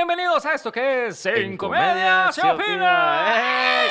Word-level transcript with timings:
bienvenidos 0.00 0.46
a 0.46 0.54
esto 0.54 0.72
que 0.72 1.08
es 1.08 1.26
En 1.26 1.58
Comedia 1.58 2.32
se 2.32 2.40
opina. 2.40 3.82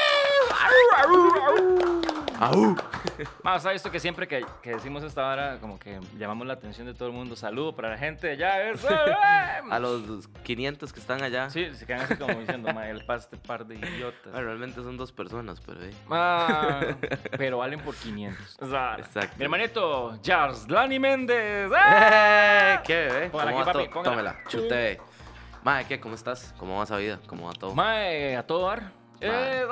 Más 3.43 3.63
a 3.67 3.73
esto 3.73 3.91
que 3.91 3.99
siempre 3.99 4.27
que, 4.27 4.43
que 4.63 4.71
decimos 4.71 5.03
esta 5.03 5.27
hora, 5.29 5.59
como 5.59 5.77
que 5.77 5.99
llamamos 6.17 6.47
la 6.47 6.53
atención 6.53 6.87
de 6.87 6.95
todo 6.95 7.09
el 7.09 7.13
mundo. 7.13 7.35
Saludo 7.35 7.75
para 7.75 7.89
la 7.89 7.97
gente 7.99 8.25
de 8.25 8.33
allá. 8.33 8.71
¡eh! 8.71 8.73
A 9.69 9.77
los 9.77 10.27
500 10.43 10.91
que 10.91 10.99
están 10.99 11.21
allá. 11.21 11.49
Sí, 11.51 11.67
se 11.75 11.85
quedan 11.85 12.01
así 12.01 12.15
como 12.15 12.39
diciendo, 12.39 12.73
"Ma, 12.73 12.89
el 12.89 13.05
paste 13.05 13.37
par 13.37 13.67
de 13.67 13.75
idiotas. 13.75 14.31
Bueno, 14.31 14.47
realmente 14.47 14.81
son 14.81 14.97
dos 14.97 15.11
personas, 15.11 15.61
pero 15.61 15.83
eh. 15.83 15.93
Ah, 16.09 16.79
pero 17.37 17.59
valen 17.59 17.81
por 17.81 17.93
500. 17.93 18.57
Exacto. 18.99 19.35
Mi 19.37 19.43
hermanito, 19.43 20.17
Lani 20.69 20.97
Méndez. 20.97 21.69
¡Eh! 21.71 21.75
¡Eh! 21.75 22.79
¿Qué 22.83 22.95
bebé? 22.95 23.29
Póngala 23.29 23.51
¿Cómo 23.51 23.63
aquí, 23.63 23.71
papi, 23.73 23.87
póngala. 23.89 24.09
Tómela, 24.09 24.35
chute. 24.47 24.99
Mae, 25.63 25.85
¿qué? 25.85 25.99
¿Cómo 25.99 26.15
estás? 26.15 26.53
¿Cómo 26.57 26.77
va 26.77 26.83
esa 26.83 26.97
vida? 26.97 27.19
¿Cómo 27.27 27.47
va 27.47 27.53
todo? 27.53 27.75
Mae, 27.75 28.35
a 28.35 28.43
todo 28.45 28.67
dar. 28.67 28.91
Eh. 29.21 29.65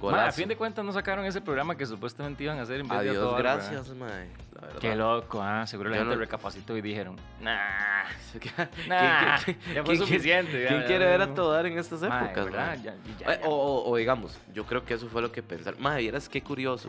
Mae, 0.00 0.28
a 0.28 0.32
fin 0.32 0.48
de 0.48 0.56
cuentas 0.56 0.82
no 0.82 0.90
sacaron 0.92 1.26
ese 1.26 1.42
programa 1.42 1.76
que 1.76 1.84
supuestamente 1.84 2.42
iban 2.44 2.58
a 2.58 2.62
hacer 2.62 2.80
en 2.80 2.88
vez 2.88 3.02
de 3.02 3.10
a 3.10 3.12
todo 3.12 3.34
Adiós, 3.36 3.44
dar, 3.44 3.56
gracias, 3.72 3.88
mae. 3.94 4.30
La 4.54 4.60
verdad. 4.62 4.78
Qué 4.80 4.96
loco, 4.96 5.42
ah, 5.42 5.66
seguro 5.66 5.90
la 5.90 5.96
Yo 5.96 6.02
gente 6.02 6.14
no- 6.16 6.20
recapacitó 6.20 6.74
y 6.76 6.80
dijeron, 6.80 7.16
nah, 7.42 8.04
¿Quién- 8.40 8.70
nah, 8.88 9.36
ya 9.74 9.84
fue 9.84 9.84
quién- 9.84 9.98
suficiente. 9.98 10.62
ya, 10.62 10.68
¿Quién 10.68 10.80
ya, 10.80 10.86
quiere 10.86 11.04
ya, 11.04 11.10
ver 11.10 11.20
a 11.22 11.26
no. 11.26 11.34
todo 11.34 11.52
dar 11.52 11.66
en 11.66 11.78
estas 11.78 12.00
Mae, 12.00 12.24
épocas, 12.24 12.44
¿verdad? 12.46 12.66
mae? 12.68 12.76
Ya, 12.82 12.94
ya, 13.18 13.32
Eh, 13.34 13.40
ya. 13.42 13.48
O, 13.48 13.52
o- 13.54 13.90
o 13.90 13.96
digamos, 13.96 14.38
yo 14.54 14.64
creo 14.64 14.82
que 14.86 14.94
eso 14.94 15.08
fue 15.08 15.20
lo 15.20 15.30
que 15.30 15.42
pensaron. 15.42 15.80
Madre, 15.82 16.00
vieras 16.00 16.30
qué 16.30 16.42
curioso. 16.42 16.88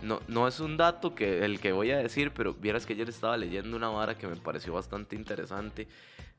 No, 0.00 0.20
no 0.28 0.46
es 0.46 0.60
un 0.60 0.76
dato 0.76 1.12
que 1.16 1.44
el 1.44 1.58
que 1.58 1.72
voy 1.72 1.90
a 1.90 1.96
decir, 1.98 2.32
pero 2.32 2.54
vieras 2.54 2.86
que 2.86 2.92
ayer 2.92 3.08
estaba 3.08 3.36
leyendo 3.36 3.76
una 3.76 3.88
vara 3.88 4.16
que 4.16 4.28
me 4.28 4.36
pareció 4.36 4.72
bastante 4.74 5.16
interesante 5.16 5.88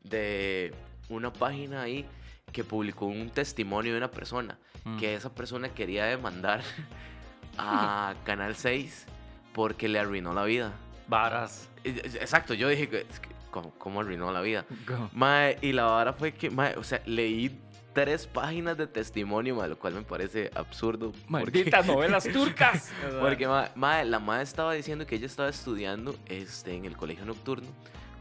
de 0.02 0.74
una 1.10 1.32
página 1.32 1.82
ahí 1.84 2.06
que 2.52 2.64
publicó 2.64 3.06
un 3.06 3.30
testimonio 3.30 3.92
de 3.94 3.98
una 3.98 4.12
persona. 4.12 4.58
Mm. 4.84 4.98
Que 4.98 5.16
esa 5.16 5.34
persona 5.34 5.70
quería 5.70 6.06
demandar 6.06 6.62
a 7.58 8.14
Canal 8.26 8.56
6 8.56 9.06
porque 9.54 9.88
le 9.88 10.00
arruinó 10.00 10.34
la 10.34 10.44
vida. 10.44 10.74
Varas. 11.08 11.70
Eh, 11.84 12.02
eh, 12.04 12.12
Exacto, 12.22 12.54
yo 12.54 12.68
dije, 12.70 13.06
¿cómo, 13.52 13.72
cómo 13.78 14.02
arruinó 14.02 14.32
la 14.32 14.42
vida? 14.42 14.66
Mae, 15.14 15.58
y 15.62 15.72
la 15.74 15.84
vara 15.86 16.14
fue 16.14 16.34
que, 16.34 16.50
mae, 16.50 16.76
o 16.78 16.84
sea, 16.84 17.02
leí 17.06 17.60
tres 17.94 18.26
páginas 18.26 18.76
de 18.78 18.88
testimonio, 18.88 19.56
mae, 19.56 19.70
lo 19.70 19.78
cual 19.78 19.94
me 19.94 20.02
parece 20.02 20.50
absurdo. 20.56 21.12
porque- 21.12 21.28
Malditas 21.30 21.86
novelas 21.86 22.24
turcas. 22.24 22.92
Porque, 23.22 23.48
mae, 23.48 23.70
mae, 23.76 24.06
la 24.06 24.18
madre 24.20 24.44
estaba 24.44 24.74
diciendo 24.74 25.06
que 25.06 25.16
ella 25.16 25.28
estaba 25.28 25.50
estudiando 25.50 26.16
este, 26.26 26.74
en 26.76 26.86
el 26.86 26.98
colegio 26.98 27.26
nocturno 27.26 27.68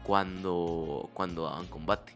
cuando, 0.03 1.09
cuando 1.13 1.45
daban 1.45 1.65
combate. 1.67 2.13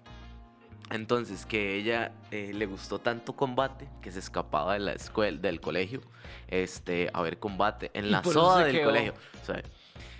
Entonces, 0.89 1.45
que 1.45 1.75
ella 1.75 2.13
eh, 2.31 2.51
le 2.53 2.65
gustó 2.65 2.99
tanto 2.99 3.33
combate 3.35 3.89
que 4.01 4.11
se 4.11 4.19
escapaba 4.19 4.73
de 4.73 4.79
la 4.79 4.93
escuela, 4.93 5.37
del 5.37 5.59
colegio, 5.59 6.01
este, 6.47 7.09
a 7.13 7.21
ver 7.21 7.39
combate 7.39 7.91
en 7.93 8.09
la 8.11 8.23
soda 8.23 8.63
del 8.65 8.75
quedó. 8.77 8.85
colegio. 8.85 9.13
¿sabe? 9.43 9.63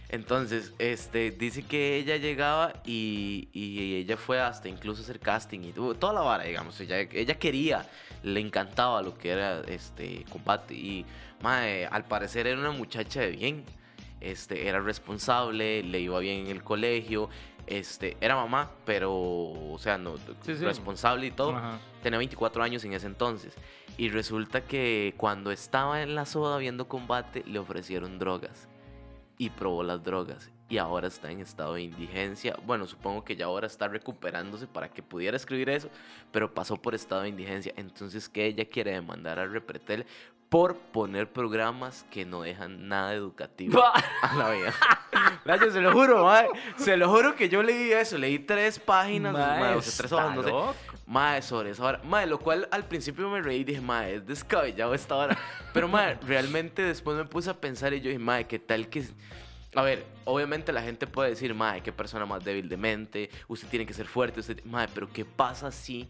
Entonces, 0.09 0.73
este, 0.79 1.31
dice 1.31 1.63
que 1.63 1.97
ella 1.97 2.17
llegaba 2.17 2.73
y, 2.85 3.49
y 3.53 3.95
ella 3.95 4.15
fue 4.17 4.39
hasta 4.39 4.69
incluso 4.69 5.01
hacer 5.01 5.19
casting 5.19 5.61
y 5.61 5.71
tuvo 5.73 5.95
toda 5.95 6.13
la 6.13 6.21
vara, 6.21 6.43
digamos. 6.45 6.79
Ella, 6.79 6.99
ella 6.99 7.35
quería, 7.37 7.85
le 8.23 8.39
encantaba 8.39 9.01
lo 9.01 9.17
que 9.17 9.31
era 9.31 9.61
este 9.67 10.25
combate. 10.29 10.73
Y, 10.73 11.05
mae, 11.41 11.85
al 11.85 12.05
parecer 12.05 12.47
era 12.47 12.59
una 12.59 12.71
muchacha 12.71 13.21
de 13.21 13.31
bien. 13.31 13.65
Este, 14.19 14.67
era 14.67 14.79
responsable, 14.79 15.83
le 15.83 15.99
iba 15.99 16.19
bien 16.19 16.45
en 16.45 16.51
el 16.51 16.63
colegio. 16.63 17.29
Este, 17.67 18.15
era 18.21 18.35
mamá, 18.35 18.71
pero, 18.85 19.13
o 19.13 19.77
sea, 19.77 19.97
no, 19.97 20.15
Sí, 20.17 20.55
sí. 20.55 20.63
responsable 20.63 21.27
y 21.27 21.31
todo. 21.31 21.55
Ajá. 21.55 21.79
Tenía 22.01 22.17
24 22.17 22.63
años 22.63 22.83
en 22.85 22.93
ese 22.93 23.07
entonces. 23.07 23.53
Y 23.97 24.09
resulta 24.09 24.61
que 24.61 25.13
cuando 25.17 25.51
estaba 25.51 26.01
en 26.01 26.15
la 26.15 26.25
soda 26.25 26.57
viendo 26.57 26.87
combate, 26.87 27.43
le 27.45 27.59
ofrecieron 27.59 28.19
drogas. 28.19 28.67
Y 29.37 29.49
probó 29.49 29.83
las 29.83 30.03
drogas. 30.03 30.49
Y 30.69 30.77
ahora 30.77 31.07
está 31.07 31.29
en 31.31 31.41
estado 31.41 31.75
de 31.75 31.81
indigencia. 31.83 32.57
Bueno, 32.65 32.87
supongo 32.87 33.23
que 33.23 33.35
ya 33.35 33.45
ahora 33.45 33.67
está 33.67 33.87
recuperándose 33.87 34.67
para 34.67 34.89
que 34.89 35.03
pudiera 35.03 35.37
escribir 35.37 35.69
eso. 35.69 35.89
Pero 36.31 36.53
pasó 36.53 36.77
por 36.77 36.95
estado 36.95 37.21
de 37.23 37.29
indigencia. 37.29 37.73
Entonces, 37.75 38.29
que 38.29 38.45
ella 38.45 38.65
quiere 38.65 38.91
demandar 38.91 39.39
a 39.39 39.45
Repretel 39.45 40.05
por 40.49 40.77
poner 40.77 41.31
programas 41.31 42.05
que 42.09 42.25
no 42.25 42.41
dejan 42.41 42.87
nada 42.87 43.13
educativo 43.13 43.83
a 43.83 44.35
la 44.35 44.49
vida. 44.51 44.73
Gracias, 45.45 45.73
se 45.73 45.81
lo 45.81 45.91
juro, 45.91 46.23
mae. 46.23 46.47
Se 46.77 46.95
lo 46.95 47.09
juro 47.09 47.35
que 47.35 47.49
yo 47.49 47.61
leí 47.61 47.91
eso. 47.91 48.17
Leí 48.17 48.39
tres 48.39 48.79
páginas, 48.79 49.33
Mae, 49.33 49.59
mae, 49.59 49.75
o 49.75 49.81
sea, 49.81 49.93
tres 49.97 50.11
hojas, 50.11 50.35
no 50.35 50.43
sé. 50.43 50.77
Mae, 51.05 51.41
sobre 51.41 51.71
esa 51.71 51.83
hora. 51.83 52.01
Mae, 52.03 52.27
lo 52.27 52.39
cual 52.39 52.67
al 52.71 52.85
principio 52.85 53.29
me 53.29 53.41
reí 53.41 53.59
y 53.59 53.63
dije, 53.63 53.81
mae, 53.81 54.15
es 54.15 54.25
descabellado 54.25 54.93
esta 54.93 55.15
hora. 55.15 55.37
Pero, 55.73 55.87
mae, 55.87 56.15
realmente 56.25 56.81
después 56.81 57.17
me 57.17 57.25
puse 57.25 57.49
a 57.49 57.53
pensar 57.53 57.93
y 57.93 57.99
yo 57.99 58.09
dije, 58.09 58.19
mae, 58.19 58.47
¿qué 58.47 58.59
tal 58.59 58.87
que.? 58.87 59.05
A 59.75 59.81
ver, 59.81 60.05
obviamente 60.23 60.71
la 60.71 60.81
gente 60.81 61.07
puede 61.07 61.31
decir, 61.31 61.53
mae, 61.53 61.81
qué 61.83 61.91
persona 61.91 62.25
más 62.25 62.43
débil 62.43 62.69
de 62.69 62.77
mente, 62.77 63.29
usted 63.47 63.67
tiene 63.67 63.85
que 63.85 63.93
ser 63.93 64.07
fuerte, 64.07 64.39
usted. 64.39 64.63
Mae, 64.63 64.87
pero 64.93 65.09
¿qué 65.11 65.25
pasa 65.25 65.71
si. 65.71 66.07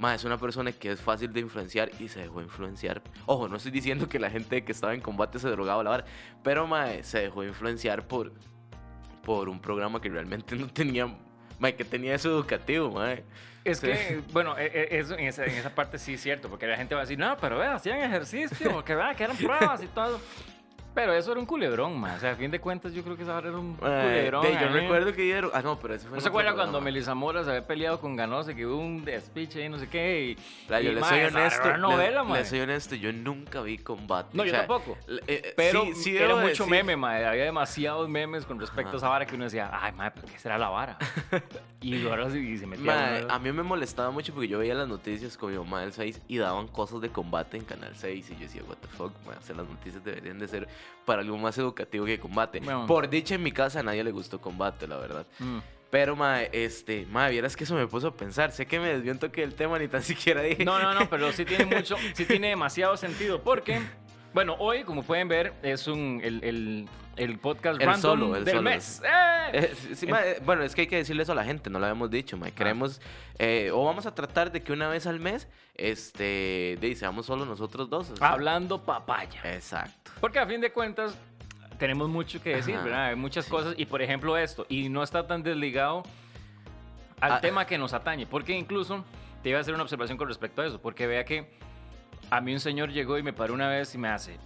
Mae, 0.00 0.16
es 0.16 0.24
una 0.24 0.38
persona 0.38 0.72
que 0.72 0.90
es 0.90 1.00
fácil 1.00 1.30
de 1.30 1.40
influenciar 1.40 1.90
y 2.00 2.08
se 2.08 2.20
dejó 2.20 2.40
influenciar. 2.40 3.02
Ojo, 3.26 3.48
no 3.48 3.56
estoy 3.56 3.70
diciendo 3.70 4.08
que 4.08 4.18
la 4.18 4.30
gente 4.30 4.64
que 4.64 4.72
estaba 4.72 4.94
en 4.94 5.02
combate 5.02 5.38
se 5.38 5.48
drogaba 5.50 5.84
la 5.84 5.90
vara, 5.90 6.04
pero 6.42 6.66
mae, 6.66 7.02
se 7.04 7.20
dejó 7.20 7.44
influenciar 7.44 8.08
por, 8.08 8.32
por 9.22 9.50
un 9.50 9.60
programa 9.60 10.00
que 10.00 10.08
realmente 10.08 10.56
no 10.56 10.68
tenía. 10.68 11.06
Mae, 11.58 11.74
que 11.76 11.84
tenía 11.84 12.14
eso 12.14 12.30
educativo, 12.30 12.90
mae. 12.90 13.24
Es 13.62 13.78
que, 13.80 14.22
bueno, 14.32 14.56
e- 14.56 14.64
e- 14.72 14.98
eso, 15.00 15.12
en, 15.18 15.26
esa, 15.26 15.44
en 15.44 15.50
esa 15.52 15.74
parte 15.74 15.98
sí 15.98 16.14
es 16.14 16.22
cierto, 16.22 16.48
porque 16.48 16.66
la 16.66 16.78
gente 16.78 16.94
va 16.94 17.02
a 17.02 17.04
decir, 17.04 17.18
no, 17.18 17.36
pero 17.36 17.58
vea, 17.58 17.74
hacían 17.74 17.98
ejercicio, 18.00 18.82
que 18.82 18.94
vea, 18.94 19.14
que 19.14 19.24
eran 19.24 19.36
pruebas 19.36 19.82
y 19.82 19.86
todo. 19.88 20.18
Pero 20.92 21.12
eso 21.14 21.30
era 21.30 21.40
un 21.40 21.46
culebrón, 21.46 21.98
man. 22.00 22.16
O 22.16 22.18
sea, 22.20 22.32
a 22.32 22.34
fin 22.34 22.50
de 22.50 22.60
cuentas, 22.60 22.92
yo 22.92 23.02
creo 23.04 23.16
que 23.16 23.22
esa 23.22 23.32
vara 23.34 23.48
era 23.48 23.56
un 23.58 23.72
Eh, 23.74 23.76
culebrón. 23.78 24.42
de- 24.42 24.52
yo 24.54 24.58
ahí. 24.58 24.68
recuerdo 24.68 25.12
que 25.12 25.22
dieron. 25.22 25.50
Ah, 25.54 25.62
no, 25.62 25.78
pero 25.78 25.94
eso 25.94 26.08
fue. 26.08 26.16
¿No 26.16 26.20
se 26.20 26.28
acuerda 26.28 26.52
cuando. 26.54 26.80
Melissa 26.80 27.14
Mora 27.14 27.44
se 27.44 27.50
había 27.50 27.66
peleado 27.66 28.00
con 28.00 28.16
Ganosa, 28.16 28.54
que 28.54 28.66
hubo 28.66 28.76
un 28.76 29.04
despiche 29.04 29.64
y 29.64 29.68
no 29.68 29.78
sé 29.78 29.88
qué? 29.88 30.36
Y, 30.36 30.68
La- 30.68 30.80
yo 30.80 30.90
y, 30.90 30.94
le 30.96 31.00
soy 31.02 31.20
honesto. 31.22 31.60
era 31.68 31.78
una 31.78 31.78
novela, 31.78 32.24
le, 32.24 32.44
soy 32.44 32.60
honesto, 32.60 32.94
yo 32.96 33.12
nunca 33.12 33.60
vi 33.60 33.78
combate. 33.78 34.36
No, 34.36 34.42
o 34.42 34.46
yo 34.46 34.52
tampoco. 34.52 34.98
eh, 35.28 35.52
Pero 35.56 35.84
sí, 35.84 35.94
sí 35.94 36.16
era 36.16 36.34
mucho 36.34 36.64
decir- 36.64 36.66
meme, 36.66 36.96
mae. 36.96 37.24
Había 37.24 37.44
demasiados 37.44 38.08
memes 38.08 38.44
con 38.44 38.58
respecto 38.58 38.88
Ajá. 38.88 38.96
a 38.96 38.98
esa 38.98 39.08
vara 39.08 39.26
que 39.26 39.36
uno 39.36 39.44
decía, 39.44 39.70
ay, 39.72 39.92
mae, 39.92 40.10
pero 40.10 40.26
¿qué 40.26 40.38
será 40.38 40.58
la 40.58 40.68
vara? 40.70 40.98
y 41.80 42.06
ahora 42.06 42.28
sí 42.30 42.58
se 42.58 42.66
metía 42.66 43.26
a 43.28 43.38
mí 43.38 43.52
me 43.52 43.62
molestaba 43.62 44.10
mucho 44.10 44.34
porque 44.34 44.48
yo 44.48 44.58
veía 44.58 44.74
las 44.74 44.88
noticias 44.88 45.36
con 45.38 45.50
mi 45.52 45.56
mamá 45.58 45.80
del 45.82 45.92
6 45.92 46.20
y 46.28 46.36
daban 46.38 46.66
cosas 46.68 47.00
de 47.00 47.08
combate 47.10 47.56
en 47.56 47.64
Canal 47.64 47.92
6 47.94 48.28
y 48.30 48.34
yo 48.34 48.40
decía, 48.40 48.62
what 48.68 48.76
the 48.78 48.88
fuck, 48.88 49.12
mae, 49.26 49.36
o 49.36 49.42
sea, 49.42 49.54
las 49.56 49.68
noticias 49.68 50.04
deberían 50.04 50.38
de 50.38 50.48
ser 50.48 50.68
para 51.04 51.22
algo 51.22 51.36
más 51.38 51.58
educativo 51.58 52.04
que 52.06 52.18
combate. 52.18 52.60
Bueno. 52.60 52.86
Por 52.86 53.08
dicha 53.08 53.34
en 53.34 53.42
mi 53.42 53.52
casa 53.52 53.80
a 53.80 53.82
nadie 53.82 54.04
le 54.04 54.12
gustó 54.12 54.40
combate, 54.40 54.86
la 54.86 54.96
verdad. 54.96 55.26
Mm. 55.38 55.58
Pero, 55.90 56.14
mae, 56.14 56.48
este, 56.52 57.04
mae, 57.06 57.32
vieras 57.32 57.56
que 57.56 57.64
eso 57.64 57.74
me 57.74 57.86
puso 57.86 58.08
a 58.08 58.16
pensar. 58.16 58.52
Sé 58.52 58.64
que 58.66 58.78
me 58.78 58.88
desvió 58.88 59.12
un 59.12 59.18
toque 59.18 59.40
del 59.40 59.54
tema, 59.54 59.78
ni 59.78 59.88
tan 59.88 60.02
siquiera 60.04 60.42
dije. 60.42 60.64
No, 60.64 60.78
no, 60.80 60.94
no, 60.94 61.10
pero 61.10 61.32
sí 61.32 61.44
tiene 61.44 61.64
mucho, 61.64 61.96
sí 62.14 62.24
tiene 62.24 62.48
demasiado 62.48 62.96
sentido. 62.96 63.42
Porque, 63.42 63.80
bueno, 64.32 64.56
hoy, 64.58 64.84
como 64.84 65.02
pueden 65.02 65.28
ver, 65.28 65.52
es 65.62 65.86
un 65.86 66.20
el, 66.22 66.42
el, 66.44 66.88
el 67.16 67.38
podcast 67.38 67.80
El 67.80 67.86
random 67.86 68.00
solo, 68.00 68.36
el 68.36 68.44
del 68.44 68.56
solo. 68.56 68.70
mes. 68.70 69.02
¡Eh! 69.04 69.50
Eh, 69.52 69.74
sí, 69.94 70.06
ma, 70.06 70.20
eh, 70.24 70.40
bueno, 70.44 70.62
es 70.62 70.74
que 70.74 70.82
hay 70.82 70.86
que 70.86 70.96
decirle 70.96 71.22
eso 71.24 71.32
a 71.32 71.34
la 71.34 71.44
gente, 71.44 71.68
no 71.70 71.78
lo 71.78 71.86
habíamos 71.86 72.10
dicho, 72.10 72.36
Ah. 72.36 72.40
ma. 72.40 72.50
Queremos, 72.52 73.00
eh, 73.38 73.70
o 73.72 73.84
vamos 73.84 74.06
a 74.06 74.14
tratar 74.14 74.52
de 74.52 74.62
que 74.62 74.72
una 74.72 74.88
vez 74.88 75.06
al 75.06 75.18
mes, 75.20 75.48
este, 75.74 76.78
de, 76.80 76.94
seamos 76.96 77.26
solo 77.26 77.44
nosotros 77.44 77.90
dos. 77.90 78.10
o 78.10 78.16
sea. 78.16 78.28
Hablando 78.30 78.82
papaya. 78.84 79.40
Exacto. 79.44 80.12
Porque 80.20 80.38
a 80.38 80.46
fin 80.46 80.60
de 80.60 80.70
cuentas 80.72 81.16
tenemos 81.78 82.08
mucho 82.08 82.40
que 82.42 82.56
decir, 82.56 82.74
Ajá, 82.76 82.84
¿verdad? 82.84 83.04
Hay 83.06 83.16
muchas 83.16 83.46
sí. 83.46 83.50
cosas 83.50 83.74
y 83.76 83.86
por 83.86 84.02
ejemplo 84.02 84.36
esto, 84.36 84.66
y 84.68 84.88
no 84.88 85.02
está 85.02 85.26
tan 85.26 85.42
desligado 85.42 86.02
al 87.20 87.32
Ah. 87.32 87.40
tema 87.40 87.66
que 87.66 87.76
nos 87.78 87.92
atañe, 87.92 88.26
porque 88.26 88.52
incluso 88.56 89.04
te 89.42 89.48
iba 89.48 89.58
a 89.58 89.62
hacer 89.62 89.74
una 89.74 89.82
observación 89.82 90.16
con 90.18 90.28
respecto 90.28 90.62
a 90.62 90.66
eso, 90.66 90.80
porque 90.80 91.06
vea 91.06 91.24
que 91.24 91.50
a 92.30 92.40
mí 92.40 92.52
un 92.52 92.60
señor 92.60 92.90
llegó 92.90 93.18
y 93.18 93.22
me 93.22 93.32
paró 93.32 93.54
una 93.54 93.68
vez 93.68 93.94
y 93.94 93.98
me 93.98 94.08
hace, 94.08 94.38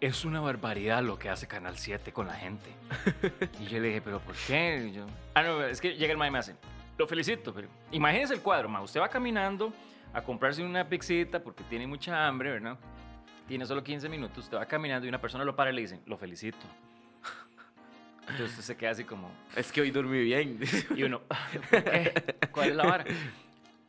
es 0.00 0.24
una 0.24 0.40
barbaridad 0.40 1.02
lo 1.02 1.18
que 1.18 1.28
hace 1.28 1.46
Canal 1.46 1.76
7 1.76 2.12
con 2.12 2.26
la 2.26 2.34
gente. 2.34 2.70
y 3.60 3.66
yo 3.66 3.80
le 3.80 3.88
dije, 3.88 4.02
pero 4.02 4.20
¿por 4.20 4.34
qué? 4.46 4.88
Y 4.88 4.92
yo, 4.92 5.06
ah, 5.34 5.42
no, 5.42 5.62
es 5.64 5.80
que 5.80 5.94
llega 5.96 6.12
el 6.12 6.18
mae 6.18 6.28
y 6.28 6.30
me 6.32 6.38
hace, 6.38 6.54
lo 6.96 7.06
felicito, 7.06 7.52
pero 7.52 7.68
imagínese 7.90 8.34
el 8.34 8.40
cuadro, 8.40 8.68
ma, 8.68 8.80
usted 8.80 9.00
va 9.00 9.08
caminando 9.08 9.72
a 10.12 10.22
comprarse 10.22 10.62
una 10.62 10.88
pixita 10.88 11.42
porque 11.42 11.64
tiene 11.64 11.86
mucha 11.86 12.26
hambre, 12.26 12.50
¿verdad? 12.52 12.78
Tiene 13.48 13.66
solo 13.66 13.82
15 13.82 14.08
minutos, 14.08 14.44
usted 14.44 14.56
va 14.56 14.66
caminando 14.66 15.06
y 15.06 15.08
una 15.08 15.20
persona 15.20 15.44
lo 15.44 15.56
para 15.56 15.70
y 15.72 15.74
le 15.74 15.80
dice, 15.82 16.00
lo 16.06 16.16
felicito. 16.16 16.58
Entonces 18.22 18.50
usted 18.50 18.62
se 18.62 18.76
queda 18.76 18.90
así 18.90 19.04
como, 19.04 19.30
Es 19.56 19.72
que 19.72 19.80
hoy 19.80 19.90
dormí 19.90 20.22
bien. 20.22 20.60
y 20.94 21.02
uno. 21.02 21.22
¿Cuál 22.52 22.70
es 22.70 22.76
la 22.76 22.84
vara? 22.84 23.04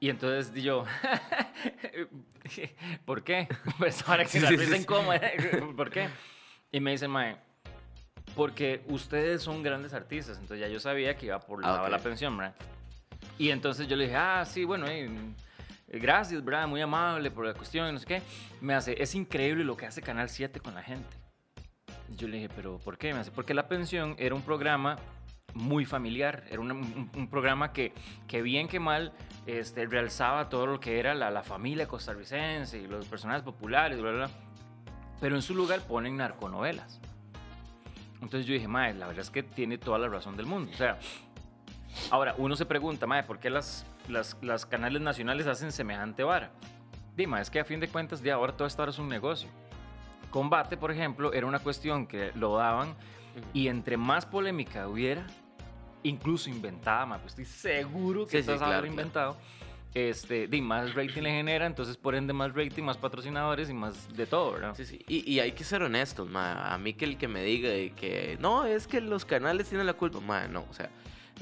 Y 0.03 0.09
entonces 0.09 0.53
yo, 0.61 0.83
¿por 3.05 3.23
qué? 3.23 3.47
Pues 3.77 4.05
ahora 4.05 4.23
que 4.25 4.31
Sí, 4.31 4.39
la 4.41 4.49
sí, 4.49 4.57
risa 4.57 4.75
sí. 4.75 4.81
incómoda, 4.81 5.21
¿por 5.77 5.89
qué? 5.89 6.09
Y 6.73 6.81
me 6.81 6.91
dice, 6.91 7.07
Mae, 7.07 7.37
porque 8.35 8.83
ustedes 8.87 9.41
son 9.41 9.63
grandes 9.63 9.93
artistas, 9.93 10.37
entonces 10.37 10.59
ya 10.59 10.67
yo 10.67 10.81
sabía 10.81 11.15
que 11.15 11.27
iba 11.27 11.39
por 11.39 11.63
Ah, 11.63 11.75
la, 11.75 11.83
ok. 11.83 11.89
la 11.89 11.99
pensión, 11.99 12.37
¿verdad? 12.37 12.53
Y 13.37 13.51
entonces 13.51 13.87
yo 13.87 13.95
le 13.95 14.03
dije, 14.03 14.17
ah, 14.17 14.43
sí, 14.45 14.65
bueno, 14.65 14.87
eh, 14.89 15.09
gracias, 15.87 16.43
¿verdad? 16.43 16.67
Muy 16.67 16.81
amable 16.81 17.31
por 17.31 17.45
la 17.45 17.53
cuestión, 17.53 17.93
no 17.93 17.97
sé 17.97 18.05
qué. 18.05 18.21
Me 18.59 18.73
hace, 18.73 19.01
es 19.01 19.15
increíble 19.15 19.63
lo 19.63 19.77
que 19.77 19.85
hace 19.85 20.01
Canal 20.01 20.27
7 20.27 20.59
con 20.59 20.75
la 20.75 20.83
gente. 20.83 21.15
Yo 22.09 22.27
le 22.27 22.39
dije, 22.39 22.49
¿pero 22.53 22.77
por 22.77 22.97
qué? 22.97 23.13
Me 23.13 23.21
hace, 23.21 23.31
porque 23.31 23.53
La 23.53 23.69
Pensión 23.69 24.17
era 24.19 24.35
un 24.35 24.41
programa 24.41 24.97
muy 25.53 25.85
familiar, 25.85 26.43
era 26.49 26.59
un, 26.59 26.71
un, 27.15 27.27
programa 27.27 27.71
que, 27.73 27.93
que 28.27 28.41
bien 28.41 28.67
que 28.67 28.79
mal 28.79 29.13
este, 29.45 29.85
realzaba 29.85 30.49
todo 30.49 30.65
lo 30.65 30.79
que 30.79 30.99
era 30.99 31.13
la, 31.13 31.29
la 31.29 31.43
familia 31.43 31.87
costarricense 31.87 32.79
y 32.79 32.87
los 32.87 33.07
personajes 33.07 33.43
populares, 33.43 34.01
bla, 34.01 34.11
bla, 34.11 34.25
bla. 34.25 34.35
pero 35.21 35.35
en 35.35 35.41
su 35.41 35.53
lugar 35.53 35.81
ponen 35.81 36.17
narconovelas. 36.17 36.99
Entonces 38.21 38.47
yo 38.47 38.53
dije, 38.53 38.67
madre, 38.67 38.93
la 38.95 39.07
verdad 39.07 39.21
es 39.21 39.29
que 39.29 39.43
tiene 39.43 39.77
toda 39.77 39.99
la 39.99 40.07
razón 40.07 40.37
del 40.37 40.45
mundo. 40.45 40.71
O 40.73 40.77
sea, 40.77 40.97
ahora 42.09 42.35
uno 42.37 42.55
se 42.55 42.65
pregunta, 42.65 43.05
madre, 43.05 43.23
¿por 43.23 43.39
qué 43.39 43.49
las, 43.49 43.85
las, 44.07 44.37
las 44.41 44.65
canales 44.65 45.01
nacionales 45.01 45.45
hacen 45.45 45.71
semejante 45.71 46.23
vara? 46.23 46.51
Dime, 47.15 47.41
es 47.41 47.49
que 47.49 47.59
a 47.59 47.65
fin 47.65 47.79
de 47.79 47.87
cuentas, 47.89 48.23
de 48.23 48.31
ahora 48.31 48.53
todo 48.53 48.67
esto 48.67 48.81
ahora 48.81 48.91
es 48.91 48.97
un 48.97 49.09
negocio. 49.09 49.49
Combate, 50.31 50.77
por 50.77 50.89
ejemplo, 50.89 51.31
era 51.33 51.45
una 51.45 51.59
cuestión 51.59 52.07
que 52.07 52.31
lo 52.33 52.55
daban 52.55 52.95
y 53.53 53.67
entre 53.67 53.97
más 53.97 54.25
polémica 54.25 54.87
hubiera, 54.87 55.27
incluso 56.03 56.49
inventada, 56.49 57.17
pues 57.19 57.31
estoy 57.31 57.45
seguro 57.45 58.25
que 58.25 58.31
Sí, 58.31 58.43
sí, 58.43 58.51
estás 58.51 58.67
claro, 58.67 58.85
inventado. 58.85 59.37
Este, 59.93 60.47
di, 60.47 60.59
más 60.59 60.95
rating 60.95 61.21
le 61.21 61.29
genera, 61.29 61.67
entonces 61.67 61.97
por 61.97 62.15
ende 62.15 62.33
más 62.33 62.53
rating, 62.55 62.81
más 62.81 62.97
patrocinadores 62.97 63.69
y 63.69 63.73
más 63.73 64.11
de 64.15 64.25
todo, 64.25 64.53
¿verdad? 64.53 64.73
Sí, 64.75 64.85
sí. 64.85 65.05
Y, 65.07 65.31
y 65.31 65.39
hay 65.39 65.51
que 65.51 65.63
ser 65.63 65.83
honestos, 65.83 66.27
ma. 66.27 66.73
A 66.73 66.77
mí 66.79 66.93
que 66.93 67.05
el 67.05 67.17
que 67.17 67.27
me 67.27 67.43
diga 67.43 67.69
de 67.69 67.91
que 67.91 68.37
no, 68.39 68.65
es 68.65 68.87
que 68.87 69.01
los 69.01 69.23
canales 69.23 69.69
tienen 69.69 69.85
la 69.85 69.93
culpa, 69.93 70.19
ma, 70.19 70.47
no. 70.47 70.65
O 70.69 70.73
sea, 70.73 70.89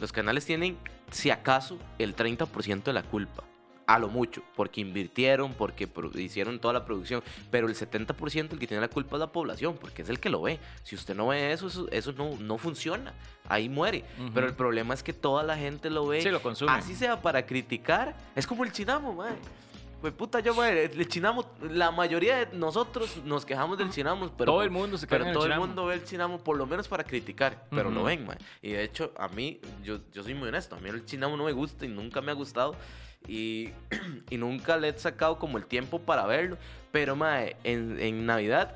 los 0.02 0.12
canales 0.12 0.46
tienen, 0.46 0.78
si 1.12 1.30
acaso, 1.30 1.78
el 1.98 2.14
30% 2.14 2.84
de 2.84 2.94
la 2.94 3.04
culpa. 3.04 3.44
A 3.92 4.00
lo 4.00 4.08
mucho, 4.08 4.42
porque 4.56 4.80
invirtieron, 4.80 5.54
porque 5.54 5.90
hicieron 6.16 6.60
toda 6.60 6.74
la 6.76 6.86
producción. 6.86 7.22
Pero 7.50 7.68
el 7.68 7.76
70% 7.76 8.54
el 8.54 8.60
que 8.60 8.66
tiene 8.68 8.80
la 8.80 8.88
culpa 8.88 9.18
es 9.18 9.20
la 9.20 9.32
población, 9.34 9.76
porque 9.80 10.02
es 10.04 10.08
el 10.10 10.18
que 10.20 10.30
lo 10.30 10.42
ve. 10.42 10.60
Si 10.84 10.96
usted 10.96 11.14
no 11.14 11.28
ve 11.28 11.52
eso, 11.52 11.68
eso, 11.68 11.90
eso 11.92 12.14
no, 12.14 12.38
no 12.40 12.58
funciona. 12.58 13.14
Ahí 13.50 13.68
muere. 13.68 14.06
Ujú. 14.18 14.32
Pero 14.34 14.48
el 14.48 14.54
problema 14.54 14.94
es 14.94 15.04
que 15.04 15.12
toda 15.12 15.44
la 15.44 15.58
gente 15.58 15.90
lo 15.90 16.08
ve. 16.08 16.22
Sí, 16.22 16.30
lo 16.30 16.42
consume. 16.42 16.72
Así 16.72 16.96
sea 16.96 17.22
para 17.22 17.46
criticar. 17.46 18.16
Es 18.34 18.48
como 18.48 18.64
el 18.64 18.72
chinamo, 18.72 19.14
madre. 19.14 19.36
Pues 20.00 20.14
puta, 20.14 20.40
yo, 20.40 20.56
madre, 20.56 20.86
el 20.86 21.08
chinamo, 21.10 21.46
la 21.70 21.92
mayoría 21.92 22.46
de 22.46 22.58
nosotros 22.58 23.18
nos 23.24 23.46
quejamos 23.46 23.78
del 23.78 23.92
chinamo, 23.92 24.32
pero 24.36 24.52
Todo 24.54 24.64
el 24.64 24.72
mundo 24.72 24.98
se 24.98 25.06
pero 25.06 25.26
el 25.26 25.34
todo 25.34 25.44
el 25.44 25.50
chinamo. 25.52 25.68
mundo 25.68 25.86
ve 25.86 25.94
el 25.96 26.04
chinamo 26.06 26.40
por 26.40 26.58
lo 26.58 26.66
menos 26.66 26.88
para 26.88 27.04
criticar, 27.04 27.68
pero 27.70 27.92
lo 27.92 27.98
Ujú. 28.00 28.08
ven, 28.08 28.26
madre. 28.26 28.40
Y 28.64 28.72
de 28.72 28.84
hecho, 28.84 29.12
a 29.16 29.28
mí, 29.28 29.60
yo, 29.84 30.00
yo 30.12 30.24
soy 30.24 30.34
muy 30.34 30.48
honesto, 30.48 30.76
a 30.76 30.80
mí 30.80 30.90
el 30.90 31.06
chinamo 31.06 31.38
no 31.38 31.44
me 31.44 31.52
gusta 31.52 31.86
y 31.86 31.90
nunca 31.90 32.20
me 32.22 32.32
ha 32.32 32.34
gustado. 32.34 32.74
Y, 33.28 33.70
y 34.30 34.38
nunca 34.38 34.78
le 34.78 34.90
he 34.90 34.94
sacado 35.00 35.38
como 35.38 35.58
el 35.58 35.66
tiempo 35.66 36.00
para 36.00 36.26
verlo. 36.26 36.58
Pero, 36.92 37.16
madre, 37.16 37.56
en, 37.64 38.00
en 38.00 38.26
Navidad, 38.26 38.76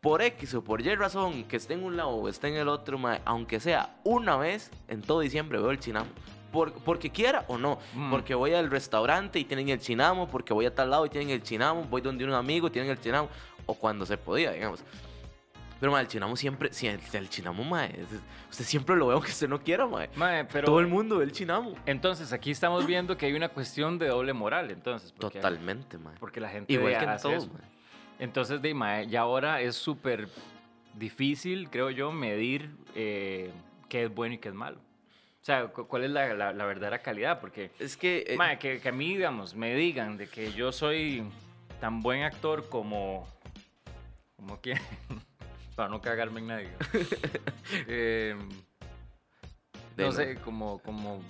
por 0.00 0.22
X 0.22 0.54
o 0.54 0.64
por 0.64 0.80
Y 0.80 0.94
razón, 0.94 1.44
que 1.44 1.56
esté 1.56 1.74
en 1.74 1.84
un 1.84 1.96
lado 1.96 2.10
o 2.10 2.28
esté 2.28 2.48
en 2.48 2.54
el 2.56 2.68
otro, 2.68 2.98
mae, 2.98 3.20
aunque 3.24 3.60
sea 3.60 3.96
una 4.04 4.36
vez 4.36 4.70
en 4.88 5.02
todo 5.02 5.20
diciembre 5.20 5.58
veo 5.58 5.70
el 5.70 5.78
chinamo. 5.80 6.06
Por- 6.52 6.72
porque 6.72 7.10
quiera 7.10 7.44
o 7.48 7.58
no. 7.58 7.78
Mm. 7.94 8.10
Porque 8.10 8.34
voy 8.34 8.54
al 8.54 8.70
restaurante 8.70 9.38
y 9.38 9.44
tienen 9.44 9.68
el 9.68 9.80
chinamo, 9.80 10.28
porque 10.28 10.54
voy 10.54 10.66
a 10.66 10.74
tal 10.74 10.90
lado 10.90 11.06
y 11.06 11.10
tienen 11.10 11.30
el 11.30 11.42
chinamo, 11.42 11.84
voy 11.84 12.00
donde 12.00 12.24
un 12.24 12.32
amigo 12.32 12.68
y 12.68 12.70
tienen 12.70 12.90
el 12.90 13.00
chinamo, 13.00 13.28
o 13.66 13.74
cuando 13.74 14.06
se 14.06 14.16
podía, 14.16 14.52
digamos. 14.52 14.80
Pero, 15.78 15.92
mae, 15.92 16.02
el 16.02 16.08
chinamo 16.08 16.36
siempre, 16.36 16.72
si 16.72 16.86
el, 16.86 16.98
el 17.12 17.28
chinamo, 17.28 17.62
mae, 17.62 17.94
usted 18.50 18.64
siempre 18.64 18.96
lo 18.96 19.08
ve 19.08 19.12
aunque 19.14 19.30
usted 19.30 19.48
no 19.48 19.60
quiera, 19.60 19.86
mae. 19.86 20.08
Mae, 20.16 20.44
pero 20.46 20.64
Todo 20.66 20.80
el 20.80 20.86
mundo 20.86 21.18
ve 21.18 21.24
el 21.24 21.32
chinamo. 21.32 21.74
entonces 21.84 22.32
aquí 22.32 22.50
estamos 22.50 22.86
viendo 22.86 23.16
que 23.18 23.26
hay 23.26 23.34
una 23.34 23.50
cuestión 23.50 23.98
de 23.98 24.08
doble 24.08 24.32
moral, 24.32 24.70
entonces. 24.70 25.12
Porque, 25.12 25.38
Totalmente, 25.38 25.98
mae. 25.98 26.16
Porque 26.18 26.40
la 26.40 26.48
gente 26.48 26.72
Igual 26.72 26.96
que 26.96 27.04
en 27.04 27.10
hace 27.10 27.22
todo, 27.24 27.32
eso. 27.36 27.48
mae. 27.52 27.62
Entonces, 28.18 28.62
de, 28.62 28.72
mae, 28.72 29.06
ya 29.06 29.20
ahora 29.20 29.60
es 29.60 29.76
súper 29.76 30.28
difícil, 30.94 31.68
creo 31.68 31.90
yo, 31.90 32.10
medir 32.10 32.70
eh, 32.94 33.50
qué 33.90 34.04
es 34.04 34.14
bueno 34.14 34.36
y 34.36 34.38
qué 34.38 34.48
es 34.48 34.54
malo. 34.54 34.78
O 34.78 35.44
sea, 35.46 35.66
cu- 35.68 35.86
cuál 35.86 36.04
es 36.04 36.10
la, 36.10 36.32
la- 36.32 36.52
la 36.54 36.64
verdadera 36.64 37.00
calidad, 37.02 37.38
porque, 37.38 37.70
Es 37.78 37.98
que... 37.98 38.24
eh, 38.26 38.36
mae, 38.38 38.58
que, 38.58 38.80
que 38.80 38.88
a 38.88 38.92
mí, 38.92 39.08
digamos, 39.14 39.54
me 39.54 39.74
digan 39.74 40.16
de 40.16 40.26
que 40.28 40.52
yo 40.52 40.72
soy 40.72 41.22
tan 41.80 42.00
buen 42.00 42.22
actor 42.22 42.66
como... 42.70 43.26
como 44.36 44.58
que... 44.62 44.74
para 45.76 45.88
no 45.90 46.00
cagarme 46.00 46.40
en 46.40 46.46
nadie. 46.48 46.72
Eh, 47.86 48.34
no 49.96 50.12
sé, 50.12 50.36
como, 50.36 50.78
como 50.80 51.20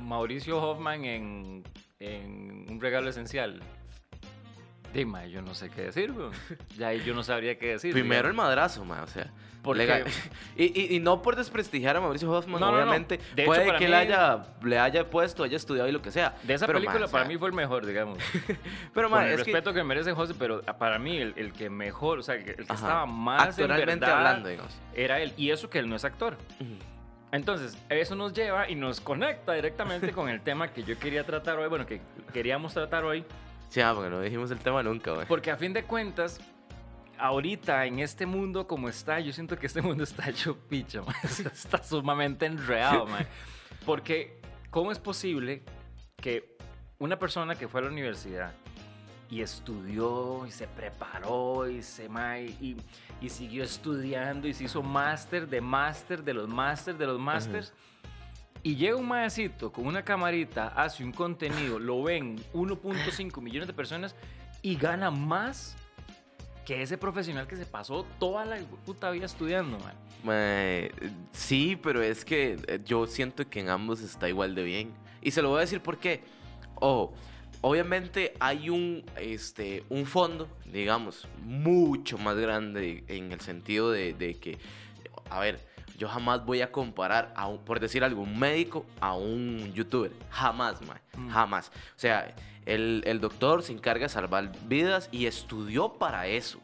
Mauricio 0.00 0.62
Hoffman 0.62 1.04
en, 1.04 1.64
en 1.98 2.70
Un 2.70 2.80
Regalo 2.80 3.10
Esencial. 3.10 3.60
Yo 5.30 5.42
no 5.42 5.54
sé 5.54 5.68
qué 5.70 5.82
decir, 5.82 6.10
weón. 6.12 6.32
Ya 6.78 6.88
ahí 6.88 7.02
yo 7.04 7.14
no 7.14 7.22
sabría 7.22 7.58
qué 7.58 7.68
decir. 7.72 7.92
Primero 7.92 8.28
el 8.28 8.34
madrazo, 8.34 8.84
mae, 8.84 9.02
o 9.02 9.06
sea. 9.06 9.30
Legal- 9.74 10.04
y, 10.56 10.80
y- 10.80 10.94
y 10.94 11.00
no 11.00 11.20
por 11.22 11.34
desprestigiar 11.34 11.96
a 11.96 12.00
Mauricio 12.00 12.30
Hoffman, 12.30 12.60
No, 12.60 12.66
no, 12.66 12.72
no. 12.72 12.78
obviamente. 12.78 13.18
De 13.34 13.42
hecho, 13.42 13.46
puede 13.50 13.66
para 13.66 13.78
que 13.78 13.84
mí- 13.86 13.92
él 13.92 13.94
haya, 13.94 14.46
le 14.62 14.78
haya 14.78 15.10
puesto, 15.10 15.42
haya 15.42 15.56
estudiado 15.56 15.88
y 15.88 15.92
lo 15.92 16.00
que 16.00 16.12
sea. 16.12 16.36
De 16.44 16.54
esa 16.54 16.66
Pero, 16.68 16.78
película 16.78 17.00
mae, 17.00 17.08
o 17.08 17.10
para 17.10 17.24
sea, 17.24 17.32
mí 17.32 17.36
fue 17.36 17.48
el 17.48 17.54
mejor, 17.54 17.84
digamos. 17.84 18.18
Pero, 18.94 19.10
Con 19.10 19.22
el 19.24 19.30
es 19.32 19.38
respeto 19.38 19.74
que... 19.74 19.82
merece 19.82 20.12
José, 20.12 20.34
pero 20.38 20.62
para 20.62 21.00
mí 21.00 21.16
el, 21.18 21.34
el 21.36 21.52
que 21.52 21.68
mejor, 21.68 22.20
o 22.20 22.22
sea, 22.22 22.36
el 22.36 22.44
que 22.44 22.52
Ajá. 22.62 22.74
estaba 22.74 23.06
más 23.06 23.42
en 23.58 23.64
actoralmente 23.64 24.06
verdad 24.06 24.18
hablando, 24.18 24.48
digamos. 24.50 24.78
era 24.94 25.20
él. 25.20 25.32
Y 25.36 25.50
eso 25.50 25.68
que 25.68 25.80
él 25.80 25.88
no 25.88 25.96
es 25.96 26.04
actor. 26.04 26.36
Entonces, 27.32 27.76
eso 27.88 28.14
nos 28.14 28.32
lleva 28.32 28.70
y 28.70 28.76
nos 28.76 29.00
conecta 29.00 29.52
directamente 29.52 30.12
con 30.12 30.28
el 30.28 30.40
tema 30.42 30.68
que 30.72 30.84
yo 30.84 30.96
quería 30.98 31.24
tratar 31.26 31.58
hoy, 31.58 31.68
bueno, 31.68 31.84
que 31.86 32.00
queríamos 32.32 32.72
tratar 32.72 33.04
hoy, 33.04 33.24
Sí, 33.68 33.80
ah, 33.80 33.92
porque 33.94 34.10
no 34.10 34.20
dijimos 34.20 34.50
el 34.50 34.58
tema 34.58 34.82
nunca, 34.82 35.12
güey. 35.12 35.26
Porque 35.26 35.50
a 35.50 35.56
fin 35.56 35.72
de 35.72 35.84
cuentas, 35.84 36.40
ahorita 37.18 37.86
en 37.86 37.98
este 37.98 38.26
mundo 38.26 38.66
como 38.66 38.88
está, 38.88 39.20
yo 39.20 39.32
siento 39.32 39.58
que 39.58 39.66
este 39.66 39.82
mundo 39.82 40.04
está 40.04 40.28
hecho 40.30 40.58
está 41.52 41.82
sumamente 41.82 42.46
enredado, 42.46 43.06
man. 43.06 43.26
Porque, 43.84 44.40
¿cómo 44.70 44.92
es 44.92 44.98
posible 44.98 45.62
que 46.16 46.56
una 46.98 47.18
persona 47.18 47.54
que 47.54 47.68
fue 47.68 47.80
a 47.80 47.84
la 47.84 47.90
universidad 47.90 48.52
y 49.28 49.40
estudió 49.40 50.46
y 50.46 50.50
se 50.50 50.66
preparó 50.68 51.68
y 51.68 51.82
se 51.82 52.08
y, 52.60 52.76
y 53.20 53.28
siguió 53.28 53.64
estudiando 53.64 54.46
y 54.46 54.54
se 54.54 54.64
hizo 54.64 54.82
máster 54.82 55.48
de 55.48 55.60
máster 55.60 56.22
de 56.22 56.34
los 56.34 56.48
máster 56.48 56.96
de 56.96 57.06
los 57.06 57.18
másters 57.18 57.72
y 58.62 58.76
llega 58.76 58.96
un 58.96 59.08
maecito 59.08 59.72
con 59.72 59.86
una 59.86 60.04
camarita, 60.04 60.68
hace 60.68 61.04
un 61.04 61.12
contenido, 61.12 61.78
lo 61.78 62.02
ven 62.02 62.36
1.5 62.52 63.40
millones 63.40 63.66
de 63.66 63.72
personas 63.72 64.14
y 64.62 64.76
gana 64.76 65.10
más 65.10 65.76
que 66.64 66.82
ese 66.82 66.98
profesional 66.98 67.46
que 67.46 67.56
se 67.56 67.64
pasó 67.64 68.04
toda 68.18 68.44
la 68.44 68.58
puta 68.84 69.10
vida 69.10 69.26
estudiando, 69.26 69.78
sí, 71.30 71.78
pero 71.80 72.02
es 72.02 72.24
que 72.24 72.58
eh, 72.66 72.80
yo 72.84 73.06
siento 73.06 73.48
que 73.48 73.60
en 73.60 73.68
ambos 73.68 74.00
está 74.00 74.28
igual 74.28 74.56
de 74.56 74.64
bien. 74.64 74.92
Y 75.22 75.30
se 75.30 75.42
lo 75.42 75.50
voy 75.50 75.58
a 75.58 75.60
decir 75.60 75.80
por 75.80 75.98
qué. 75.98 76.22
Ojo, 76.74 77.14
obviamente 77.60 78.34
hay 78.40 78.68
un, 78.68 79.04
este, 79.16 79.84
un 79.88 80.06
fondo, 80.06 80.48
digamos, 80.64 81.28
mucho 81.44 82.18
más 82.18 82.36
grande 82.36 83.04
en 83.06 83.30
el 83.30 83.40
sentido 83.40 83.92
de 83.92 84.36
que, 84.40 84.58
a 85.30 85.38
ver, 85.38 85.60
yo 85.96 86.08
jamás 86.08 86.44
voy 86.44 86.60
a 86.62 86.70
comparar, 86.72 87.32
a 87.36 87.46
un- 87.48 87.58
por 87.64 87.80
decir 87.80 88.04
algo, 88.04 88.22
un 88.22 88.38
médico 88.38 88.84
a 89.00 89.14
un 89.14 89.72
youtuber. 89.72 90.12
Jamás, 90.30 90.80
mae, 90.82 91.00
Mm. 91.16 91.28
jamás. 91.30 91.68
O 91.68 91.98
sea, 91.98 92.34
el, 92.66 93.02
el 93.06 93.20
doctor 93.20 93.62
se 93.62 93.72
encarga 93.72 94.04
de 94.04 94.08
salvar 94.08 94.52
vidas 94.66 95.08
y 95.12 95.26
estudió 95.26 95.94
para 95.94 96.26
eso. 96.26 96.60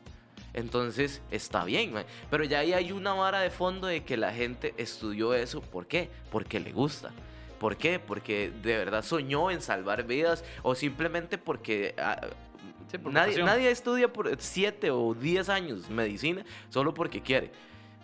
Entonces 0.55 1.23
está 1.31 1.65
bien, 1.65 1.93
mae. 1.95 2.05
pero 2.31 2.45
ya 2.45 2.59
ahí 2.59 2.73
hay 2.75 2.93
una 2.93 3.15
vara 3.15 3.41
de 3.41 3.51
fondo 3.51 3.87
de 3.87 4.05
que 4.05 4.17
la 4.17 4.33
gente 4.33 4.75
estudió 4.77 5.33
eso. 5.35 5.61
¿Por 5.63 5.87
qué? 5.87 6.11
Porque 6.31 6.61
le 6.61 6.73
gusta. 6.73 7.11
¿Por 7.59 7.77
qué? 7.77 7.99
Porque 7.99 8.51
de 8.63 8.77
verdad 8.77 9.03
soñó 9.05 9.51
en 9.51 9.63
salvar 9.63 10.05
vidas 10.05 10.45
o 10.63 10.75
simplemente 10.75 11.39
porque 11.39 11.95
ah, 11.99 12.21
Sí, 12.91 12.99
por 12.99 13.13
nadie, 13.13 13.43
nadie 13.43 13.71
estudia 13.71 14.13
por 14.13 14.29
7 14.39 14.91
o 14.91 15.15
10 15.15 15.49
años 15.49 15.89
medicina 15.89 16.45
solo 16.69 16.93
porque 16.93 17.23
quiere. 17.23 17.51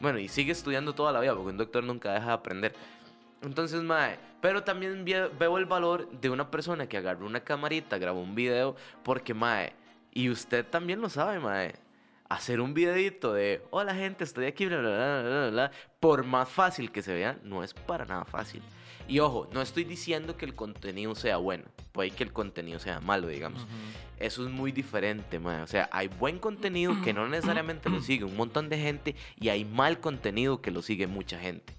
Bueno, 0.00 0.19
y 0.19 0.28
sigue 0.28 0.52
estudiando 0.52 0.95
toda 0.95 1.12
la 1.12 1.21
vida 1.21 1.35
porque 1.35 1.50
un 1.50 1.57
doctor 1.57 1.85
nunca 1.85 2.12
deja 2.12 2.26
de 2.26 2.33
aprender. 2.33 2.75
Entonces, 3.43 3.83
mae, 3.83 4.19
pero 4.40 4.62
también 4.62 5.05
veo 5.05 5.59
el 5.59 5.67
valor 5.67 6.09
de 6.11 6.31
una 6.31 6.50
persona 6.50 6.88
que 6.88 6.97
agarró 6.97 7.26
una 7.26 7.40
camarita, 7.40 7.99
grabó 7.99 8.21
un 8.21 8.35
video, 8.35 8.76
porque, 9.02 9.35
mae, 9.35 9.73
y 10.12 10.31
usted 10.31 10.67
también 10.67 11.00
lo 11.00 11.09
sabe, 11.09 11.38
mae, 11.38 11.75
hacer 12.28 12.61
un 12.61 12.75
videito 12.75 13.32
de, 13.32 13.62
hola 13.70 13.94
gente, 13.94 14.25
estoy 14.25 14.47
aquí, 14.47 14.66
bla, 14.66 14.78
bla, 14.78 14.90
bla, 14.90 15.23
bla, 15.23 15.30
bla, 15.30 15.50
bla", 15.50 15.70
por 16.00 16.25
más 16.25 16.49
fácil 16.49 16.90
que 16.92 17.02
se 17.02 17.14
vea, 17.14 17.38
no 17.42 17.64
es 17.64 17.75
para 17.75 18.04
nada 18.04 18.25
fácil. 18.25 18.62
Y 19.08 19.20
ojo, 19.20 19.49
no 19.52 19.62
estoy 19.62 19.85
diciendo 19.85 20.37
que 20.37 20.44
el 20.44 20.54
contenido 20.54 21.14
sea 21.14 21.38
bueno, 21.38 21.64
puede 21.92 22.11
que 22.11 22.25
el 22.25 22.32
contenido 22.32 22.78
sea 22.78 23.00
malo, 23.00 23.28
digamos. 23.28 23.66
Eso 24.18 24.44
es 24.44 24.50
muy 24.50 24.70
diferente, 24.70 25.38
mae. 25.38 25.62
O 25.62 25.66
sea, 25.66 25.88
hay 25.92 26.08
buen 26.08 26.38
contenido 26.38 26.94
que 27.02 27.14
no 27.14 27.26
necesariamente 27.26 27.88
lo 27.88 28.02
sigue 28.02 28.25
un 28.25 28.37
montón 28.37 28.68
de 28.68 28.78
gente 28.78 29.16
y 29.40 29.49
hay 29.49 29.64
mal 29.64 30.00
contenido 30.00 30.61
que 30.61 30.70
lo 30.70 30.82
sigue 30.82 31.06
mucha 31.06 31.38
gente. 31.38 31.73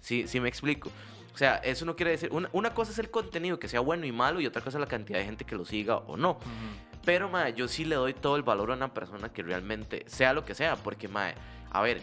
Sí, 0.00 0.28
sí 0.28 0.38
me 0.38 0.48
explico. 0.48 0.90
O 1.34 1.38
sea, 1.38 1.56
eso 1.56 1.84
no 1.86 1.96
quiere 1.96 2.12
decir. 2.12 2.28
Una, 2.32 2.48
una 2.52 2.72
cosa 2.74 2.92
es 2.92 2.98
el 2.98 3.10
contenido 3.10 3.58
que 3.58 3.66
sea 3.66 3.80
bueno 3.80 4.06
y 4.06 4.12
malo, 4.12 4.40
y 4.40 4.46
otra 4.46 4.62
cosa 4.62 4.78
es 4.78 4.80
la 4.80 4.86
cantidad 4.86 5.18
de 5.18 5.24
gente 5.24 5.44
que 5.44 5.56
lo 5.56 5.64
siga 5.64 5.96
o 5.96 6.16
no. 6.16 6.38
Pero, 7.04 7.28
mae, 7.28 7.54
yo 7.54 7.68
sí 7.68 7.84
le 7.84 7.94
doy 7.96 8.14
todo 8.14 8.36
el 8.36 8.42
valor 8.42 8.70
a 8.70 8.74
una 8.74 8.92
persona 8.92 9.32
que 9.32 9.42
realmente 9.42 10.04
sea 10.06 10.32
lo 10.32 10.44
que 10.44 10.54
sea. 10.54 10.76
Porque, 10.76 11.08
mae, 11.08 11.34
a 11.70 11.80
ver, 11.80 12.00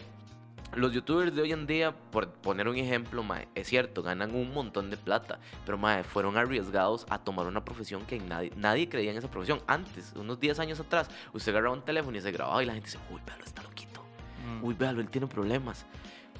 los 0.74 0.92
youtubers 0.92 1.34
de 1.34 1.42
hoy 1.42 1.52
en 1.52 1.66
día, 1.66 1.94
por 2.10 2.28
poner 2.28 2.68
un 2.68 2.76
ejemplo, 2.76 3.22
mae, 3.22 3.48
es 3.54 3.68
cierto, 3.68 4.02
ganan 4.02 4.34
un 4.34 4.52
montón 4.52 4.90
de 4.90 4.96
plata. 4.96 5.38
Pero, 5.64 5.78
mae, 5.78 6.02
fueron 6.02 6.36
arriesgados 6.36 7.06
a 7.10 7.18
tomar 7.18 7.46
una 7.46 7.64
profesión 7.64 8.04
que 8.06 8.18
nadie, 8.18 8.52
nadie 8.56 8.88
creía 8.88 9.12
en 9.12 9.18
esa 9.18 9.30
profesión. 9.30 9.60
Antes, 9.66 10.12
unos 10.16 10.40
10 10.40 10.58
años 10.58 10.80
atrás, 10.80 11.08
usted 11.32 11.52
agarraba 11.52 11.74
un 11.74 11.84
teléfono 11.84 12.16
y 12.18 12.20
se 12.20 12.32
grababa 12.32 12.62
y 12.62 12.66
la 12.66 12.74
gente 12.74 12.86
dice, 12.86 12.98
uy, 13.10 13.20
véalo, 13.26 13.44
está 13.44 13.62
loquito. 13.62 14.04
Mm. 14.44 14.64
Uy, 14.64 14.74
véalo, 14.74 15.00
él 15.00 15.10
tiene 15.10 15.26
problemas. 15.26 15.86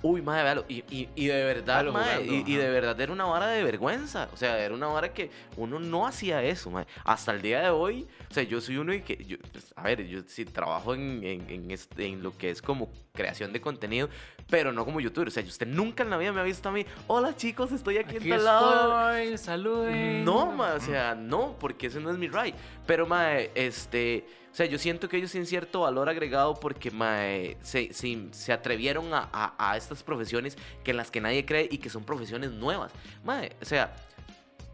Uy, 0.00 0.23
madre, 0.23 0.45
véalo. 0.45 0.64
Y, 0.69 0.85
y, 0.90 1.09
y 1.17 1.26
de 1.26 1.45
verdad, 1.45 1.75
Véalo 1.83 1.93
mae, 1.93 2.14
jugando, 2.25 2.33
y, 2.49 2.52
y 2.52 2.57
de 2.57 2.71
verdad 2.71 3.00
era 3.00 3.12
una 3.12 3.25
vara 3.25 3.49
de 3.49 3.64
vergüenza. 3.64 4.28
O 4.33 4.37
sea, 4.37 4.57
era 4.59 4.73
una 4.75 4.87
vara 4.87 5.12
que 5.12 5.31
uno 5.57 5.81
no 5.81 6.07
hacía 6.07 6.40
eso, 6.43 6.71
mae. 6.71 6.87
Hasta 7.05 7.33
el 7.33 7.43
día 7.43 7.62
de 7.62 7.71
hoy, 7.71 8.07
o 8.31 8.33
sea, 8.35 8.45
yo 8.45 8.61
soy 8.61 8.76
uno 8.76 8.95
y 8.95 9.00
que, 9.02 9.17
yo, 9.25 9.37
pues, 9.52 9.73
a 9.75 9.83
ver, 9.83 10.07
yo 10.07 10.21
sí 10.26 10.45
trabajo 10.45 10.95
en, 10.95 11.25
en, 11.25 11.50
en 11.50 11.71
este- 11.73 12.07
en 12.07 12.23
lo 12.23 12.37
que 12.37 12.50
es 12.50 12.62
como 12.62 12.88
creación 13.12 13.52
de 13.52 13.61
contenido, 13.61 14.09
pero 14.49 14.73
no 14.73 14.85
como 14.85 15.00
youtuber. 15.00 15.26
O 15.28 15.31
sea, 15.33 15.43
usted 15.43 15.67
nunca 15.67 16.05
en 16.05 16.11
la 16.11 16.17
vida 16.17 16.33
me 16.33 16.40
ha 16.40 16.45
visto 16.45 16.69
a 16.69 16.73
mí, 16.73 16.87
hola 17.09 17.35
chicos, 17.35 17.73
estoy 17.73 17.99
aquí, 17.99 18.19
Aquí 18.19 18.31
en 18.31 18.37
tal 18.37 18.45
lado. 18.45 19.11
estoy, 19.11 19.38
saluden. 19.38 20.25
No, 20.25 20.52
ma, 20.52 20.75
o 20.75 20.81
sea, 20.81 21.17
no, 21.17 21.57
porque 21.59 21.88
ese 21.88 21.99
no 22.00 22.11
es 22.12 22.19
mi 22.19 22.28
right. 22.28 22.55
Pero, 22.87 23.05
mae, 23.07 23.50
este, 23.57 24.25
sea, 24.59 24.67
yo 24.67 24.79
siento 24.79 25.09
que 25.09 25.17
ellos 25.17 25.31
tienen 25.31 25.47
cierto 25.47 25.81
valor 25.81 26.09
agregado 26.09 26.55
porque, 26.55 26.91
se, 27.62 27.93
se, 27.95 28.53
atrevieron 28.53 29.15
a, 29.15 29.29
a- 29.33 29.55
a 29.71 29.77
estas 29.77 30.03
profesiones 30.03 30.57
que 30.85 30.91
en 30.91 30.97
las 30.97 31.11
que 31.11 31.21
nadie 31.21 31.47
cree 31.47 31.69
y 31.71 31.79
que 31.79 31.88
son 31.91 32.05
profesiones 32.05 32.50
nuevas. 32.50 32.93
Mae, 33.25 33.57
o 33.62 33.65
sea, 33.65 33.95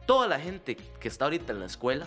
toda 0.07 0.27
la 0.27 0.41
gente 0.41 0.77
que 0.77 1.09
está 1.09 1.25
ahorita 1.27 1.53
en 1.53 1.61
la 1.61 1.67
escuela, 1.67 2.07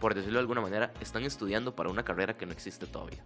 por 0.00 0.14
decirlo 0.14 0.38
de 0.38 0.42
alguna 0.42 0.60
manera, 0.60 0.92
están 1.00 1.24
estudiando 1.24 1.74
para 1.74 1.88
una 1.90 2.04
carrera 2.04 2.36
que 2.36 2.44
no 2.46 2.52
existe 2.52 2.86
todavía. 2.86 3.24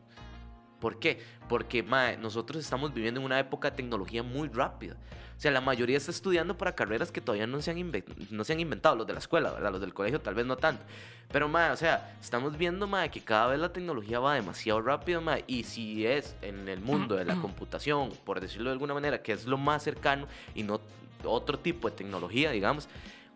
¿Por 0.80 0.98
qué? 0.98 1.20
Porque 1.48 1.82
mae, 1.82 2.16
nosotros 2.16 2.62
estamos 2.62 2.92
viviendo 2.92 3.20
en 3.20 3.26
una 3.26 3.38
época 3.38 3.70
de 3.70 3.76
tecnología 3.76 4.22
muy 4.22 4.48
rápida. 4.48 4.96
O 5.36 5.40
sea, 5.40 5.50
la 5.50 5.60
mayoría 5.60 5.98
está 5.98 6.10
estudiando 6.10 6.56
para 6.56 6.74
carreras 6.74 7.12
que 7.12 7.20
todavía 7.20 7.46
no 7.46 7.60
se 7.60 7.70
han, 7.70 7.92
no 8.30 8.44
se 8.44 8.52
han 8.54 8.60
inventado, 8.60 8.96
los 8.96 9.06
de 9.06 9.12
la 9.12 9.18
escuela, 9.18 9.52
¿verdad? 9.52 9.70
Los 9.70 9.82
del 9.82 9.92
colegio 9.92 10.20
tal 10.20 10.34
vez 10.34 10.46
no 10.46 10.56
tanto. 10.56 10.84
Pero, 11.30 11.46
mae, 11.48 11.72
o 11.72 11.76
sea, 11.76 12.16
estamos 12.22 12.56
viendo, 12.56 12.86
mae, 12.86 13.10
que 13.10 13.20
cada 13.20 13.48
vez 13.48 13.60
la 13.60 13.70
tecnología 13.70 14.18
va 14.18 14.34
demasiado 14.34 14.80
rápido, 14.80 15.20
mae. 15.20 15.44
Y 15.46 15.64
si 15.64 16.06
es 16.06 16.34
en 16.40 16.68
el 16.68 16.80
mundo 16.80 17.16
de 17.16 17.26
la 17.26 17.36
computación, 17.42 18.10
por 18.24 18.40
decirlo 18.40 18.70
de 18.70 18.74
alguna 18.74 18.94
manera, 18.94 19.22
que 19.22 19.32
es 19.32 19.44
lo 19.44 19.58
más 19.58 19.82
cercano 19.82 20.26
y 20.54 20.62
no 20.62 20.80
otro 21.24 21.58
tipo 21.58 21.90
de 21.90 21.96
tecnología, 21.96 22.50
digamos, 22.50 22.88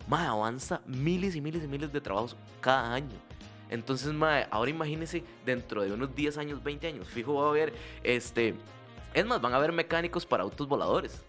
mae, 0.08 0.26
avanza 0.26 0.80
miles 0.86 1.36
y 1.36 1.42
miles 1.42 1.62
y 1.64 1.68
miles 1.68 1.92
de 1.92 2.00
trabajos 2.00 2.34
cada 2.62 2.94
año. 2.94 3.29
Entonces, 3.70 4.12
mae, 4.12 4.46
ahora 4.50 4.70
imagínense 4.70 5.22
dentro 5.46 5.82
de 5.82 5.92
unos 5.92 6.14
10 6.14 6.36
años, 6.38 6.62
20 6.62 6.86
años, 6.88 7.08
fijo 7.08 7.34
va 7.34 7.46
a 7.46 7.50
haber, 7.50 7.72
este, 8.02 8.54
es 9.14 9.24
más, 9.24 9.40
van 9.40 9.54
a 9.54 9.56
haber 9.56 9.72
mecánicos 9.72 10.26
para 10.26 10.42
autos 10.42 10.66
voladores. 10.68 11.24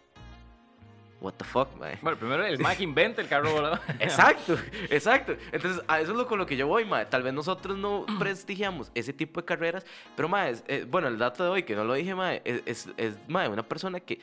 What 1.22 1.34
the 1.36 1.46
fuck, 1.46 1.68
mae. 1.80 2.00
Bueno, 2.02 2.18
primero 2.18 2.44
el 2.44 2.58
Mac 2.58 2.80
inventa 2.80 3.22
el 3.22 3.28
carro 3.28 3.52
volador. 3.52 3.80
Exacto, 4.00 4.58
exacto. 4.90 5.36
Entonces, 5.52 5.84
a 5.88 6.02
eso 6.02 6.14
es 6.14 6.18
lo 6.18 6.26
con 6.26 6.40
lo 6.40 6.48
que 6.48 6.58
yo 6.58 6.66
voy, 6.66 6.84
mae. 6.84 7.06
Tal 7.06 7.22
vez 7.22 7.32
nosotros 7.32 7.78
no 7.78 8.08
prestigiamos 8.20 8.92
ese 8.96 9.14
tipo 9.14 9.40
de 9.40 9.46
carreras, 9.46 9.86
pero, 10.16 10.28
mae, 10.28 10.50
es- 10.50 10.64
eh, 10.68 10.84
bueno, 10.90 11.08
el 11.10 11.20
dato 11.20 11.44
de 11.44 11.50
hoy, 11.52 11.62
que 11.64 11.76
no 11.76 11.84
lo 11.84 11.94
dije, 11.94 12.16
mae, 12.16 12.42
es, 12.44 12.64
es, 12.66 12.90
es, 12.98 13.18
mae, 13.28 13.48
una 13.50 13.62
persona 13.62 14.00
que 14.00 14.20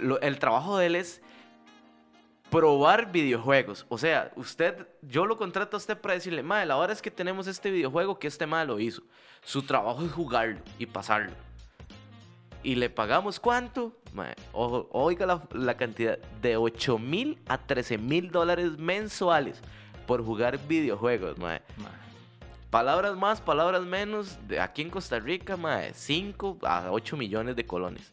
lo- 0.00 0.20
el 0.20 0.40
trabajo 0.40 0.76
de 0.76 0.86
él 0.86 0.96
es 0.96 1.22
probar 2.50 3.12
videojuegos. 3.12 3.86
O 3.88 3.98
sea, 3.98 4.32
usted, 4.36 4.86
yo 5.02 5.26
lo 5.26 5.36
contrato 5.36 5.76
a 5.76 5.78
usted 5.78 5.98
para 5.98 6.14
decirle, 6.14 6.42
mae, 6.42 6.66
la 6.66 6.76
hora 6.76 6.92
es 6.92 7.02
que 7.02 7.10
tenemos 7.10 7.46
este 7.46 7.70
videojuego 7.70 8.18
que 8.18 8.28
este 8.28 8.46
mae 8.46 8.66
lo 8.66 8.78
hizo. 8.78 9.02
Su 9.42 9.62
trabajo 9.62 10.04
es 10.04 10.12
jugarlo 10.12 10.60
y 10.78 10.86
pasarlo. 10.86 11.32
Y 12.62 12.74
le 12.74 12.90
pagamos 12.90 13.38
cuánto? 13.38 13.92
Ojo, 14.52 14.88
oiga 14.92 15.26
la, 15.26 15.42
la 15.52 15.76
cantidad 15.76 16.18
de 16.42 16.56
8 16.56 16.98
mil 16.98 17.38
a 17.46 17.58
13 17.58 17.98
mil 17.98 18.30
dólares 18.30 18.78
mensuales 18.78 19.60
por 20.06 20.24
jugar 20.24 20.58
videojuegos, 20.66 21.38
mae. 21.38 21.60
Ma, 21.76 21.90
Palabras 22.70 23.16
más, 23.16 23.40
palabras 23.40 23.82
menos, 23.82 24.38
de 24.46 24.60
aquí 24.60 24.82
en 24.82 24.90
Costa 24.90 25.18
Rica, 25.18 25.56
mae, 25.56 25.94
5 25.94 26.58
a 26.62 26.90
8 26.90 27.16
millones 27.16 27.56
de 27.56 27.64
colones. 27.64 28.12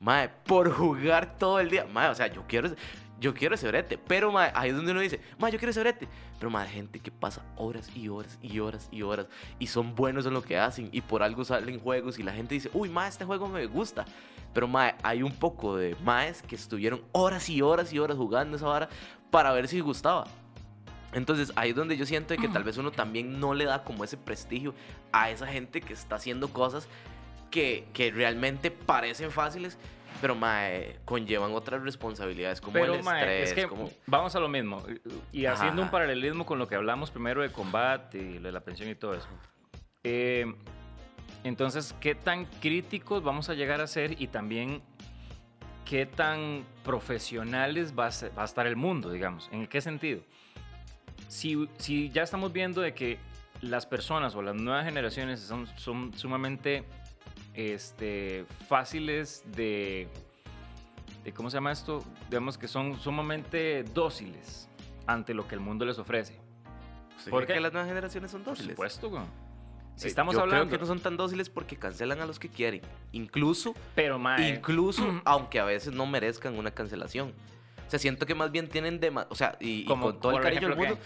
Mae, 0.00 0.30
por 0.30 0.72
jugar 0.72 1.36
todo 1.38 1.60
el 1.60 1.68
día. 1.68 1.86
Mae, 1.92 2.08
o 2.08 2.14
sea, 2.14 2.26
yo 2.26 2.42
quiero, 2.48 2.70
yo 3.22 3.32
quiero 3.32 3.54
ese 3.54 3.68
brete. 3.68 3.96
Pero, 3.96 4.30
mae, 4.30 4.52
ahí 4.54 4.70
es 4.70 4.76
donde 4.76 4.92
uno 4.92 5.00
dice, 5.00 5.20
mae, 5.38 5.50
yo 5.50 5.58
quiero 5.58 5.70
ese 5.70 5.80
brete. 5.80 6.08
Pero, 6.38 6.50
mae, 6.50 6.66
hay 6.66 6.74
gente 6.74 6.98
que 7.00 7.10
pasa 7.10 7.42
horas 7.56 7.88
y 7.96 8.08
horas 8.08 8.38
y 8.42 8.58
horas 8.58 8.88
y 8.90 9.02
horas. 9.02 9.28
Y 9.58 9.68
son 9.68 9.94
buenos 9.94 10.26
en 10.26 10.34
lo 10.34 10.42
que 10.42 10.58
hacen. 10.58 10.90
Y 10.92 11.00
por 11.00 11.22
algo 11.22 11.44
salen 11.44 11.80
juegos. 11.80 12.18
Y 12.18 12.22
la 12.22 12.32
gente 12.32 12.54
dice, 12.54 12.70
uy, 12.74 12.90
mae, 12.90 13.08
este 13.08 13.24
juego 13.24 13.48
me 13.48 13.64
gusta. 13.66 14.04
Pero, 14.52 14.68
mae, 14.68 14.94
hay 15.02 15.22
un 15.22 15.32
poco 15.32 15.76
de 15.76 15.96
maes 16.04 16.42
que 16.42 16.56
estuvieron 16.56 17.02
horas 17.12 17.48
y 17.48 17.62
horas 17.62 17.92
y 17.92 17.98
horas 17.98 18.18
jugando 18.18 18.56
esa 18.56 18.66
vara 18.66 18.88
para 19.30 19.52
ver 19.52 19.68
si 19.68 19.80
gustaba. 19.80 20.26
Entonces 21.12 21.52
ahí 21.56 21.70
es 21.70 21.76
donde 21.76 21.96
yo 21.96 22.06
siento 22.06 22.34
que 22.36 22.48
tal 22.48 22.64
vez 22.64 22.78
uno 22.78 22.90
también 22.90 23.38
no 23.38 23.52
le 23.52 23.66
da 23.66 23.84
como 23.84 24.02
ese 24.02 24.16
prestigio 24.16 24.74
a 25.12 25.30
esa 25.30 25.46
gente 25.46 25.82
que 25.82 25.92
está 25.92 26.16
haciendo 26.16 26.48
cosas 26.48 26.88
que, 27.52 27.84
que 27.92 28.10
realmente 28.10 28.72
parecen 28.72 29.30
fáciles, 29.30 29.78
pero 30.20 30.34
mae, 30.34 30.96
conllevan 31.04 31.52
otras 31.52 31.82
responsabilidades 31.82 32.60
como 32.60 32.72
Pero, 32.74 32.94
el 32.94 33.02
mae, 33.04 33.20
estrés. 33.42 33.48
es 33.50 33.54
que 33.54 33.68
como... 33.68 33.90
vamos 34.06 34.34
a 34.34 34.40
lo 34.40 34.48
mismo. 34.48 34.82
Y 35.32 35.46
haciendo 35.46 35.82
Ajá. 35.82 35.86
un 35.86 35.90
paralelismo 35.90 36.44
con 36.46 36.58
lo 36.58 36.66
que 36.66 36.74
hablamos 36.74 37.10
primero 37.10 37.42
de 37.42 37.50
combate 37.52 38.18
y 38.18 38.34
lo 38.38 38.48
de 38.48 38.52
la 38.52 38.60
pensión 38.60 38.88
y 38.88 38.94
todo 38.94 39.14
eso. 39.14 39.28
Eh, 40.04 40.52
entonces, 41.44 41.94
¿qué 42.00 42.14
tan 42.14 42.46
críticos 42.60 43.22
vamos 43.22 43.48
a 43.48 43.54
llegar 43.54 43.80
a 43.80 43.86
ser 43.86 44.20
y 44.20 44.28
también 44.28 44.80
qué 45.84 46.06
tan 46.06 46.64
profesionales 46.84 47.92
va 47.98 48.06
a, 48.06 48.10
ser- 48.12 48.36
va 48.36 48.42
a 48.42 48.46
estar 48.46 48.66
el 48.66 48.76
mundo, 48.76 49.10
digamos? 49.10 49.48
¿En 49.52 49.66
qué 49.66 49.80
sentido? 49.80 50.20
Si, 51.28 51.68
si 51.78 52.10
ya 52.10 52.22
estamos 52.22 52.52
viendo 52.52 52.80
de 52.80 52.94
que 52.94 53.18
las 53.60 53.86
personas 53.86 54.34
o 54.34 54.42
las 54.42 54.54
nuevas 54.54 54.84
generaciones 54.84 55.40
son, 55.40 55.66
son 55.76 56.12
sumamente 56.16 56.84
este, 57.54 58.46
fáciles 58.68 59.44
de, 59.54 60.08
de, 61.24 61.32
¿cómo 61.32 61.50
se 61.50 61.56
llama 61.56 61.72
esto? 61.72 62.02
Digamos 62.28 62.58
que 62.58 62.68
son 62.68 62.98
sumamente 62.98 63.84
dóciles 63.84 64.68
ante 65.06 65.34
lo 65.34 65.46
que 65.48 65.54
el 65.54 65.60
mundo 65.60 65.84
les 65.84 65.98
ofrece. 65.98 66.38
¿Usted 67.18 67.30
¿por 67.30 67.40
cree 67.44 67.48
qué? 67.48 67.54
que 67.54 67.60
las 67.60 67.72
nuevas 67.72 67.88
generaciones 67.88 68.30
son 68.30 68.42
Por 68.42 68.54
dóciles? 68.54 68.72
supuesto, 68.72 69.10
güey. 69.10 69.22
Si 69.94 70.08
estamos 70.08 70.34
yo 70.34 70.40
hablando... 70.40 70.66
creo 70.66 70.78
que 70.78 70.82
no 70.82 70.86
son 70.86 71.00
tan 71.00 71.16
dóciles 71.18 71.50
porque 71.50 71.76
cancelan 71.76 72.20
a 72.20 72.26
los 72.26 72.38
que 72.38 72.48
quieren. 72.48 72.80
Incluso, 73.12 73.74
Pero, 73.94 74.18
mae, 74.18 74.48
incluso, 74.48 75.20
aunque 75.24 75.60
a 75.60 75.64
veces 75.64 75.92
no 75.92 76.06
merezcan 76.06 76.58
una 76.58 76.70
cancelación. 76.70 77.34
O 77.86 77.90
sea, 77.90 77.98
siento 77.98 78.24
que 78.24 78.34
más 78.34 78.50
bien 78.50 78.68
tienen 78.68 79.00
dema- 79.00 79.26
o 79.28 79.34
sea, 79.34 79.56
y, 79.60 79.82
y 79.82 79.84
con 79.84 80.00
todo 80.18 80.32
el 80.32 80.36
por 80.36 80.42
cariño 80.42 80.68
del 80.68 80.78
mundo, 80.78 80.98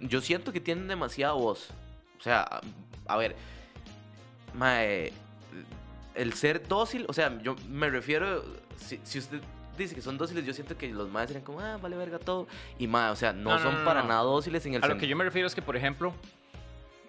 yo 0.00 0.20
siento 0.20 0.52
que 0.52 0.60
tienen 0.60 0.86
demasiada 0.88 1.32
voz. 1.32 1.70
O 2.18 2.22
sea, 2.22 2.42
a, 2.42 2.60
a 3.06 3.16
ver, 3.16 3.34
mae, 4.54 5.12
el 6.14 6.32
ser 6.32 6.66
dócil, 6.66 7.04
o 7.08 7.12
sea, 7.12 7.36
yo 7.42 7.56
me 7.68 7.90
refiero, 7.90 8.42
si, 8.76 9.00
si 9.02 9.18
usted 9.18 9.40
dice 9.76 9.94
que 9.94 10.00
son 10.00 10.16
dóciles, 10.16 10.44
yo 10.46 10.52
siento 10.54 10.76
que 10.78 10.88
los 10.88 11.08
maes 11.10 11.28
serían 11.28 11.44
como, 11.44 11.60
ah, 11.60 11.76
vale 11.80 11.96
verga 11.96 12.18
todo. 12.18 12.46
Y 12.78 12.86
mae, 12.86 13.10
o 13.10 13.16
sea, 13.16 13.32
no, 13.32 13.50
No, 13.50 13.56
no, 13.56 13.62
son 13.62 13.74
no, 13.78 13.84
para 13.84 14.02
nada 14.02 14.22
dóciles 14.22 14.64
en 14.66 14.74
el 14.74 14.84
a 14.84 14.88
lo 14.88 14.96
que 14.96 15.06
yo 15.06 15.16
me 15.16 15.24
refiero 15.24 15.46
es 15.46 15.54
que, 15.54 15.62
por 15.62 15.76
ejemplo, 15.76 16.14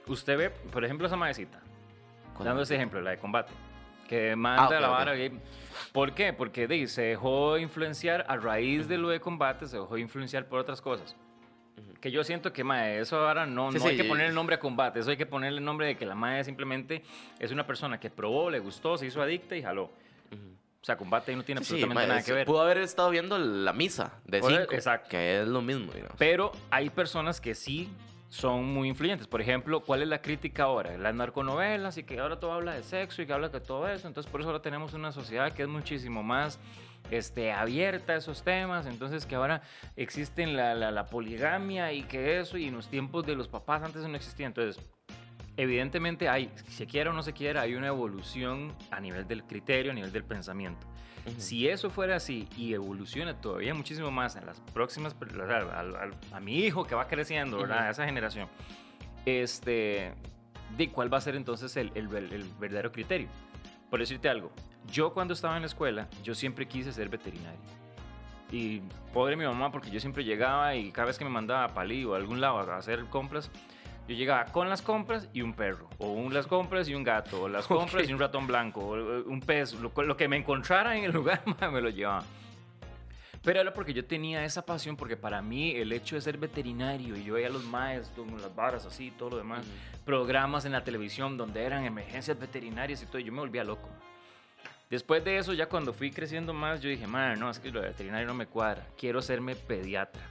usted 0.07 0.37
ve, 0.37 0.49
por 0.49 0.83
ejemplo, 0.83 1.07
esa 1.07 1.17
¿Cuál 1.17 2.45
dando 2.45 2.61
es? 2.61 2.67
ese 2.67 2.75
ejemplo, 2.75 3.01
la 3.01 3.11
de 3.11 3.17
combate, 3.17 3.51
que 4.07 4.35
manda 4.35 4.77
Ah, 4.77 4.79
la 4.79 4.87
vara. 4.89 5.13
¿Por 5.91 6.13
qué? 6.13 6.33
Porque 6.33 6.67
di, 6.67 6.87
se 6.87 7.01
dejó 7.03 7.57
influenciar 7.57 8.25
a 8.27 8.37
raíz 8.37 8.87
de 8.87 8.97
lo 8.97 9.09
de 9.09 9.19
combate, 9.19 9.67
se 9.67 9.77
dejó 9.77 9.97
influenciar 9.97 10.47
por 10.47 10.59
otras 10.59 10.81
cosas. 10.81 11.15
Que 12.01 12.11
yo 12.11 12.23
siento 12.23 12.53
que, 12.53 12.63
mae, 12.63 12.99
eso 12.99 13.17
ahora 13.17 13.45
no, 13.45 13.71
Sí, 13.71 13.77
no 13.77 13.85
hay 13.85 13.97
que 13.97 14.03
poner 14.03 14.27
el 14.27 14.35
nombre 14.35 14.55
a 14.55 14.59
combate, 14.59 14.99
eso 14.99 15.09
hay 15.11 15.17
que 15.17 15.25
ponerle 15.25 15.59
el 15.59 15.65
nombre 15.65 15.87
de 15.87 15.97
que 15.97 16.05
la 16.05 16.15
mae 16.15 16.43
simplemente 16.43 17.03
es 17.39 17.51
una 17.51 17.67
persona 17.67 17.99
que 17.99 18.09
probó, 18.09 18.49
le 18.49 18.59
gustó, 18.59 18.97
se 18.97 19.05
hizo 19.05 19.21
adicta 19.21 19.55
y 19.55 19.61
jaló. 19.61 19.91
O 20.81 20.85
sea, 20.87 20.95
combate 20.95 21.35
no 21.35 21.43
tiene 21.43 21.61
Sí, 21.63 21.73
absolutamente 21.73 21.95
mae, 21.95 22.07
nada 22.07 22.23
que 22.23 22.33
ver. 22.33 22.45
Pudo 22.45 22.61
haber 22.61 22.77
estado 22.77 23.09
viendo 23.09 23.37
la 23.37 23.73
misa 23.73 24.13
de 24.25 24.41
cinco, 24.41 24.73
exacto. 24.73 25.09
que 25.09 25.41
es 25.41 25.47
lo 25.47 25.61
mismo, 25.61 25.91
digamos. 25.91 26.15
Pero 26.17 26.51
hay 26.69 26.89
personas 26.89 27.41
que 27.41 27.55
sí 27.55 27.89
son 28.29 28.65
muy 28.65 28.87
influyentes. 28.89 29.27
Por 29.27 29.41
ejemplo, 29.41 29.81
¿cuál 29.81 30.01
es 30.01 30.07
la 30.07 30.21
crítica 30.21 30.63
ahora? 30.63 30.97
Las 30.97 31.15
narconovelas 31.15 31.97
y 31.97 32.03
que 32.03 32.19
ahora 32.19 32.39
todo 32.39 32.53
habla 32.53 32.73
de 32.73 32.83
sexo 32.83 33.21
y 33.21 33.25
que 33.25 33.33
habla 33.33 33.49
de 33.49 33.59
todo 33.59 33.87
eso. 33.87 34.07
Entonces, 34.07 34.31
por 34.31 34.41
eso 34.41 34.49
ahora 34.49 34.61
tenemos 34.61 34.93
una 34.93 35.11
sociedad 35.11 35.53
que 35.53 35.63
es 35.63 35.67
muchísimo 35.67 36.23
más 36.23 36.59
este, 37.11 37.51
abierta 37.51 38.13
a 38.13 38.17
esos 38.17 38.43
temas. 38.43 38.85
Entonces, 38.85 39.25
que 39.25 39.35
ahora 39.35 39.61
existen 39.95 40.55
la, 40.57 40.73
la- 40.75 40.91
la 40.91 41.05
poligamia 41.05 41.91
y 41.93 42.03
que 42.03 42.39
eso, 42.39 42.57
y 42.57 42.65
en 42.67 42.75
los 42.75 42.87
tiempos 42.89 43.25
de 43.25 43.35
los 43.35 43.47
papás 43.47 43.83
antes 43.83 44.01
no 44.03 44.15
existía. 44.15 44.47
Entonces, 44.47 44.83
evidentemente 45.57 46.29
hay, 46.29 46.51
se 46.69 46.85
quiera 46.85 47.09
o 47.09 47.13
no 47.13 47.23
se 47.23 47.33
quiera, 47.33 47.61
hay 47.61 47.75
una 47.75 47.87
evolución 47.87 48.73
a 48.91 48.99
nivel 48.99 49.27
del 49.27 49.43
criterio, 49.43 49.91
a 49.91 49.95
nivel 49.95 50.11
del 50.11 50.23
pensamiento. 50.23 50.85
Si 51.37 51.67
eso 51.67 51.89
fuera 51.89 52.15
así 52.15 52.47
y 52.55 52.73
evoluciona 52.73 53.33
todavía 53.41 53.73
muchísimo 53.73 54.09
más 54.11 54.37
en 54.37 54.45
las 54.45 54.61
próximas, 54.73 55.13
a, 55.49 55.81
a- 55.81 56.37
a 56.37 56.39
mi 56.39 56.59
hijo 56.59 56.85
que 56.85 56.95
va 56.95 57.07
creciendo. 57.07 57.57
A 57.87 57.89
esa 57.89 58.05
generación, 58.05 58.47
este, 59.25 60.13
de 60.77 60.89
cuál 60.91 61.11
va 61.13 61.17
a 61.17 61.21
ser 61.21 61.35
entonces 61.35 61.75
el, 61.77 61.91
el 61.95 62.07
verdadero 62.59 62.91
criterio. 62.91 63.27
Por 63.89 63.99
decirte 63.99 64.29
algo, 64.29 64.51
yo 64.91 65.13
cuando 65.13 65.33
estaba 65.33 65.55
en 65.55 65.61
la 65.61 65.67
escuela, 65.67 66.07
yo 66.23 66.35
siempre 66.35 66.67
quise 66.67 66.91
ser 66.91 67.09
veterinario. 67.09 67.59
Y 68.51 68.81
pobre 69.13 69.35
mi 69.35 69.45
mamá, 69.45 69.71
porque 69.71 69.89
yo 69.89 69.99
siempre 69.99 70.23
llegaba 70.23 70.75
y 70.75 70.91
cada 70.91 71.07
vez 71.07 71.17
que 71.17 71.25
me 71.25 71.29
mandaba 71.29 71.65
a 71.65 71.73
Palí 71.73 72.05
o 72.05 72.13
a 72.13 72.17
algún 72.17 72.39
lado 72.39 72.59
a 72.59 72.77
hacer 72.77 73.05
compras, 73.05 73.51
yo 74.07 74.15
llegaba 74.15 74.45
con 74.45 74.69
las 74.69 74.81
compras 74.81 75.27
y 75.33 75.41
un 75.41 75.53
perro, 75.53 75.89
o 75.97 76.11
un, 76.11 76.33
las 76.33 76.47
compras 76.47 76.87
y 76.87 76.95
un 76.95 77.03
gato, 77.03 77.43
o 77.43 77.49
las 77.49 77.67
compras 77.67 78.09
y 78.09 78.13
un 78.13 78.19
ratón 78.19 78.47
blanco, 78.47 78.79
o 78.79 78.97
eh, 78.97 79.23
un 79.25 79.41
pez, 79.41 79.73
lo, 79.73 79.91
lo 80.03 80.15
que 80.15 80.27
me 80.27 80.37
encontrara 80.37 80.97
en 80.97 81.03
el 81.03 81.11
lugar 81.11 81.41
me 81.71 81.81
lo 81.81 81.89
llevaba. 81.89 82.23
Pero 83.47 83.61
era 83.61 83.73
porque 83.73 83.93
yo 83.93 84.03
tenía 84.03 84.43
esa 84.43 84.65
pasión, 84.65 84.97
porque 84.97 85.15
para 85.15 85.41
mí 85.41 85.71
el 85.71 85.93
hecho 85.93 86.15
de 86.15 86.21
ser 86.21 86.37
veterinario 86.37 87.15
y 87.15 87.23
yo 87.23 87.35
veía 87.35 87.47
a 87.47 87.49
los 87.49 87.63
maestros 87.63 88.27
con 88.29 88.41
las 88.41 88.53
varas 88.53 88.85
así, 88.85 89.09
todo 89.11 89.29
lo 89.29 89.37
demás, 89.37 89.65
programas 90.03 90.65
en 90.65 90.73
la 90.73 90.83
televisión 90.83 91.37
donde 91.37 91.63
eran 91.63 91.85
emergencias 91.85 92.37
veterinarias 92.37 93.01
y 93.03 93.05
todo, 93.05 93.19
y 93.19 93.23
yo 93.23 93.31
me 93.31 93.39
volvía 93.39 93.63
loco. 93.63 93.87
Después 94.89 95.23
de 95.23 95.37
eso, 95.37 95.53
ya 95.53 95.69
cuando 95.69 95.93
fui 95.93 96.11
creciendo 96.11 96.53
más, 96.53 96.81
yo 96.81 96.89
dije, 96.89 97.07
madre, 97.07 97.37
no, 97.37 97.49
es 97.49 97.59
que 97.59 97.71
lo 97.71 97.79
de 97.79 97.87
veterinario 97.87 98.27
no 98.27 98.33
me 98.33 98.47
cuadra, 98.47 98.85
quiero 98.97 99.21
serme 99.21 99.55
pediatra. 99.55 100.23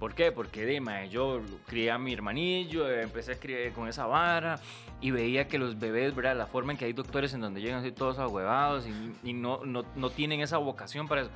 ¿Por 0.00 0.16
qué? 0.16 0.32
Porque 0.32 0.66
dime, 0.66 1.08
yo 1.08 1.40
crié 1.68 1.92
a 1.92 1.98
mi 1.98 2.12
hermanillo, 2.12 2.90
empecé 2.90 3.34
a 3.34 3.38
criar 3.38 3.72
con 3.74 3.86
esa 3.86 4.06
vara 4.06 4.58
y 5.00 5.12
veía 5.12 5.46
que 5.46 5.56
los 5.56 5.78
bebés, 5.78 6.16
¿verdad? 6.16 6.36
La 6.36 6.46
forma 6.46 6.72
en 6.72 6.78
que 6.78 6.84
hay 6.84 6.94
doctores 6.94 7.32
en 7.32 7.42
donde 7.42 7.60
llegan 7.60 7.78
así 7.78 7.92
todos 7.92 8.18
ahuevados 8.18 8.88
y, 8.88 9.14
y 9.22 9.32
no, 9.34 9.64
no, 9.64 9.84
no 9.94 10.10
tienen 10.10 10.40
esa 10.40 10.58
vocación 10.58 11.06
para 11.06 11.20
eso. 11.20 11.30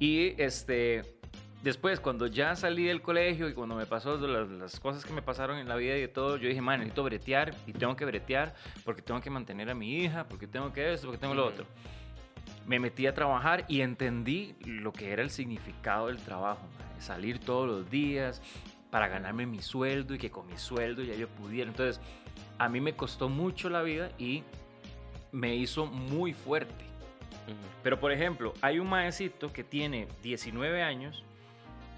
Y 0.00 0.34
este, 0.42 1.02
después, 1.62 2.00
cuando 2.00 2.26
ya 2.26 2.56
salí 2.56 2.86
del 2.86 3.02
colegio 3.02 3.48
y 3.48 3.52
cuando 3.52 3.74
me 3.74 3.84
pasó 3.84 4.16
las, 4.16 4.48
las 4.48 4.80
cosas 4.80 5.04
que 5.04 5.12
me 5.12 5.20
pasaron 5.20 5.58
en 5.58 5.68
la 5.68 5.76
vida 5.76 5.94
y 5.96 6.00
de 6.00 6.08
todo, 6.08 6.38
yo 6.38 6.48
dije, 6.48 6.62
man, 6.62 6.80
necesito 6.80 7.04
bretear 7.04 7.54
y 7.66 7.72
tengo 7.72 7.94
que 7.94 8.06
bretear 8.06 8.54
porque 8.84 9.02
tengo 9.02 9.20
que 9.20 9.28
mantener 9.28 9.70
a 9.70 9.74
mi 9.74 9.98
hija, 9.98 10.26
porque 10.26 10.46
tengo 10.46 10.72
que 10.72 10.92
esto, 10.92 11.06
porque 11.06 11.20
tengo 11.20 11.34
lo 11.34 11.46
otro. 11.46 11.66
Me 12.66 12.80
metí 12.80 13.06
a 13.06 13.14
trabajar 13.14 13.66
y 13.68 13.82
entendí 13.82 14.54
lo 14.64 14.92
que 14.92 15.12
era 15.12 15.22
el 15.22 15.30
significado 15.30 16.06
del 16.06 16.16
trabajo, 16.16 16.62
man, 16.78 17.00
salir 17.00 17.38
todos 17.38 17.68
los 17.68 17.90
días 17.90 18.40
para 18.90 19.06
ganarme 19.08 19.44
mi 19.44 19.60
sueldo 19.60 20.14
y 20.14 20.18
que 20.18 20.30
con 20.30 20.46
mi 20.46 20.56
sueldo 20.56 21.02
ya 21.02 21.14
yo 21.14 21.28
pudiera. 21.28 21.70
Entonces, 21.70 22.00
a 22.58 22.70
mí 22.70 22.80
me 22.80 22.94
costó 22.94 23.28
mucho 23.28 23.68
la 23.68 23.82
vida 23.82 24.10
y 24.18 24.44
me 25.30 25.56
hizo 25.56 25.84
muy 25.84 26.32
fuerte. 26.32 26.89
Ujú. 27.46 27.56
Pero 27.82 27.98
por 28.00 28.12
ejemplo, 28.12 28.54
hay 28.60 28.78
un 28.78 28.88
maecito 28.88 29.52
que 29.52 29.64
tiene 29.64 30.08
19 30.22 30.82
años 30.82 31.24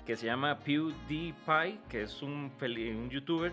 que 0.07 0.17
se 0.17 0.27
llama 0.27 0.59
PewDiePie, 0.59 1.79
que 1.89 2.03
es 2.03 2.23
un, 2.23 2.51
un 2.61 3.11
youtuber. 3.11 3.53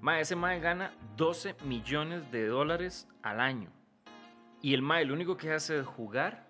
Mae, 0.00 0.20
ese 0.22 0.36
mae 0.36 0.60
gana 0.60 0.92
12 1.16 1.56
millones 1.64 2.30
de 2.30 2.46
dólares 2.46 3.08
al 3.22 3.40
año. 3.40 3.68
Y 4.62 4.74
el 4.74 4.82
mae 4.82 5.04
lo 5.04 5.14
único 5.14 5.36
que 5.36 5.52
hace 5.52 5.78
es 5.80 5.86
jugar 5.86 6.46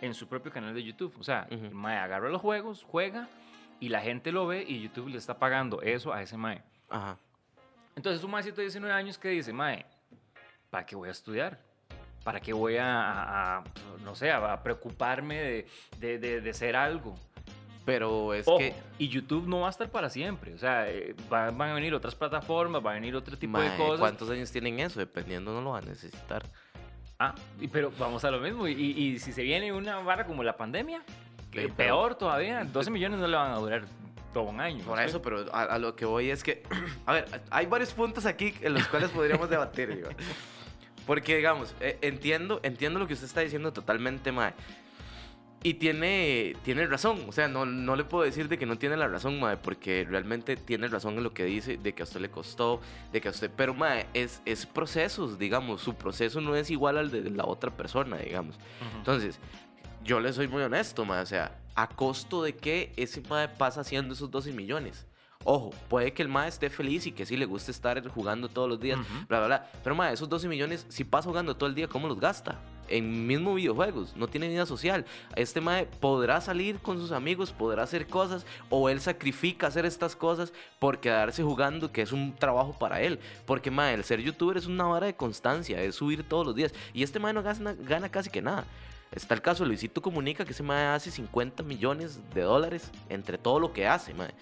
en 0.00 0.14
su 0.14 0.28
propio 0.28 0.50
canal 0.52 0.74
de 0.74 0.82
YouTube. 0.82 1.14
O 1.18 1.22
sea, 1.22 1.46
Ujú. 1.50 1.66
el 1.66 1.74
mae 1.74 1.98
agarra 1.98 2.28
los 2.30 2.40
juegos, 2.40 2.82
juega 2.84 3.28
y 3.80 3.88
la 3.90 4.00
gente 4.00 4.32
lo 4.32 4.46
ve 4.46 4.64
y 4.66 4.80
YouTube 4.82 5.08
le 5.08 5.18
está 5.18 5.38
pagando 5.38 5.80
eso 5.82 6.12
a 6.12 6.22
ese 6.22 6.36
mae. 6.36 6.62
Ajá. 6.88 7.16
Entonces 7.94 8.22
un 8.24 8.30
maecito 8.30 8.56
de 8.56 8.62
19 8.64 8.92
años 8.94 9.18
que 9.18 9.28
dice, 9.28 9.52
mae, 9.52 9.84
¿para 10.70 10.84
qué 10.86 10.94
voy 10.96 11.08
a 11.08 11.12
estudiar? 11.12 11.60
¿Para 12.28 12.40
qué 12.40 12.52
voy 12.52 12.76
a, 12.76 12.84
a- 13.00 13.56
a, 13.56 13.64
no 14.04 14.14
sé, 14.14 14.30
a, 14.30 14.52
a 14.52 14.62
preocuparme 14.62 15.40
de, 15.40 15.66
de, 15.98 16.18
de- 16.18 16.40
de 16.42 16.52
ser 16.52 16.76
algo? 16.76 17.14
Pero 17.86 18.34
es 18.34 18.46
Ojo, 18.46 18.58
que. 18.58 18.74
y 18.98 19.08
YouTube 19.08 19.48
no 19.48 19.60
va 19.60 19.68
a 19.68 19.70
estar 19.70 19.88
para 19.88 20.10
siempre. 20.10 20.52
O 20.52 20.58
sea, 20.58 20.90
eh, 20.90 21.14
va- 21.32 21.50
van 21.52 21.70
a 21.70 21.72
venir 21.72 21.94
otras 21.94 22.14
plataformas, 22.14 22.82
van 22.82 22.96
a 22.96 23.00
venir 23.00 23.16
otro 23.16 23.38
tipo 23.38 23.58
de 23.58 23.74
cosas. 23.78 24.00
¿Cuántos 24.00 24.28
años 24.28 24.52
tienen 24.52 24.78
eso? 24.78 25.00
Dependiendo, 25.00 25.54
no 25.54 25.62
lo 25.62 25.70
va 25.70 25.78
a 25.78 25.80
necesitar. 25.80 26.42
Ah, 27.18 27.34
pero 27.72 27.90
vamos 27.98 28.22
a 28.26 28.30
lo 28.30 28.40
mismo. 28.40 28.68
Y, 28.68 28.72
y 28.74 29.18
si 29.20 29.32
se 29.32 29.42
viene 29.42 29.72
una 29.72 30.00
vara 30.00 30.26
como 30.26 30.42
la 30.44 30.54
pandemia, 30.54 31.00
que 31.50 31.62
pero- 31.62 31.74
peor 31.76 32.14
todavía, 32.16 32.62
12 32.62 32.90
millones 32.90 33.20
no 33.20 33.26
le 33.26 33.38
van 33.38 33.52
a 33.52 33.56
durar 33.56 33.86
todo 34.34 34.42
un 34.44 34.60
año. 34.60 34.84
Por 34.84 35.00
eso, 35.00 35.22
pero 35.22 35.46
a, 35.50 35.62
a 35.62 35.78
lo 35.78 35.96
que 35.96 36.04
voy 36.04 36.28
es 36.28 36.44
que. 36.44 36.62
A 37.06 37.14
ver, 37.14 37.24
hay 37.48 37.64
varios 37.64 37.94
puntos 37.94 38.26
aquí 38.26 38.52
en 38.60 38.74
los 38.74 38.86
cuales 38.88 39.08
podríamos 39.12 39.48
debatir, 39.48 39.94
digo. 39.96 40.10
Porque, 41.08 41.36
digamos, 41.36 41.74
eh, 41.80 41.96
entiendo, 42.02 42.60
entiendo 42.62 42.98
lo 42.98 43.06
que 43.06 43.14
usted 43.14 43.26
está 43.26 43.40
diciendo 43.40 43.72
totalmente, 43.72 44.30
mae. 44.30 44.52
Y 45.62 45.74
tiene, 45.74 46.54
tiene 46.64 46.86
razón, 46.86 47.24
o 47.26 47.32
sea, 47.32 47.48
no, 47.48 47.64
no 47.64 47.96
le 47.96 48.04
puedo 48.04 48.24
decir 48.24 48.46
de 48.46 48.58
que 48.58 48.66
no 48.66 48.76
tiene 48.76 48.94
la 48.94 49.08
razón, 49.08 49.40
mae, 49.40 49.56
porque 49.56 50.06
realmente 50.06 50.56
tiene 50.56 50.86
razón 50.86 51.16
en 51.16 51.24
lo 51.24 51.32
que 51.32 51.46
dice, 51.46 51.78
de 51.78 51.94
que 51.94 52.02
a 52.02 52.04
usted 52.04 52.20
le 52.20 52.30
costó, 52.30 52.82
de 53.10 53.22
que 53.22 53.28
a 53.28 53.30
usted... 53.30 53.50
Pero, 53.56 53.72
mae, 53.72 54.06
es, 54.12 54.42
es 54.44 54.66
procesos, 54.66 55.38
digamos, 55.38 55.80
su 55.80 55.94
proceso 55.94 56.42
no 56.42 56.54
es 56.54 56.70
igual 56.70 56.98
al 56.98 57.10
de 57.10 57.30
la 57.30 57.46
otra 57.46 57.74
persona, 57.74 58.18
digamos. 58.18 58.58
Entonces, 58.98 59.40
yo 60.04 60.20
le 60.20 60.34
soy 60.34 60.46
muy 60.46 60.62
honesto, 60.62 61.06
mae, 61.06 61.22
o 61.22 61.26
sea, 61.26 61.58
¿a 61.74 61.88
costo 61.88 62.42
de 62.42 62.54
qué 62.54 62.92
ese 62.98 63.22
mae 63.22 63.48
pasa 63.48 63.80
haciendo 63.80 64.12
esos 64.12 64.30
12 64.30 64.52
millones? 64.52 65.06
Ojo, 65.50 65.70
puede 65.88 66.12
que 66.12 66.20
el 66.20 66.28
mae 66.28 66.46
esté 66.46 66.68
feliz 66.68 67.06
y 67.06 67.12
que 67.12 67.24
sí 67.24 67.34
le 67.34 67.46
guste 67.46 67.70
estar 67.70 68.06
jugando 68.08 68.50
todos 68.50 68.68
los 68.68 68.78
días, 68.78 68.98
Ujú. 68.98 69.26
bla, 69.28 69.38
bla, 69.38 69.46
bla. 69.46 69.70
Pero, 69.82 69.94
mae, 69.96 70.12
esos 70.12 70.28
12 70.28 70.46
millones, 70.46 70.84
si 70.90 71.04
pasa 71.04 71.26
jugando 71.26 71.56
todo 71.56 71.70
el 71.70 71.74
día, 71.74 71.88
¿cómo 71.88 72.06
los 72.06 72.20
gasta? 72.20 72.60
En 72.86 73.26
mismo 73.26 73.54
videojuegos, 73.54 74.14
no 74.14 74.28
tiene 74.28 74.46
vida 74.48 74.66
social. 74.66 75.06
Este 75.36 75.62
mae 75.62 75.86
podrá 75.86 76.42
salir 76.42 76.80
con 76.80 76.98
sus 76.98 77.12
amigos, 77.12 77.50
podrá 77.50 77.84
hacer 77.84 78.06
cosas, 78.08 78.44
o 78.68 78.90
él 78.90 79.00
sacrifica 79.00 79.68
hacer 79.68 79.86
estas 79.86 80.14
cosas 80.14 80.52
por 80.78 81.00
quedarse 81.00 81.42
jugando, 81.42 81.92
que 81.92 82.02
es 82.02 82.12
un 82.12 82.36
trabajo 82.36 82.74
para 82.78 83.00
él. 83.00 83.18
Porque, 83.46 83.70
mae, 83.70 83.94
el 83.94 84.04
ser 84.04 84.20
youtuber 84.20 84.58
es 84.58 84.66
una 84.66 84.84
vara 84.84 85.06
de 85.06 85.16
constancia, 85.16 85.80
es 85.80 85.94
subir 85.94 86.28
todos 86.28 86.44
los 86.44 86.56
días. 86.56 86.74
Y 86.92 87.02
este 87.02 87.20
mae 87.20 87.32
no 87.32 87.42
gana, 87.42 87.74
gana 87.74 88.10
casi 88.10 88.28
que 88.28 88.42
nada. 88.42 88.66
Está 89.12 89.32
el 89.32 89.40
caso 89.40 89.64
de 89.64 89.68
Luisito 89.68 90.02
Comunica, 90.02 90.44
que 90.44 90.52
ese 90.52 90.62
mae 90.62 90.88
hace 90.88 91.10
50 91.10 91.62
millones 91.62 92.20
de 92.34 92.42
dólares 92.42 92.90
entre 93.08 93.38
todo 93.38 93.58
lo 93.58 93.72
que 93.72 93.86
hace, 93.86 94.12
mae. 94.12 94.34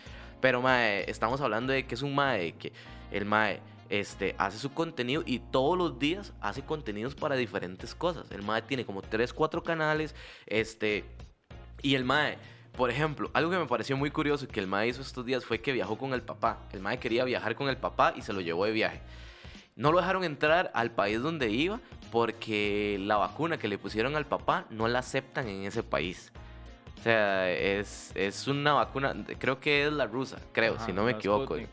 Pero, 0.47 0.63
mae, 0.63 1.11
estamos 1.11 1.41
hablando 1.41 1.73
de 1.73 1.89
que 1.89 1.97
es 1.97 2.03
un 2.03 2.15
mae 2.15 2.53
que 2.53 2.73
el 3.11 3.25
mae 3.25 3.61
este, 3.89 4.37
hace 4.39 4.59
su 4.59 4.73
contenido 4.73 5.25
y 5.27 5.41
todos 5.41 5.77
los 5.77 5.99
días 5.99 6.35
hace 6.41 6.63
contenidos 6.63 7.17
para 7.17 7.35
diferentes 7.35 7.97
cosas. 7.97 8.31
El 8.31 8.45
mae 8.45 8.63
tiene 8.63 8.87
como 8.87 9.03
3, 9.03 9.33
4 9.33 9.65
canales, 9.65 10.15
este, 10.47 11.05
y 11.83 11.97
el 11.97 12.05
mae, 12.05 12.39
por 12.77 12.91
ejemplo, 12.91 13.29
algo 13.35 13.51
que 13.51 13.59
me 13.59 13.67
pareció 13.67 13.97
muy 13.97 14.13
curioso 14.13 14.47
que 14.47 14.61
el 14.61 14.69
mae 14.69 14.87
hizo 14.87 15.03
estos 15.03 15.27
días 15.27 15.45
fue 15.45 15.61
que 15.61 15.73
viajó 15.73 15.99
con 15.99 16.15
el 16.15 16.23
papá. 16.23 16.61
El 16.73 16.79
mae 16.79 17.01
quería 17.01 17.25
viajar 17.25 17.57
con 17.57 17.69
el 17.69 17.77
papá 17.77 18.15
y 18.17 18.23
se 18.23 18.33
lo 18.33 18.41
llevó 18.41 18.67
de 18.67 18.71
viaje. 18.71 19.01
No 19.75 19.91
lo 19.91 19.99
dejaron 19.99 20.23
entrar 20.23 20.71
al 20.75 20.93
país 20.93 21.21
donde 21.21 21.51
iba 21.51 21.81
porque 22.13 22.99
la 23.01 23.17
vacuna 23.17 23.59
que 23.59 23.67
le 23.67 23.79
pusieron 23.79 24.15
al 24.15 24.27
papá 24.27 24.67
no 24.71 24.87
la 24.87 25.01
aceptan 25.01 25.49
en 25.49 25.65
ese 25.65 25.83
país. 25.83 26.31
O 27.07 27.09
sea, 27.09 27.53
es, 27.53 28.11
es 28.17 28.49
una 28.49 28.73
vacuna, 28.73 29.15
creo 29.39 29.61
que 29.61 29.87
es 29.87 29.93
la 29.93 30.07
rusa, 30.07 30.39
creo, 30.53 30.75
Ajá, 30.75 30.87
si 30.87 30.93
no 30.93 31.05
me 31.05 31.13
equivoco. 31.13 31.55
Sputnik. 31.55 31.69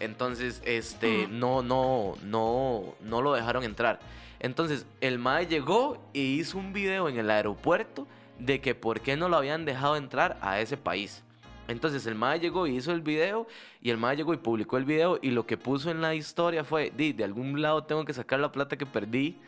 Entonces, 0.00 0.60
este, 0.64 1.28
no, 1.28 1.62
no, 1.62 2.16
no, 2.24 2.96
no 3.00 3.22
lo 3.22 3.32
dejaron 3.32 3.62
entrar. 3.62 4.00
Entonces, 4.40 4.84
el 5.00 5.20
mae 5.20 5.46
llegó 5.46 6.04
y 6.12 6.40
hizo 6.40 6.58
un 6.58 6.72
video 6.72 7.08
en 7.08 7.16
el 7.16 7.30
aeropuerto 7.30 8.08
de 8.40 8.60
que 8.60 8.74
por 8.74 9.02
qué 9.02 9.16
no 9.16 9.28
lo 9.28 9.36
habían 9.36 9.64
dejado 9.64 9.94
entrar 9.94 10.36
a 10.40 10.58
ese 10.58 10.76
país. 10.76 11.22
Entonces 11.68 12.04
el 12.06 12.16
mae 12.16 12.40
llegó 12.40 12.66
y 12.66 12.74
hizo 12.74 12.90
el 12.90 13.02
video 13.02 13.46
y 13.80 13.90
el 13.90 13.98
mae 13.98 14.16
llegó 14.16 14.34
y 14.34 14.38
publicó 14.38 14.78
el 14.78 14.84
video 14.84 15.20
y 15.22 15.30
lo 15.30 15.46
que 15.46 15.56
puso 15.56 15.92
en 15.92 16.00
la 16.00 16.16
historia 16.16 16.64
fue, 16.64 16.90
"Di, 16.96 17.12
de 17.12 17.22
algún 17.22 17.62
lado 17.62 17.84
tengo 17.84 18.04
que 18.04 18.12
sacar 18.12 18.40
la 18.40 18.50
plata 18.50 18.76
que 18.76 18.84
perdí 18.84 19.38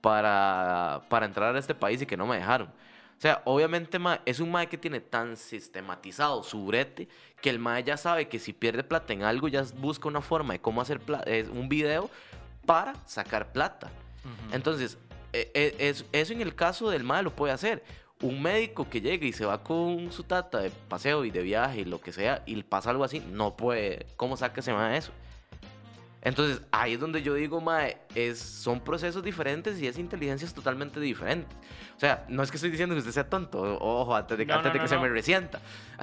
para, 0.00 1.02
para 1.08 1.24
entrar 1.24 1.54
a 1.54 1.58
este 1.60 1.72
país 1.72 2.02
y 2.02 2.06
que 2.06 2.16
no 2.16 2.26
me 2.26 2.34
dejaron. 2.34 2.68
O 3.22 3.24
sea, 3.24 3.40
obviamente 3.44 4.00
es 4.26 4.40
un 4.40 4.50
mae 4.50 4.66
que 4.68 4.76
tiene 4.76 4.98
tan 5.00 5.36
sistematizado 5.36 6.42
su 6.42 6.66
brete 6.66 7.06
que 7.40 7.50
el 7.50 7.60
mae 7.60 7.84
ya 7.84 7.96
sabe 7.96 8.26
que 8.26 8.40
si 8.40 8.52
pierde 8.52 8.82
plata 8.82 9.12
en 9.12 9.22
algo 9.22 9.46
ya 9.46 9.62
busca 9.78 10.08
una 10.08 10.20
forma 10.20 10.54
de 10.54 10.60
cómo 10.60 10.80
hacer 10.80 10.98
pla- 10.98 11.22
eh, 11.24 11.48
un 11.52 11.68
video 11.68 12.10
para 12.66 12.94
sacar 13.06 13.52
plata. 13.52 13.92
Entonces, 14.52 14.98
e- 15.32 15.52
e- 15.54 15.76
es- 15.88 16.04
eso 16.10 16.32
en 16.32 16.40
el 16.40 16.56
caso 16.56 16.90
del 16.90 17.04
mae 17.04 17.22
lo 17.22 17.30
puede 17.30 17.52
hacer. 17.52 17.84
Un 18.20 18.42
médico 18.42 18.90
que 18.90 19.00
llegue 19.00 19.28
y 19.28 19.32
se 19.32 19.44
va 19.44 19.62
con 19.62 20.10
su 20.10 20.24
tata 20.24 20.58
de 20.58 20.70
paseo 20.70 21.24
y 21.24 21.30
de 21.30 21.42
viaje 21.42 21.82
y 21.82 21.84
lo 21.84 22.00
que 22.00 22.10
sea 22.10 22.42
y 22.44 22.60
pasa 22.64 22.90
algo 22.90 23.04
así, 23.04 23.20
no 23.20 23.56
puede. 23.56 24.04
¿Cómo 24.16 24.36
saca 24.36 24.58
ese 24.58 24.72
mae 24.72 24.96
eso? 24.96 25.12
Entonces, 26.24 26.62
ahí 26.70 26.94
es 26.94 27.00
donde 27.00 27.20
yo 27.22 27.34
digo, 27.34 27.60
mae, 27.60 27.98
es, 28.14 28.38
son 28.38 28.78
procesos 28.80 29.24
diferentes 29.24 29.80
y 29.80 29.88
es 29.88 29.98
inteligencias 29.98 30.54
totalmente 30.54 31.00
diferentes. 31.00 31.52
O 31.96 32.00
sea, 32.00 32.24
no 32.28 32.42
es 32.44 32.50
que 32.50 32.56
estoy 32.58 32.70
diciendo 32.70 32.94
que 32.94 33.00
usted 33.00 33.10
sea 33.12 33.28
tonto, 33.28 33.60
ojo, 33.80 34.14
antes 34.14 34.38
de, 34.38 34.46
No, 34.46 34.54
antes 34.54 34.68
no, 34.68 34.72
de 34.72 34.78
no, 34.78 34.84
que 34.84 34.88
se 34.88 34.98
me 34.98 35.08
resienta. 35.08 35.60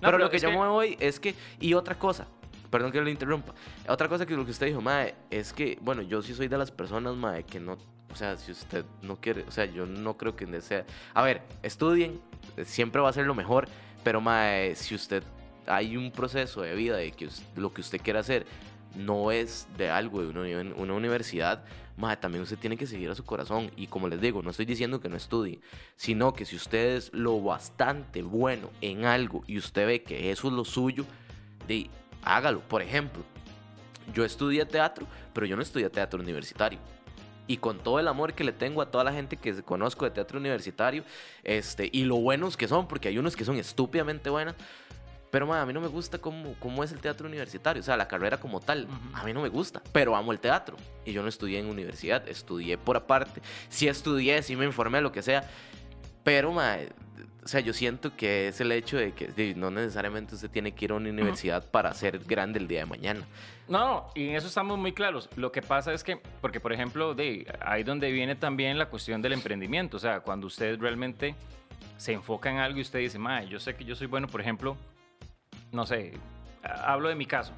No, 0.00 0.08
pero 0.08 0.12
lo 0.12 0.16
pero 0.18 0.30
que 0.30 0.38
yo 0.38 0.50
que- 0.50 0.56
me 0.58 0.66
voy 0.68 0.96
es 1.00 1.20
que, 1.20 1.34
y 1.60 1.74
otra 1.74 1.98
cosa, 1.98 2.26
perdón 2.70 2.92
que 2.92 3.00
lo 3.02 3.10
interrumpa. 3.10 3.52
Otra 3.88 4.08
cosa 4.08 4.24
que 4.24 4.34
lo 4.34 4.44
que 4.46 4.52
usted 4.52 4.66
dijo, 4.68 4.80
mae, 4.80 5.14
es 5.30 5.52
que, 5.52 5.78
bueno, 5.82 6.00
yo 6.02 6.22
sí 6.22 6.34
soy 6.34 6.48
de 6.48 6.56
las 6.56 6.70
personas, 6.70 7.14
mae, 7.14 7.44
que 7.44 7.60
no, 7.60 7.76
o 8.10 8.16
sea, 8.16 8.36
si 8.38 8.52
usted 8.52 8.86
no 9.02 9.16
quiere, 9.20 9.42
o 9.46 9.50
sea, 9.50 9.66
yo 9.66 9.84
no 9.84 10.16
creo 10.16 10.34
que 10.34 10.46
desea. 10.46 10.86
A 11.12 11.22
ver, 11.22 11.42
estudien, 11.62 12.20
siempre 12.64 13.02
va 13.02 13.10
a 13.10 13.12
ser 13.12 13.26
lo 13.26 13.34
mejor, 13.34 13.68
pero 14.02 14.22
mae, 14.22 14.74
si 14.76 14.94
usted 14.94 15.22
hay 15.66 15.96
un 15.96 16.10
proceso 16.10 16.62
de 16.62 16.74
vida 16.74 16.96
de 16.96 17.12
que 17.12 17.28
lo 17.56 17.72
que 17.72 17.82
usted 17.82 18.00
quiere 18.00 18.18
hacer 18.18 18.46
no 18.94 19.30
es 19.30 19.66
de 19.76 19.90
algo 19.90 20.22
de 20.22 20.28
una, 20.76 20.94
universidad, 20.94 21.64
más 21.96 22.20
también 22.20 22.42
usted 22.42 22.58
tiene 22.58 22.76
que 22.76 22.86
seguir 22.86 23.10
a 23.10 23.14
su 23.14 23.24
corazón. 23.24 23.70
Y 23.76 23.86
como 23.86 24.08
les 24.08 24.20
digo, 24.20 24.42
no 24.42 24.50
estoy 24.50 24.64
diciendo 24.64 25.00
que 25.00 25.08
no 25.08 25.16
estudie, 25.16 25.60
sino 25.96 26.32
que 26.32 26.44
si 26.44 26.56
usted 26.56 26.96
es 26.96 27.12
lo 27.12 27.40
bastante 27.40 28.22
bueno 28.22 28.70
en 28.80 29.04
algo 29.04 29.42
y 29.46 29.58
usted 29.58 29.86
ve 29.86 30.02
que 30.02 30.30
eso 30.30 30.48
es 30.48 30.54
lo 30.54 30.64
suyo, 30.64 31.04
de, 31.66 31.88
hágalo. 32.22 32.60
Por 32.60 32.82
ejemplo, 32.82 33.22
yo 34.14 34.24
estudié 34.24 34.64
teatro, 34.64 35.06
pero 35.32 35.46
yo 35.46 35.56
no 35.56 35.62
estudié 35.62 35.88
teatro 35.90 36.20
universitario. 36.20 36.78
Y 37.46 37.56
con 37.56 37.78
todo 37.78 37.98
el 37.98 38.08
amor 38.08 38.34
que 38.34 38.44
le 38.44 38.52
tengo 38.52 38.80
a 38.82 38.90
toda 38.90 39.04
la 39.04 39.12
gente 39.12 39.36
que 39.36 39.62
conozco 39.62 40.04
de 40.04 40.12
teatro 40.12 40.38
universitario, 40.38 41.04
este, 41.42 41.90
y 41.92 42.04
lo 42.04 42.16
buenos 42.16 42.56
que 42.56 42.68
son, 42.68 42.86
porque 42.86 43.08
hay 43.08 43.18
unos 43.18 43.36
que 43.36 43.44
son 43.44 43.56
estúpidamente 43.56 44.30
buenas, 44.30 44.54
pero 45.32 45.50
a 45.50 45.64
mí 45.64 45.72
no 45.72 45.80
me 45.80 45.88
gusta 45.88 46.18
cómo, 46.18 46.54
cómo 46.58 46.84
es 46.84 46.92
el 46.92 47.00
teatro 47.00 47.26
universitario, 47.26 47.80
o 47.80 47.82
sea, 47.82 47.96
la 47.96 48.06
carrera 48.06 48.38
como 48.38 48.60
tal. 48.60 48.86
A 49.14 49.24
mí 49.24 49.32
no 49.32 49.40
me 49.40 49.48
gusta, 49.48 49.82
pero 49.90 50.14
amo 50.14 50.30
el 50.30 50.38
teatro. 50.38 50.76
Y 51.06 51.12
yo 51.14 51.22
no 51.22 51.28
estudié 51.30 51.58
en 51.58 51.68
universidad, 51.68 52.28
estudié 52.28 52.76
por 52.76 52.98
aparte. 52.98 53.40
Sí 53.70 53.88
estudié, 53.88 54.42
sí 54.42 54.56
me 54.56 54.66
informé, 54.66 55.00
lo 55.00 55.10
que 55.10 55.22
sea. 55.22 55.48
Pero, 56.22 56.50
o 56.52 57.48
sea, 57.48 57.60
yo 57.60 57.72
siento 57.72 58.14
que 58.14 58.48
es 58.48 58.60
el 58.60 58.72
hecho 58.72 58.98
de 58.98 59.12
que 59.12 59.54
no 59.56 59.70
necesariamente 59.70 60.34
usted 60.34 60.50
tiene 60.50 60.72
que 60.72 60.84
ir 60.84 60.90
a 60.90 60.96
una 60.96 61.08
universidad 61.08 61.64
para 61.70 61.94
ser 61.94 62.18
grande 62.18 62.58
el 62.58 62.68
día 62.68 62.80
de 62.80 62.86
mañana. 62.86 63.26
No, 63.68 64.10
y 64.14 64.28
en 64.28 64.36
eso 64.36 64.48
estamos 64.48 64.78
muy 64.78 64.92
claros. 64.92 65.30
Lo 65.36 65.50
que 65.50 65.62
pasa 65.62 65.94
es 65.94 66.04
que, 66.04 66.20
porque 66.42 66.60
por 66.60 66.74
ejemplo, 66.74 67.14
de 67.14 67.50
ahí 67.64 67.84
donde 67.84 68.12
viene 68.12 68.36
también 68.36 68.76
la 68.76 68.90
cuestión 68.90 69.22
del 69.22 69.32
emprendimiento. 69.32 69.96
O 69.96 70.00
sea, 70.00 70.20
cuando 70.20 70.46
usted 70.46 70.78
realmente 70.78 71.34
se 71.96 72.12
enfoca 72.12 72.50
en 72.50 72.58
algo 72.58 72.80
y 72.80 72.82
usted 72.82 72.98
dice, 72.98 73.18
ma, 73.18 73.42
yo 73.44 73.58
sé 73.58 73.74
que 73.74 73.86
yo 73.86 73.96
soy 73.96 74.08
bueno, 74.08 74.28
por 74.28 74.42
ejemplo, 74.42 74.76
no 75.72 75.86
sé, 75.86 76.12
hablo 76.62 77.08
de 77.08 77.14
mi 77.14 77.26
caso. 77.26 77.52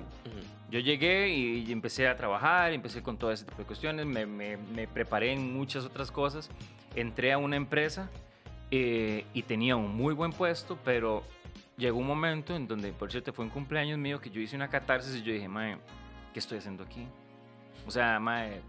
Yo 0.70 0.80
llegué 0.80 1.28
y, 1.28 1.70
empecé 1.70 2.08
a 2.08 2.16
trabajar, 2.16 2.72
empecé 2.72 3.02
con 3.02 3.16
todo 3.16 3.30
ese 3.30 3.44
tipo 3.44 3.58
de 3.58 3.64
cuestiones, 3.64 4.06
me, 4.06 4.26
me, 4.26 4.88
preparé 4.88 5.32
en 5.32 5.52
muchas 5.52 5.84
otras 5.84 6.10
cosas, 6.10 6.50
entré 6.96 7.32
a 7.32 7.38
una 7.38 7.56
empresa 7.56 8.10
eh, 8.70 9.24
y 9.34 9.42
tenía 9.42 9.76
un 9.76 9.94
muy 9.94 10.14
buen 10.14 10.32
puesto, 10.32 10.78
pero 10.84 11.22
llegó 11.76 11.98
un 11.98 12.06
momento 12.06 12.56
en 12.56 12.66
donde, 12.66 12.92
por 12.92 13.10
cierto, 13.10 13.32
fue 13.32 13.44
un 13.44 13.50
cumpleaños 13.50 13.98
mío 13.98 14.20
que 14.20 14.30
yo 14.30 14.40
hice 14.40 14.56
una 14.56 14.68
catarsis 14.68 15.14
y 15.16 15.22
yo 15.22 15.32
dije, 15.32 15.48
mae, 15.48 15.76
¿qué 16.32 16.38
estoy 16.38 16.58
haciendo 16.58 16.82
aquí? 16.82 17.06
O 17.86 17.90
sea, 17.90 18.18
mae, 18.18 18.60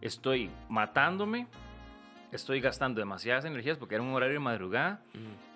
estoy 0.00 0.50
matándome, 0.68 1.46
estoy 2.32 2.60
gastando 2.60 3.00
demasiadas 3.00 3.44
energías 3.44 3.76
porque 3.76 3.96
era 3.96 4.02
un 4.04 4.14
horario 4.14 4.34
de 4.34 4.40
madrugada. 4.40 5.02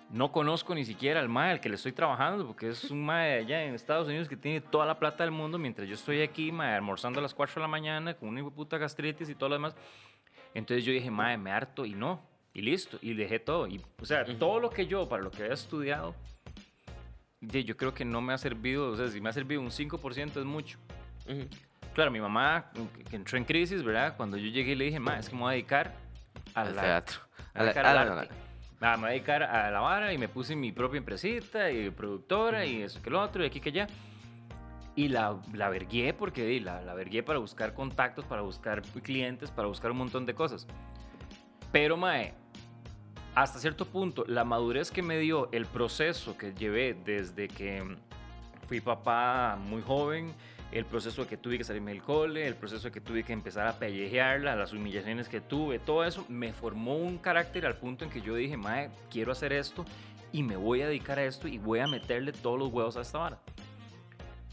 No 0.09 0.31
conozco 0.31 0.73
ni 0.73 0.85
siquiera 0.85 1.19
al 1.19 1.29
mae 1.29 1.51
al 1.51 1.59
que 1.59 1.69
le 1.69 1.75
estoy 1.75 1.91
trabajando, 1.91 2.47
porque 2.47 2.69
es 2.69 2.89
un 2.89 3.05
mae 3.05 3.39
allá 3.39 3.63
en 3.63 3.75
Estados 3.75 4.07
Unidos 4.07 4.27
que 4.27 4.35
tiene 4.35 4.59
toda 4.59 4.85
la 4.87 4.97
plata 4.97 5.23
del 5.23 5.31
mundo, 5.31 5.59
mientras 5.59 5.87
yo 5.87 5.93
estoy 5.93 6.21
aquí, 6.21 6.51
mae, 6.51 6.73
almorzando 6.73 7.19
a 7.19 7.21
las 7.21 7.35
4 7.35 7.55
de 7.55 7.61
la 7.61 7.67
mañana 7.67 8.15
con 8.15 8.29
una 8.29 8.49
puta 8.49 8.79
gastritis 8.79 9.29
y 9.29 9.35
todo 9.35 9.49
lo 9.49 9.55
demás. 9.55 9.75
Entonces 10.55 10.83
yo 10.83 10.91
dije, 10.91 11.11
mae, 11.11 11.37
me 11.37 11.51
harto 11.51 11.85
y 11.85 11.93
no, 11.93 12.21
y 12.53 12.61
listo, 12.61 12.97
y 13.01 13.13
dejé 13.13 13.39
todo. 13.39 13.67
Y, 13.67 13.81
o 14.01 14.05
sea, 14.05 14.25
todo 14.25 14.59
lo 14.59 14.71
que 14.71 14.87
yo, 14.87 15.07
para 15.07 15.21
lo 15.21 15.29
que 15.29 15.43
había 15.43 15.53
estudiado, 15.53 16.15
yo 17.41 17.77
creo 17.77 17.93
que 17.93 18.03
no 18.03 18.19
me 18.19 18.33
ha 18.33 18.37
servido, 18.39 18.89
o 18.89 18.95
sea, 18.95 19.07
si 19.09 19.21
me 19.21 19.29
ha 19.29 19.33
servido 19.33 19.61
un 19.61 19.69
5% 19.69 20.39
es 20.39 20.45
mucho. 20.45 20.79
Claro, 21.93 22.09
mi 22.09 22.19
mamá, 22.19 22.71
que 23.09 23.15
entró 23.15 23.37
en 23.37 23.45
crisis, 23.45 23.83
¿verdad? 23.83 24.17
Cuando 24.17 24.37
yo 24.37 24.49
llegué 24.49 24.75
le 24.75 24.85
dije, 24.85 24.99
mae, 24.99 25.19
es 25.19 25.29
que 25.29 25.35
me 25.35 25.41
voy 25.41 25.49
a 25.49 25.53
dedicar 25.53 25.93
al, 26.55 26.73
teatro, 26.73 27.19
a 27.53 27.63
la, 27.63 28.27
me 28.79 28.97
voy 28.97 29.05
a 29.05 29.11
dedicar 29.11 29.43
a 29.43 29.69
la 29.71 29.79
vara 29.81 30.13
y 30.13 30.17
me 30.17 30.29
puse 30.29 30.55
mi 30.55 30.71
propia 30.71 30.99
empresita 30.99 31.69
y 31.71 31.89
productora 31.89 32.65
y 32.65 32.81
eso 32.81 33.01
que 33.01 33.09
lo 33.09 33.21
otro 33.21 33.43
y 33.43 33.47
aquí 33.47 33.59
que 33.59 33.69
allá. 33.69 33.87
Y 34.95 35.07
la, 35.07 35.37
la 35.53 35.69
vergué 35.69 36.13
porque 36.13 36.59
la, 36.59 36.81
la 36.81 36.93
vergué 36.93 37.23
para 37.23 37.39
buscar 37.39 37.73
contactos, 37.73 38.25
para 38.25 38.41
buscar 38.41 38.81
clientes, 39.03 39.51
para 39.51 39.67
buscar 39.67 39.91
un 39.91 39.97
montón 39.97 40.25
de 40.25 40.33
cosas. 40.33 40.67
Pero, 41.71 41.95
mae, 41.95 42.33
hasta 43.35 43.59
cierto 43.59 43.85
punto, 43.85 44.25
la 44.27 44.43
madurez 44.43 44.91
que 44.91 45.01
me 45.01 45.17
dio 45.19 45.49
el 45.51 45.65
proceso 45.65 46.37
que 46.37 46.53
llevé 46.53 46.93
desde 46.93 47.47
que 47.47 47.95
fui 48.67 48.81
papá 48.81 49.57
muy 49.61 49.81
joven, 49.81 50.33
el 50.71 50.85
proceso 50.85 51.25
que 51.27 51.37
tuve 51.37 51.57
que 51.57 51.63
salirme 51.63 51.91
del 51.91 52.03
cole, 52.03 52.45
el 52.45 52.55
proceso 52.55 52.91
que 52.91 53.01
tuve 53.01 53.23
que 53.23 53.33
empezar 53.33 53.67
a 53.67 53.79
pellejearla, 53.79 54.55
las 54.55 54.73
humillaciones 54.73 55.27
que 55.27 55.41
tuve, 55.41 55.79
todo 55.79 56.03
eso 56.03 56.25
me 56.29 56.53
formó 56.53 56.95
un 56.95 57.17
carácter 57.17 57.65
al 57.65 57.77
punto 57.77 58.05
en 58.05 58.11
que 58.11 58.21
yo 58.21 58.35
dije, 58.35 58.55
mae, 58.55 58.91
quiero 59.09 59.31
hacer 59.31 59.51
esto 59.53 59.85
y 60.31 60.43
me 60.43 60.55
voy 60.55 60.81
a 60.81 60.87
dedicar 60.87 61.17
a 61.17 61.25
esto 61.25 61.47
y 61.47 61.57
voy 61.57 61.79
a 61.79 61.87
meterle 61.87 62.31
todos 62.31 62.59
los 62.59 62.71
huevos 62.71 62.97
a 62.97 63.01
esta 63.01 63.17
vara. 63.17 63.39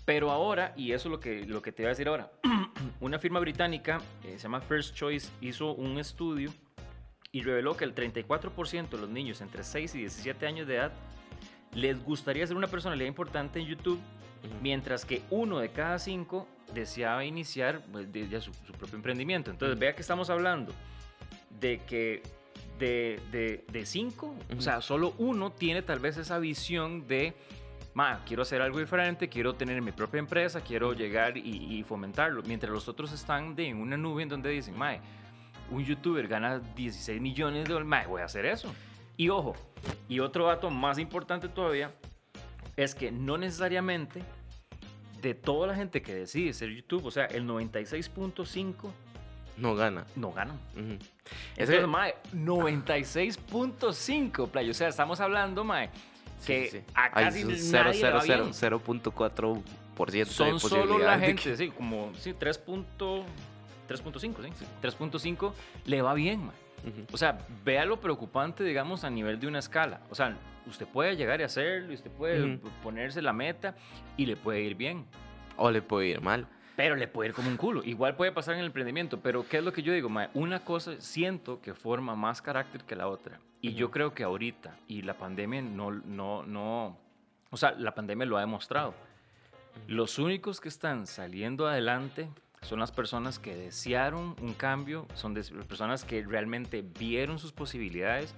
Pero 0.06 0.30
ahora, 0.30 0.72
y 0.76 0.92
eso 0.92 1.08
es 1.08 1.12
lo 1.12 1.20
que, 1.20 1.44
lo 1.44 1.60
que 1.60 1.72
te 1.72 1.82
voy 1.82 1.88
a 1.88 1.90
decir 1.90 2.08
ahora, 2.08 2.30
una 3.00 3.18
firma 3.18 3.40
británica, 3.40 4.00
eh, 4.24 4.34
se 4.36 4.44
llama 4.44 4.60
First 4.60 4.94
Choice, 4.94 5.30
hizo 5.40 5.74
un 5.74 5.98
estudio 5.98 6.50
y 7.32 7.42
reveló 7.42 7.76
que 7.76 7.84
el 7.84 7.94
34% 7.94 8.88
de 8.88 8.98
los 8.98 9.10
niños 9.10 9.42
entre 9.42 9.64
6 9.64 9.94
y 9.96 9.98
17 9.98 10.46
años 10.46 10.66
de 10.66 10.76
edad 10.76 10.92
les 11.74 12.02
gustaría 12.02 12.46
ser 12.46 12.56
una 12.56 12.68
personalidad 12.68 13.08
importante 13.08 13.58
en 13.58 13.66
YouTube 13.66 14.00
mientras 14.62 15.04
que 15.04 15.22
uno 15.30 15.58
de 15.58 15.70
cada 15.70 15.98
cinco 15.98 16.46
deseaba 16.74 17.24
iniciar 17.24 17.82
pues, 17.92 18.06
su, 18.42 18.52
propio 18.72 18.96
emprendimiento. 18.96 19.50
Entonces, 19.50 19.78
vea 19.78 19.94
que 19.94 20.02
estamos 20.02 20.30
hablando 20.30 20.72
de 21.60 21.78
que 21.86 22.22
de, 22.78 23.64
de, 23.70 23.86
cinco, 23.86 24.34
o 24.56 24.60
sea, 24.60 24.80
solo 24.80 25.14
uno 25.18 25.50
tiene 25.50 25.82
tal 25.82 25.98
vez 25.98 26.18
esa 26.18 26.38
visión 26.38 27.06
de, 27.08 27.34
ma, 27.94 28.22
quiero 28.26 28.42
hacer 28.42 28.60
algo 28.60 28.78
diferente, 28.78 29.28
quiero 29.28 29.54
tener 29.54 29.80
mi 29.80 29.92
propia 29.92 30.18
empresa, 30.18 30.60
quiero 30.60 30.92
llegar 30.92 31.38
y, 31.38 31.82
fomentarlo, 31.84 32.42
mientras 32.42 32.70
los 32.70 32.88
otros 32.88 33.12
están 33.12 33.54
de, 33.56 33.68
en 33.68 33.78
una 33.78 33.96
nube 33.96 34.22
en 34.22 34.28
donde 34.28 34.50
dicen, 34.50 34.76
ma, 34.76 34.96
un 35.70 35.84
youtuber 35.84 36.28
gana 36.28 36.58
16 36.58 37.20
millones 37.20 37.64
de 37.64 37.72
dólares, 37.72 37.88
ma, 37.88 38.06
voy 38.06 38.20
a 38.20 38.26
hacer 38.26 38.44
eso. 38.44 38.72
Y 39.16 39.30
ojo, 39.30 39.54
y 40.08 40.20
otro 40.20 40.46
dato 40.46 40.68
más 40.68 40.98
importante 40.98 41.48
todavía, 41.48 41.94
es 42.76 42.94
que 42.94 43.10
no 43.10 43.38
necesariamente 43.38 44.22
de 45.22 45.34
toda 45.34 45.68
la 45.68 45.74
gente 45.74 46.02
que 46.02 46.14
decide 46.14 46.52
ser 46.52 46.68
YouTube, 46.70 47.06
o 47.06 47.10
sea, 47.10 47.24
el 47.26 47.46
96.5 47.46 48.90
no 49.56 49.74
gana. 49.74 50.06
No 50.16 50.32
gana. 50.32 50.54
Es 51.56 51.70
que, 51.70 51.86
mae, 51.86 52.16
96.5, 52.34 54.50
play. 54.50 54.68
O 54.70 54.74
sea, 54.74 54.88
estamos 54.88 55.20
hablando, 55.20 55.62
mae, 55.64 55.88
que 56.44 56.68
sí, 56.70 56.82
a 56.94 57.10
casi 57.10 57.44
0.4% 57.44 60.26
Son 60.26 60.60
solo 60.60 60.98
la 60.98 61.18
gente, 61.18 61.56
sí, 61.56 61.70
como 61.70 62.12
sí, 62.18 62.32
3.5, 62.32 63.24
sí. 63.88 64.04
3.5 64.82 65.52
le 65.86 66.02
va 66.02 66.12
bien, 66.14 66.44
mae. 66.46 66.65
O 67.12 67.16
sea, 67.16 67.38
vea 67.64 67.84
lo 67.84 68.00
preocupante, 68.00 68.62
digamos, 68.64 69.04
a 69.04 69.10
nivel 69.10 69.40
de 69.40 69.46
una 69.46 69.58
escala. 69.58 70.00
O 70.10 70.14
sea, 70.14 70.36
usted 70.66 70.86
puede 70.86 71.16
llegar 71.16 71.40
y 71.40 71.44
hacerlo, 71.44 71.92
usted 71.92 72.10
puede 72.10 72.58
ponerse 72.82 73.20
la 73.22 73.32
meta 73.32 73.74
y 74.16 74.26
le 74.26 74.36
puede 74.36 74.60
ir 74.60 74.74
bien. 74.74 75.04
O 75.56 75.70
le 75.70 75.82
puede 75.82 76.08
ir 76.08 76.20
mal. 76.20 76.46
Pero 76.76 76.94
le 76.94 77.08
puede 77.08 77.30
ir 77.30 77.34
como 77.34 77.48
un 77.48 77.56
culo. 77.56 77.82
Igual 77.82 78.16
puede 78.16 78.32
pasar 78.32 78.54
en 78.54 78.60
el 78.60 78.66
emprendimiento. 78.66 79.20
Pero 79.20 79.48
¿qué 79.48 79.58
es 79.58 79.64
lo 79.64 79.72
que 79.72 79.82
yo 79.82 79.92
digo? 79.92 80.10
Una 80.34 80.60
cosa 80.60 81.00
siento 81.00 81.60
que 81.60 81.74
forma 81.74 82.14
más 82.14 82.42
carácter 82.42 82.84
que 82.84 82.94
la 82.94 83.08
otra. 83.08 83.40
Y 83.62 83.74
yo 83.74 83.90
creo 83.90 84.12
que 84.14 84.22
ahorita, 84.22 84.76
y 84.86 85.02
la 85.02 85.14
pandemia 85.14 85.62
no, 85.62 85.90
no, 85.90 86.44
no, 86.44 86.98
o 87.50 87.56
sea, 87.56 87.72
la 87.72 87.94
pandemia 87.94 88.26
lo 88.26 88.36
ha 88.36 88.40
demostrado. 88.40 88.94
Los 89.88 90.18
únicos 90.18 90.60
que 90.60 90.68
están 90.68 91.06
saliendo 91.06 91.66
adelante 91.66 92.28
son 92.66 92.80
las 92.80 92.92
personas 92.92 93.38
que 93.38 93.54
desearon 93.54 94.36
un 94.40 94.52
cambio, 94.52 95.06
son 95.14 95.34
las 95.34 95.50
personas 95.50 96.04
que 96.04 96.24
realmente 96.24 96.82
vieron 96.98 97.38
sus 97.38 97.52
posibilidades 97.52 98.34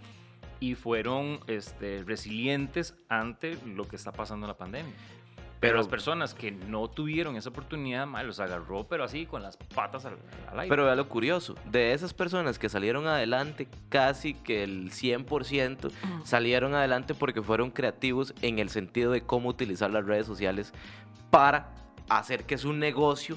y 0.61 0.75
fueron 0.75 1.41
este, 1.47 2.05
resilientes 2.05 2.95
ante 3.09 3.59
lo 3.65 3.89
que 3.89 3.97
está 3.97 4.13
pasando 4.13 4.47
en 4.47 4.49
la 4.49 4.57
pandemia. 4.57 4.93
Pero, 5.61 5.79
las 5.79 5.89
personas 5.89 6.35
que 6.35 6.53
no 6.53 6.89
tuvieron 6.89 7.35
esa 7.35 7.49
oportunidad, 7.49 8.07
los 8.25 8.39
agarró, 8.39 8.85
pero 8.85 9.03
así 9.03 9.27
con 9.27 9.43
las 9.43 9.57
patas 9.57 10.05
al, 10.05 10.17
aire. 10.53 10.69
Pero 10.69 10.85
vea 10.85 10.95
lo 10.95 11.09
curioso, 11.09 11.57
de 11.65 11.95
esas 11.95 12.15
personas 12.15 12.61
que 12.61 12.69
salieron 12.69 13.09
adelante, 13.09 13.67
casi 13.89 14.35
que 14.35 14.63
el 14.63 14.93
100% 14.93 15.91
salieron 16.23 16.77
adelante 16.77 17.13
porque 17.15 17.43
fueron 17.43 17.73
creativos 17.73 18.35
en 18.41 18.61
el 18.61 18.69
sentido 18.69 19.11
de 19.11 19.23
cómo 19.23 19.49
utilizar 19.49 19.91
las 19.91 20.05
redes 20.05 20.27
sociales 20.27 20.73
para 21.31 21.75
hacer 22.09 22.45
que 22.45 22.55
es 22.55 22.65
un 22.65 22.79
negocio 22.79 23.37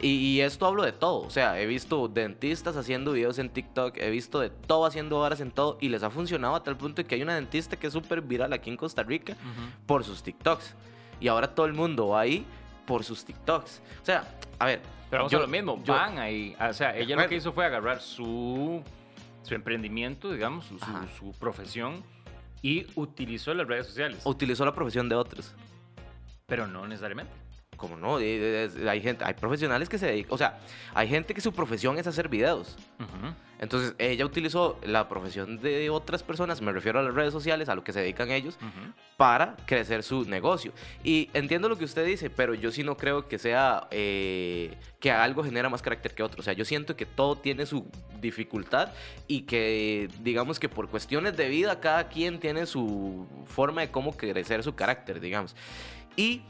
y, 0.00 0.40
esto 0.40 0.66
hablo 0.66 0.82
de 0.82 0.92
todo, 0.92 1.20
o 1.20 1.30
sea, 1.30 1.58
he 1.60 1.66
visto 1.66 2.08
dentistas 2.08 2.76
haciendo 2.76 3.12
videos 3.12 3.38
en 3.38 3.48
TikTok, 3.48 3.96
he 3.98 4.10
visto 4.10 4.40
de 4.40 4.50
todo 4.50 4.86
haciendo 4.86 5.18
horas 5.18 5.40
en 5.40 5.50
todo 5.50 5.78
y 5.80 5.88
les 5.88 6.02
ha 6.02 6.10
funcionado 6.10 6.54
a 6.54 6.62
tal 6.62 6.76
punto 6.76 7.02
de 7.02 7.08
que 7.08 7.14
hay 7.14 7.22
una 7.22 7.34
dentista 7.34 7.76
que 7.78 7.86
es 7.86 7.92
súper 7.92 8.20
viral 8.20 8.52
aquí 8.52 8.70
en 8.70 8.76
Costa 8.76 9.02
Rica 9.02 9.36
por 9.86 10.04
sus 10.04 10.22
TikToks. 10.22 10.74
Y 11.20 11.28
ahora 11.28 11.54
todo 11.54 11.66
el 11.66 11.72
mundo 11.74 12.08
va 12.08 12.20
ahí 12.20 12.44
por 12.86 13.04
sus 13.04 13.24
TikToks. 13.24 13.80
O 14.02 14.04
sea, 14.04 14.24
a 14.58 14.66
ver. 14.66 14.82
Pero 15.10 15.22
vamos 15.22 15.32
yo- 15.32 15.38
a 15.38 15.42
lo 15.42 15.48
mismo, 15.48 15.80
yo- 15.84 15.94
van 15.94 16.18
ahí. 16.18 16.56
O 16.60 16.72
sea, 16.72 16.96
ella 16.96 17.16
lo 17.16 17.28
que 17.28 17.36
hizo 17.36 17.52
fue 17.52 17.64
agarrar 17.64 18.00
su, 18.00 18.82
su 19.42 19.54
emprendimiento, 19.54 20.32
digamos, 20.32 20.66
su, 20.66 20.78
su 21.18 21.32
profesión 21.38 22.02
y 22.62 22.86
utilizó 22.96 23.54
las 23.54 23.66
redes 23.68 23.86
sociales. 23.86 24.22
Utilizó 24.24 24.64
la 24.64 24.74
profesión 24.74 25.08
de 25.08 25.14
otros. 25.14 25.54
Pero 26.46 26.66
no 26.66 26.86
necesariamente. 26.86 27.32
Como 27.76 27.96
no, 27.96 28.16
hay 28.16 29.00
gente, 29.02 29.24
hay 29.24 29.34
profesionales 29.34 29.88
que 29.88 29.98
se 29.98 30.06
dedican, 30.06 30.32
o 30.32 30.38
sea, 30.38 30.58
hay 30.94 31.08
gente 31.08 31.34
que 31.34 31.40
su 31.40 31.52
profesión 31.52 31.98
es 31.98 32.06
hacer 32.06 32.28
videos. 32.28 32.76
Ujú. 33.00 33.34
Entonces, 33.58 33.94
ella 33.98 34.26
utilizó 34.26 34.78
la 34.84 35.08
profesión 35.08 35.58
de 35.60 35.88
otras 35.88 36.22
personas, 36.22 36.60
me 36.60 36.72
refiero 36.72 36.98
a 36.98 37.02
las 37.02 37.14
redes 37.14 37.32
sociales, 37.32 37.68
a 37.68 37.74
lo 37.74 37.82
que 37.84 37.92
se 37.92 38.00
dedican 38.00 38.30
ellos, 38.30 38.56
Ujú. 38.60 38.92
para 39.16 39.56
crecer 39.64 40.02
su 40.02 40.24
negocio. 40.24 40.72
Y 41.02 41.30
entiendo 41.32 41.68
lo 41.68 41.78
que 41.78 41.84
usted 41.84 42.04
dice, 42.04 42.28
pero 42.30 42.54
yo 42.54 42.70
sí 42.72 42.82
no 42.82 42.96
creo 42.96 43.26
que 43.28 43.38
sea 43.38 43.86
eh, 43.90 44.76
que 45.00 45.10
algo 45.10 45.42
genera 45.44 45.68
más 45.68 45.82
carácter 45.82 46.14
que 46.14 46.22
otro. 46.22 46.40
O 46.40 46.42
sea, 46.42 46.52
yo 46.52 46.64
siento 46.64 46.94
que 46.96 47.06
todo 47.06 47.36
tiene 47.36 47.64
su 47.64 47.86
dificultad 48.20 48.90
y 49.28 49.42
que 49.42 50.08
digamos 50.20 50.58
que 50.58 50.68
por 50.68 50.88
cuestiones 50.88 51.36
de 51.36 51.48
vida 51.48 51.80
cada 51.80 52.08
quien 52.08 52.40
tiene 52.40 52.66
su 52.66 53.26
forma 53.46 53.82
de 53.82 53.90
cómo 53.90 54.16
crecer 54.16 54.62
su 54.62 54.74
carácter, 54.74 55.20
digamos. 55.20 55.54
Y 56.16 56.42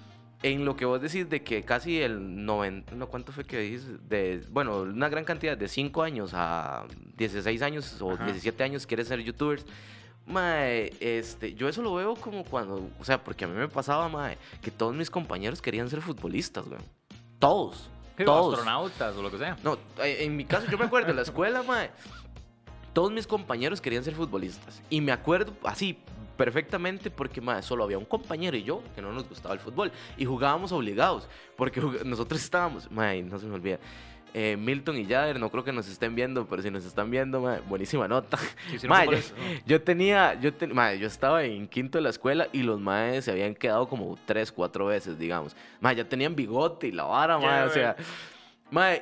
en 0.45 0.67
lo 0.67 0.77
que 0.77 0.85
vos 0.85 1.01
decís 1.01 1.31
de 1.31 1.43
que 1.43 1.63
casi 1.63 2.03
el 2.03 2.45
90, 2.45 2.97
no, 2.97 3.09
¿cuánto 3.09 3.33
fue 3.33 3.45
que 3.45 3.61
dijiste? 3.61 3.97
De, 4.07 4.45
bueno, 4.51 4.83
una 4.83 5.09
gran 5.09 5.25
cantidad, 5.25 5.57
de 5.57 5.69
5 5.69 6.03
años 6.03 6.33
a 6.35 6.85
16 7.17 7.63
años 7.63 7.97
o 8.03 8.13
Ajá. 8.13 8.25
17 8.25 8.63
años 8.63 8.87
quieren 8.87 9.07
ser 9.07 9.21
youtubers. 9.21 9.65
Mae, 10.27 10.93
este, 11.01 11.55
yo 11.55 11.67
eso 11.67 11.81
lo 11.81 11.95
veo 11.95 12.15
como 12.15 12.45
cuando, 12.45 12.91
o 13.01 13.05
sea, 13.07 13.25
porque 13.25 13.47
a 13.47 13.49
mí 13.49 13.55
me 13.55 13.69
pasaba, 13.69 14.07
mae, 14.11 14.37
que 14.61 14.71
todos 14.71 14.95
mis 14.95 15.09
compañeros 15.09 15.63
querían 15.63 15.89
ser 15.89 16.03
futbolistas, 16.03 16.67
güey. 16.69 16.81
Todos. 17.39 17.89
Todos. 18.23 18.55
astronautas 18.55 19.17
o 19.17 19.23
lo 19.23 19.31
que 19.31 19.39
sea. 19.39 19.57
No, 19.65 19.79
eh, 20.03 20.19
en 20.21 20.37
mi 20.37 20.45
caso, 20.45 20.71
yo 20.71 20.77
me 20.77 20.85
acuerdo 20.85 21.09
de 21.09 21.15
la 21.15 21.23
escuela, 21.23 21.63
mae. 21.63 21.91
Todos 22.93 23.11
mis 23.13 23.27
compañeros 23.27 23.81
querían 23.81 24.05
ser 24.05 24.15
futbolistas. 24.15 24.83
Y 24.91 25.01
me 25.01 25.11
acuerdo 25.11 25.55
así 25.65 25.99
perfectamente 26.37 27.11
porque, 27.11 27.41
mae, 27.41 27.63
solo 27.63 27.85
había 27.85 27.99
un 27.99 28.05
compañero 28.05 28.57
y 28.57 28.63
yo 28.63 28.83
que 28.95 29.03
no 29.03 29.13
nos 29.13 29.29
gustaba 29.29 29.55
el 29.55 29.61
fútbol. 29.61 29.91
Y 30.17 30.25
jugábamos 30.25 30.73
obligados. 30.73 31.29
Porque 31.57 31.81
nosotros 32.05 32.43
estábamos, 32.43 32.91
mae, 32.91 33.23
no 33.23 33.39
se 33.39 33.47
me 33.47 33.55
olvida. 33.55 33.79
eh, 34.37 34.57
Milton 34.59 34.97
y 34.99 35.05
Jader, 35.07 35.39
no 35.39 35.49
creo 35.49 35.63
que 35.63 35.71
nos 35.73 35.87
estén 35.89 36.17
viendo, 36.17 36.45
pero 36.49 36.61
si 36.61 36.69
nos 36.69 36.85
están 36.85 37.09
viendo, 37.09 37.41
buenísima 37.69 38.09
nota. 38.09 38.37
Yo, 38.89 39.11
yo 39.65 39.81
tenía, 39.83 40.35
yo, 40.41 40.53
ten- 40.53 40.73
yo 40.99 41.07
estaba 41.07 41.45
en 41.45 41.69
quinto 41.69 41.99
de 41.99 42.03
la 42.03 42.11
escuela 42.11 42.49
y 42.53 42.63
los 42.65 42.81
maes 42.81 43.27
se 43.27 43.31
habían 43.31 43.55
quedado 43.55 43.89
como 43.89 44.19
tres, 44.27 44.51
cuatro 44.51 44.87
veces, 44.87 45.19
digamos. 45.21 45.55
Mae, 45.81 45.95
ya 45.95 46.09
tenían 46.09 46.35
bigote 46.35 46.89
y 46.89 46.93
la 46.93 47.05
vara, 47.05 47.39
mae, 47.39 47.63
o 47.63 47.71
sea. 47.71 47.97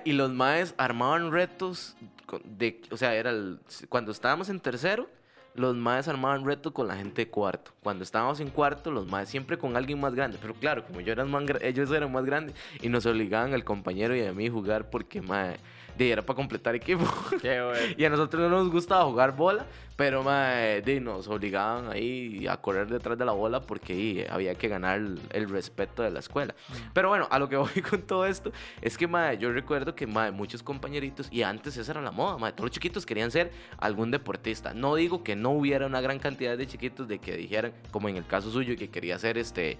Y 0.05 0.12
los 0.12 0.31
maes 0.31 0.75
armaban 0.77 1.33
retos 1.33 1.97
de, 2.45 2.83
o 2.90 2.97
sea, 2.99 3.14
era 3.14 3.31
el- 3.31 3.59
cuando 3.88 4.12
estábamos 4.12 4.51
en 4.51 4.61
tercero, 4.61 5.09
los 5.55 5.77
maes 5.77 6.09
armaban 6.09 6.45
retos 6.45 6.73
con 6.73 6.88
la 6.88 6.97
gente 6.97 7.23
de 7.23 7.31
cuarto. 7.31 7.73
Cuando 7.83 8.05
estábamos 8.05 8.41
en 8.41 8.51
cuarto, 8.51 8.91
los 8.91 9.07
maes 9.07 9.29
siempre 9.29 9.59
con 9.59 9.77
alguien 9.77 10.01
más 10.01 10.15
grande. 10.15 10.38
Pero 10.41 10.55
claro, 10.55 10.85
como 10.85 11.01
yo 11.01 11.12
era 11.12 11.25
más, 11.25 11.45
ellos 11.61 11.91
eran 11.91 12.12
más 12.12 12.25
grandes 12.25 12.55
y 12.81 12.88
nos 12.88 13.07
obligaban 13.07 13.53
al 13.55 13.65
compañero 13.65 14.17
y 14.17 14.25
a 14.25 14.33
mí 14.33 14.47
a 14.47 14.51
jugar 14.51 14.91
porque, 14.91 15.21
mae, 15.21 15.57
de, 16.03 16.12
era 16.12 16.23
para 16.23 16.37
completar 16.37 16.75
equipo. 16.75 17.05
Qué 17.41 17.62
bueno. 17.62 17.95
Y 17.97 18.05
a 18.05 18.11
nosotros 18.11 18.43
no 18.43 18.49
nos 18.49 18.71
gustaba 18.71 19.05
jugar 19.05 19.37
bola, 19.37 19.67
pero 19.97 20.23
mae, 20.23 20.83
de, 20.83 21.01
nos 21.01 21.29
obligaban 21.29 21.91
ahí 21.91 22.47
a 22.47 22.57
correr 22.57 22.88
detrás 22.88 23.19
de 23.19 23.25
la 23.25 23.33
bola 23.33 23.61
porque 23.61 23.95
y, 23.95 24.25
había 24.29 24.55
que 24.55 24.69
ganar 24.69 24.99
el, 24.99 25.21
el 25.31 25.49
respeto 25.49 26.03
de 26.03 26.11
la 26.11 26.21
escuela. 26.21 26.55
Pero 26.93 27.09
bueno, 27.09 27.29
a 27.31 27.38
lo 27.38 27.49
que 27.49 27.57
voy 27.62 27.83
con 27.88 28.03
todo 28.03 28.27
esto 28.27 28.53
es 28.81 28.97
que 28.97 29.07
mae, 29.07 29.38
yo 29.38 29.53
recuerdo 29.53 29.95
que 29.95 30.07
mae, 30.07 30.31
muchos 30.31 30.62
compañeritos, 30.62 31.29
y 31.31 31.43
antes 31.43 31.77
esa 31.77 31.93
era 31.93 32.03
la 32.03 32.11
moda, 32.11 32.38
mae, 32.38 32.53
todos 32.53 32.65
los 32.65 32.71
chiquitos 32.73 33.07
querían 33.07 33.31
ser 33.31 33.53
algún 33.79 34.11
deportista. 34.11 34.75
No 34.75 34.95
digo 34.95 35.23
que 35.23 35.37
no 35.37 35.51
hubiera 35.51 35.87
una 35.87 36.01
gran 36.01 36.19
cantidad 36.19 36.57
de 36.57 36.67
chiquitos 36.67 37.09
de 37.09 37.19
que 37.19 37.37
dijeran, 37.37 37.73
como 37.91 38.09
en 38.09 38.17
el 38.17 38.27
caso 38.27 38.51
suyo, 38.51 38.77
que 38.77 38.91
quería 38.91 39.19
ser 39.19 39.38
este 39.38 39.79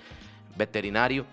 veterinario. 0.57 1.27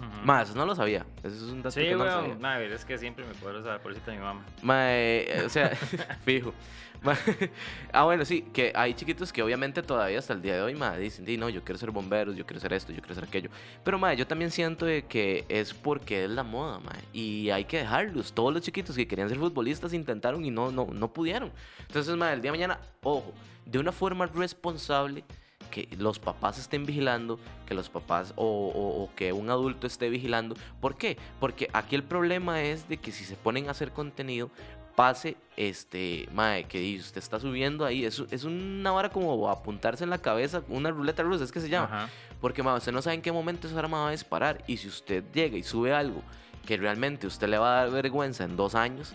Ujú. 0.00 0.24
Más, 0.26 0.54
no 0.54 0.64
lo 0.64 0.74
sabía. 0.74 1.04
Eso 1.22 1.36
es 1.36 1.42
un 1.42 1.58
dato 1.58 1.72
Sí, 1.72 1.80
que 1.82 1.94
no 1.94 2.04
sabía. 2.06 2.34
Mae, 2.36 2.72
es 2.72 2.84
que 2.84 2.96
siempre 2.96 3.24
me 3.24 3.52
de 3.52 3.60
esa 3.60 3.78
pobrecita 3.78 4.10
de 4.10 4.16
mi 4.16 4.22
mamá. 4.24 4.44
Mae, 4.62 5.26
eh, 5.30 5.42
o 5.44 5.48
sea, 5.50 5.68
fijo. 6.24 6.54
Mae, 7.02 7.16
ah, 7.92 8.04
bueno, 8.04 8.24
sí, 8.24 8.42
que 8.52 8.72
hay 8.74 8.94
chiquitos 8.94 9.32
que 9.32 9.42
obviamente 9.42 9.82
todavía 9.82 10.18
hasta 10.18 10.32
el 10.32 10.42
día 10.42 10.54
de 10.54 10.62
hoy, 10.62 10.74
mae, 10.74 10.98
dicen, 10.98 11.24
"Di, 11.24 11.36
no, 11.36 11.48
yo 11.48 11.62
quiero 11.62 11.78
ser 11.78 11.90
bomberos, 11.90 12.36
yo 12.36 12.44
quiero 12.46 12.60
ser 12.60 12.72
esto, 12.72 12.92
yo 12.92 13.00
quiero 13.00 13.14
ser 13.14 13.24
aquello. 13.24 13.50
Pero, 13.84 13.98
mae, 13.98 14.16
yo 14.16 14.26
también 14.26 14.50
siento 14.50 14.86
de 14.86 15.04
que 15.04 15.44
es 15.48 15.74
porque 15.74 16.24
es 16.24 16.30
la 16.30 16.42
moda, 16.42 16.78
mae, 16.78 17.00
y 17.12 17.50
hay 17.50 17.64
que 17.64 17.78
dejarlos. 17.78 18.32
Todos 18.32 18.52
los 18.54 18.62
chiquitos 18.62 18.96
que 18.96 19.06
querían 19.06 19.28
ser 19.28 19.38
futbolistas 19.38 19.92
intentaron 19.92 20.44
y 20.44 20.50
no, 20.50 20.70
no, 20.70 20.86
no 20.86 21.12
pudieron. 21.12 21.50
Entonces, 21.86 22.16
mae, 22.16 22.34
el 22.34 22.40
día 22.42 22.52
de 22.52 22.58
mañana, 22.58 22.80
ojo, 23.02 23.32
de 23.66 23.78
una 23.78 23.92
forma 23.92 24.26
responsable, 24.26 25.24
que 25.70 25.88
los 25.98 26.18
papás 26.18 26.58
estén 26.58 26.84
vigilando, 26.84 27.38
que 27.66 27.74
los 27.74 27.88
papás 27.88 28.32
o, 28.36 28.44
o- 28.44 29.04
o 29.04 29.14
que 29.14 29.32
un 29.32 29.48
adulto 29.50 29.86
esté 29.86 30.08
vigilando. 30.10 30.54
¿Por 30.80 30.96
qué? 30.96 31.16
Porque 31.38 31.68
aquí 31.72 31.94
el 31.96 32.02
problema 32.02 32.62
es 32.62 32.88
de 32.88 32.96
que 32.96 33.12
si 33.12 33.24
se 33.24 33.36
ponen 33.36 33.68
a 33.68 33.70
hacer 33.70 33.92
contenido, 33.92 34.50
pase, 34.96 35.36
este, 35.56 36.28
mae, 36.34 36.64
que 36.64 36.96
usted 36.98 37.18
está 37.18 37.40
subiendo 37.40 37.84
ahí, 37.86 38.04
es, 38.04 38.22
es 38.30 38.44
una 38.44 38.90
vara 38.90 39.08
como 39.10 39.48
apuntarse 39.48 40.04
en 40.04 40.10
la 40.10 40.18
cabeza, 40.18 40.62
una 40.68 40.90
ruleta 40.90 41.22
rusa, 41.22 41.44
es 41.44 41.52
que 41.52 41.60
se 41.60 41.68
llama. 41.70 41.86
Ajá. 41.86 42.08
Porque, 42.40 42.62
mae, 42.62 42.76
usted 42.76 42.92
no 42.92 43.00
sabe 43.00 43.14
en 43.16 43.22
qué 43.22 43.32
momento 43.32 43.66
esa 43.68 43.78
arma 43.78 44.02
va 44.02 44.08
a 44.08 44.12
disparar. 44.12 44.62
Y 44.66 44.76
si 44.78 44.88
usted 44.88 45.24
llega 45.32 45.56
y 45.56 45.62
sube 45.62 45.92
algo 45.94 46.22
que 46.66 46.76
realmente 46.76 47.26
usted 47.26 47.48
le 47.48 47.56
va 47.58 47.72
a 47.80 47.84
dar 47.84 47.90
vergüenza 47.92 48.44
en 48.44 48.56
dos 48.56 48.74
años, 48.74 49.12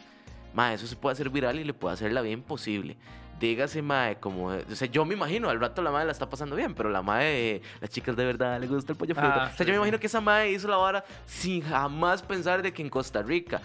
mae, 0.55 0.75
eso 0.75 0.87
se 0.87 0.95
puede 0.95 1.13
hacer 1.13 1.29
viral 1.29 1.59
y 1.59 1.63
le 1.63 1.73
puede 1.73 1.93
hacer 1.93 2.11
la 2.13 2.21
bien 2.21 2.41
posible. 2.41 2.95
Dígase, 3.39 3.81
mae, 3.81 4.15
como... 4.17 4.47
O 4.47 4.75
sea, 4.75 4.87
yo 4.87 5.03
me 5.05 5.13
imagino, 5.13 5.49
al 5.49 5.59
rato 5.59 5.81
la 5.81 5.91
madre 5.91 6.05
la 6.05 6.11
está 6.13 6.29
pasando 6.29 6.55
bien, 6.55 6.73
pero 6.73 6.89
la 6.89 7.01
madre, 7.01 7.61
las 7.81 7.89
chicas 7.89 8.15
de 8.15 8.25
verdad 8.25 8.59
le 8.59 8.67
gusta 8.67 8.93
el 8.93 8.97
pollo 8.97 9.13
frito. 9.13 9.29
Ah, 9.33 9.49
o 9.53 9.55
sea, 9.55 9.57
sí, 9.57 9.63
yo 9.65 9.67
me 9.67 9.73
sí. 9.73 9.77
imagino 9.77 9.99
que 9.99 10.07
esa 10.07 10.21
madre 10.21 10.51
hizo 10.51 10.67
la 10.69 10.77
vara 10.77 11.03
sin 11.25 11.61
jamás 11.61 12.21
pensar 12.21 12.61
de 12.61 12.71
que 12.73 12.81
en 12.81 12.89
Costa 12.89 13.21
Rica 13.21 13.61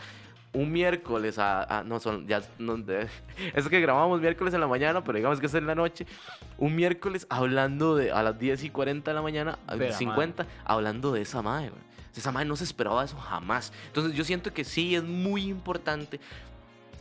un 0.53 0.73
miércoles 0.73 1.39
a, 1.39 1.63
a- 1.79 1.85
no 1.85 2.01
son 2.01 2.27
ya 2.27 2.43
no, 2.59 2.77
de- 2.77 3.07
es 3.55 3.69
que 3.69 3.81
grabamos 3.81 4.21
miércoles 4.21 4.53
en 4.53 4.59
la 4.61 4.67
mañana 4.67 5.05
pero 5.05 5.15
digamos 5.17 5.39
que 5.39 5.47
es 5.47 5.55
en 5.55 5.65
la 5.69 5.77
noche 5.77 6.05
un 6.59 6.75
miércoles 6.75 7.25
hablando 7.31 7.95
de 7.95 8.11
a 8.11 8.21
las 8.25 8.37
10 8.37 8.65
y 8.65 8.71
40 8.71 9.09
de 9.09 9.15
la 9.15 9.23
mañana 9.23 9.61
a 9.69 9.77
la 9.77 9.93
50 9.93 10.45
hablando 10.65 11.13
de 11.13 11.23
esa 11.23 11.41
madre 11.41 11.69
güey. 11.71 11.83
Esa 12.17 12.33
madre 12.33 12.49
no 12.49 12.57
se 12.57 12.65
esperaba 12.65 13.05
eso 13.05 13.17
jamás 13.17 13.73
entonces 13.87 14.13
yo 14.15 14.25
siento 14.25 14.53
que 14.53 14.65
sí 14.65 14.97
es 14.97 15.05
muy 15.05 15.45
importante 15.45 16.19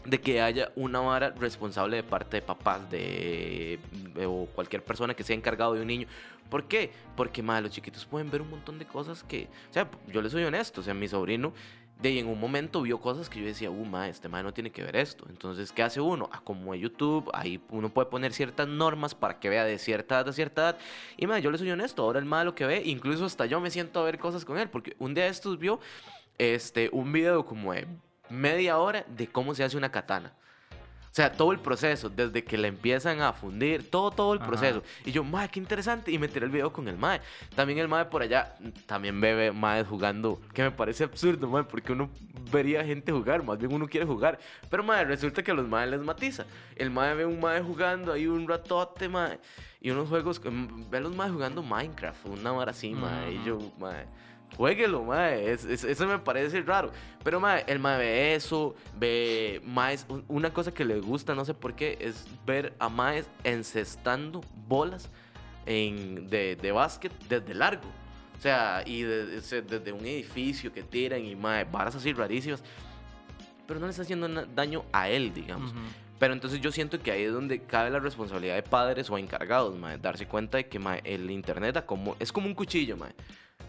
de 0.10 0.20
que 0.20 0.42
haya 0.42 0.72
una 0.76 1.00
vara 1.00 1.32
responsable 1.32 1.98
de 1.98 2.04
parte 2.04 2.38
de 2.38 2.42
papás 2.42 2.90
de, 2.90 3.80
o 4.26 4.48
cualquier 4.54 4.84
persona 4.84 5.14
que 5.14 5.24
sea 5.24 5.36
encargado 5.36 5.74
de 5.74 5.82
un 5.82 5.88
niño. 5.88 6.08
¿Por 6.50 6.66
qué? 6.66 6.92
Porque 7.16 7.44
madre, 7.44 7.64
los 7.64 7.72
chiquitos 7.72 8.06
pueden 8.06 8.32
ver 8.32 8.42
un 8.42 8.50
montón 8.50 8.80
de 8.80 8.86
cosas 8.86 9.24
que, 9.24 9.48
o 9.70 9.74
sea, 9.74 9.88
yo 10.08 10.22
le 10.22 10.30
soy 10.30 10.44
honesto, 10.44 10.82
o 10.82 10.84
sea, 10.84 10.94
mi 10.94 11.08
sobrino 11.08 11.54
de 12.02 12.10
ahí 12.10 12.20
en 12.20 12.28
un 12.28 12.40
momento 12.40 12.82
vio 12.82 13.00
cosas 13.00 13.30
que 13.30 13.42
yo 13.42 13.46
decía, 13.46 13.70
uh, 13.70 13.86
ma, 13.86 14.08
este 14.08 14.30
ma 14.30 14.42
no 14.42 14.54
tiene 14.54 14.72
que 14.72 14.84
ver 14.84 14.96
esto. 14.96 15.26
Entonces, 15.30 15.72
¿qué 15.74 15.84
hace 15.84 16.00
uno? 16.00 16.30
Ah, 16.32 16.42
como 16.44 16.74
en 16.74 16.80
YouTube, 16.80 17.30
ahí 17.34 17.62
uno 17.70 17.90
puede 17.90 18.08
poner 18.08 18.32
ciertas 18.32 18.68
normas 18.70 19.14
para 19.14 19.40
que 19.40 19.50
vea 19.50 19.66
de 19.66 19.78
cierta 19.78 20.16
edad 20.16 20.30
a 20.30 20.34
cierta 20.34 20.62
edad. 20.62 20.78
Y 21.18 21.28
ma, 21.28 21.40
yo 21.40 21.52
le 21.52 21.58
soy 21.58 21.70
honesto, 21.70 22.04
ahora 22.04 22.20
el 22.20 22.26
ma 22.26 22.44
lo 22.46 22.56
que 22.56 22.66
ve, 22.66 22.82
incluso 22.86 23.26
hasta 23.26 23.46
yo 23.46 23.60
me 23.60 23.70
siento 23.70 24.00
a 24.00 24.04
ver 24.04 24.18
cosas 24.18 24.46
con 24.46 24.58
él, 24.58 24.70
porque 24.70 24.96
un 24.98 25.14
día 25.14 25.28
estos 25.28 25.60
vio 25.60 25.82
este, 26.38 26.90
un 26.94 27.12
video 27.12 27.46
como 27.46 27.74
de 27.74 27.86
media 28.30 28.78
hora 28.78 29.04
de 29.08 29.28
cómo 29.28 29.54
se 29.56 29.64
hace 29.64 29.78
una 29.78 29.92
katana. 29.92 30.32
O 31.12 31.16
sea, 31.20 31.32
todo 31.32 31.52
el 31.52 31.60
proceso, 31.60 32.08
desde 32.08 32.44
que 32.44 32.56
le 32.56 32.68
empiezan 32.68 33.20
a 33.22 33.34
fundir, 33.34 33.90
todo, 33.90 34.12
todo 34.12 34.34
el 34.34 34.40
Ajá. 34.40 34.48
proceso. 34.48 34.84
Y 35.04 35.12
yo, 35.12 35.24
mae, 35.24 35.50
qué 35.50 35.60
interesante. 35.60 36.12
Y 36.12 36.20
me 36.20 36.28
tiré 36.28 36.46
el 36.46 36.52
video 36.52 36.72
con 36.72 36.88
el 36.88 36.98
mae. 36.98 37.20
También 37.56 37.80
el 37.80 37.88
mae 37.88 38.06
por 38.06 38.22
allá, 38.22 38.56
también 38.86 39.20
ve 39.20 39.52
mae 39.52 39.84
jugando, 39.84 40.40
que 40.54 40.62
me 40.62 40.70
parece 40.70 41.04
absurdo, 41.04 41.48
mae, 41.48 41.64
porque 41.64 41.94
uno 41.94 42.12
vería 42.52 42.86
gente 42.86 43.12
jugar, 43.12 43.42
más 43.44 43.58
bien 43.58 43.74
uno 43.74 43.88
quiere 43.88 44.06
jugar. 44.06 44.40
Pero 44.70 44.84
mae, 44.84 45.04
resulta 45.04 45.42
que 45.42 45.50
a 45.50 45.56
los 45.56 45.68
mae 45.68 45.88
les 45.88 46.00
matiza. 46.00 46.46
El 46.76 46.92
mae 46.92 47.16
ve 47.16 47.26
un 47.26 47.40
mae 47.40 47.60
jugando 47.60 48.14
ahí 48.14 48.28
un 48.28 48.48
ratote, 48.48 49.10
mae. 49.10 49.40
Y 49.82 49.90
unos 49.90 50.10
juegos, 50.10 50.40
mm, 50.46 50.92
ve 50.92 51.00
a 51.00 51.02
los 51.02 51.16
mae 51.16 51.32
jugando 51.32 51.64
Minecraft, 51.64 52.28
una 52.28 52.54
hora 52.54 52.70
así, 52.70 52.92
mae. 52.92 53.34
Y 53.34 53.44
yo, 53.44 53.58
mae. 53.80 54.06
Jueguelo, 54.58 55.04
mae. 55.04 55.52
Es- 55.52 55.64
es- 55.66 55.84
eso 55.84 56.06
me 56.08 56.20
parece 56.20 56.62
raro. 56.62 56.92
Pero, 57.24 57.40
mae, 57.40 57.64
el 57.68 57.80
mae 57.80 57.98
ve 57.98 58.36
eso, 58.36 58.76
ve 58.98 59.62
maes. 59.66 60.06
un- 60.10 60.24
Una 60.28 60.52
cosa 60.52 60.74
que 60.74 60.84
le 60.86 61.00
gusta, 61.00 61.34
no 61.36 61.46
sé 61.46 61.54
por 61.54 61.76
qué, 61.76 61.98
es 62.02 62.28
ver 62.46 62.74
a 62.80 62.90
maes 62.90 63.28
encestando 63.44 64.42
bolas 64.68 65.10
en, 65.66 66.28
de, 66.30 66.56
de 66.56 66.72
básquet 66.72 67.12
desde 67.30 67.54
largo. 67.54 67.88
O 68.38 68.42
sea, 68.42 68.84
y 68.86 69.02
de- 69.04 69.38
o 69.38 69.42
sea, 69.42 69.62
desde 69.62 69.92
un 69.92 70.06
edificio 70.06 70.72
que 70.74 70.84
tiran 70.84 71.24
y 71.26 71.36
mae, 71.36 71.64
varas 71.66 71.96
así 71.96 72.12
rarísimas. 72.14 72.64
Pero 73.68 73.80
no 73.80 73.86
le 73.86 73.92
está 73.92 74.02
haciendo 74.02 74.28
daño 74.48 74.84
a 74.92 75.10
él, 75.10 75.34
digamos. 75.34 75.72
Ujú. 75.72 75.80
Pero 76.18 76.34
entonces 76.34 76.60
yo 76.60 76.72
siento 76.72 77.00
que 77.02 77.12
ahí 77.12 77.24
es 77.24 77.32
donde 77.32 77.62
cabe 77.62 77.90
la 77.92 78.00
responsabilidad 78.00 78.56
de 78.56 78.64
padres 78.64 79.10
o 79.10 79.18
encargados, 79.18 79.78
mae, 79.78 79.98
darse 79.98 80.26
cuenta 80.26 80.58
de 80.58 80.68
que 80.68 80.80
mae, 80.80 81.02
el 81.06 81.30
internet 81.32 81.86
como, 81.86 82.16
es 82.20 82.32
como 82.32 82.48
un 82.48 82.56
cuchillo, 82.56 82.98
mae. 82.98 83.14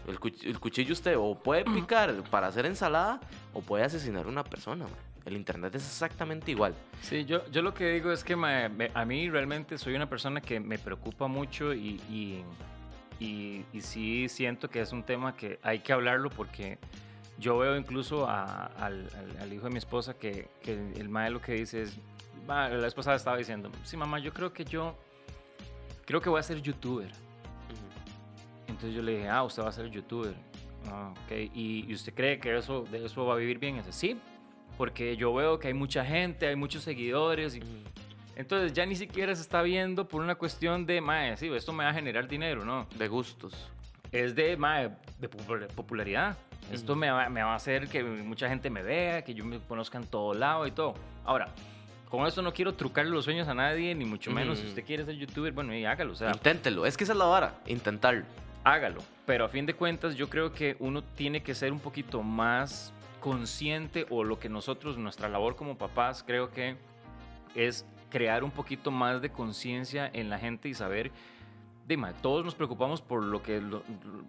El, 0.07 0.19
el 0.43 0.59
cuchillo 0.59 0.93
usted 0.93 1.15
o 1.17 1.35
puede 1.35 1.63
picar 1.63 2.23
para 2.29 2.47
hacer 2.47 2.65
ensalada 2.65 3.19
o 3.53 3.61
puede 3.61 3.83
asesinar 3.83 4.25
a 4.25 4.29
una 4.29 4.43
persona, 4.43 4.85
El 5.25 5.35
internet 5.35 5.75
es 5.75 5.85
exactamente 5.85 6.51
igual. 6.51 6.73
Sí, 7.01 7.25
yo, 7.25 7.45
yo 7.51 7.61
lo 7.61 7.73
que 7.73 7.89
digo 7.91 8.11
es 8.11 8.23
que 8.23 8.33
a 8.33 9.05
mí 9.05 9.29
realmente 9.29 9.77
soy 9.77 9.95
una 9.95 10.09
persona 10.09 10.41
que 10.41 10.59
me 10.59 10.79
preocupa 10.79 11.27
mucho 11.27 11.73
y, 11.73 12.01
y, 12.09 12.43
y, 13.23 13.81
sí 13.81 14.27
siento 14.29 14.69
que 14.69 14.81
es 14.81 14.91
un 14.91 15.03
tema 15.03 15.35
que 15.35 15.59
hay 15.61 15.79
que 15.79 15.93
hablarlo 15.93 16.29
porque 16.29 16.79
yo 17.37 17.57
veo 17.59 17.75
incluso 17.77 18.27
al, 18.27 19.07
al, 19.39 19.53
hijo 19.53 19.65
de 19.65 19.71
mi 19.71 19.77
esposa 19.77 20.15
que, 20.15 20.49
que 20.61 20.73
el 20.73 21.09
mae 21.09 21.29
lo 21.29 21.41
que 21.41 21.53
dice 21.53 21.83
es, 21.83 21.97
la 22.47 22.87
esposa 22.87 23.13
estaba 23.13 23.37
diciendo, 23.37 23.71
sí 23.83 23.97
mamá, 23.97 24.19
yo 24.19 24.33
creo 24.33 24.51
que 24.53 24.65
yo, 24.65 24.97
creo 26.05 26.21
que 26.21 26.29
voy 26.29 26.39
a 26.39 26.43
ser 26.43 26.61
youtuber. 26.61 27.11
Entonces 28.81 28.97
yo 28.97 29.03
le 29.03 29.17
dije, 29.17 29.29
ah, 29.29 29.43
usted 29.43 29.61
va 29.61 29.69
a 29.69 29.71
ser 29.71 29.91
youtuber. 29.91 30.33
Ah, 30.87 31.13
okay. 31.25 31.51
¿Y, 31.53 31.93
usted 31.93 32.15
cree 32.15 32.39
que 32.39 32.57
eso, 32.57 32.83
de 32.89 33.05
eso 33.05 33.23
va 33.27 33.35
a 33.35 33.37
vivir 33.37 33.59
bien? 33.59 33.77
dice, 33.77 33.91
sí, 33.91 34.19
porque 34.75 35.15
yo 35.15 35.31
veo 35.35 35.59
que 35.59 35.67
hay 35.67 35.75
mucha 35.75 36.03
gente, 36.03 36.47
hay 36.47 36.55
muchos 36.55 36.81
seguidores. 36.81 37.55
Y... 37.55 37.61
Entonces 38.35 38.73
ya 38.73 38.83
ni 38.87 38.95
siquiera 38.95 39.35
se 39.35 39.43
está 39.43 39.61
viendo 39.61 40.07
por 40.07 40.23
una 40.23 40.33
cuestión 40.33 40.87
de, 40.87 40.99
mae, 40.99 41.37
sí, 41.37 41.47
esto 41.53 41.71
me 41.73 41.83
va 41.83 41.91
a 41.91 41.93
generar 41.93 42.27
dinero, 42.27 42.65
¿no? 42.65 42.87
De 42.97 43.07
gustos. 43.07 43.69
Es 44.11 44.33
de, 44.33 44.57
mae, 44.57 44.89
de 45.19 45.29
popularidad. 45.29 46.35
Esto 46.71 46.95
me, 46.95 47.11
va, 47.11 47.29
me 47.29 47.43
va 47.43 47.53
a 47.53 47.57
hacer 47.57 47.87
que 47.87 48.03
mucha 48.03 48.49
gente 48.49 48.71
me 48.71 48.81
vea, 48.81 49.23
que 49.23 49.35
yo 49.35 49.45
me 49.45 49.59
conozca 49.59 49.99
en 49.99 50.07
todo 50.07 50.33
lado 50.33 50.65
y 50.65 50.71
todo. 50.71 50.95
Ahora, 51.23 51.49
con 52.09 52.25
esto 52.25 52.41
no 52.41 52.51
quiero 52.51 52.73
trucarle 52.73 53.11
los 53.11 53.25
sueños 53.25 53.47
a 53.47 53.53
nadie, 53.53 53.93
ni 53.93 54.05
mucho 54.05 54.31
menos. 54.31 54.57
Si 54.57 54.65
usted 54.65 54.83
quiere 54.83 55.05
ser 55.05 55.17
youtuber, 55.17 55.53
bueno, 55.53 55.75
y 55.75 55.85
hágalo. 55.85 56.13
O 56.13 56.15
sea, 56.15 56.31
Inténtelo. 56.31 56.87
Es 56.87 56.97
que 56.97 57.03
esa 57.03 57.13
es 57.13 57.19
la 57.19 57.25
vara. 57.25 57.61
Intentarlo 57.67 58.25
hágalo. 58.63 59.01
Pero 59.25 59.45
a 59.45 59.49
fin 59.49 59.65
de 59.65 59.73
cuentas 59.73 60.15
yo 60.15 60.29
creo 60.29 60.53
que 60.53 60.75
uno 60.79 61.03
tiene 61.03 61.41
que 61.41 61.55
ser 61.55 61.71
un 61.71 61.79
poquito 61.79 62.23
más 62.23 62.93
consciente 63.19 64.05
o 64.09 64.23
lo 64.23 64.39
que 64.39 64.49
nosotros, 64.49 64.97
nuestra 64.97 65.29
labor 65.29 65.55
como 65.55 65.77
papás, 65.77 66.23
creo 66.23 66.51
que 66.51 66.75
es 67.55 67.85
crear 68.09 68.43
un 68.43 68.51
poquito 68.51 68.91
más 68.91 69.21
de 69.21 69.31
conciencia 69.31 70.09
en 70.11 70.29
la 70.29 70.39
gente 70.39 70.67
y 70.69 70.73
saber, 70.73 71.11
dime, 71.87 72.13
todos 72.21 72.43
nos 72.43 72.55
preocupamos 72.55 73.01
por 73.01 73.23
lo 73.23 73.41
que, 73.41 73.61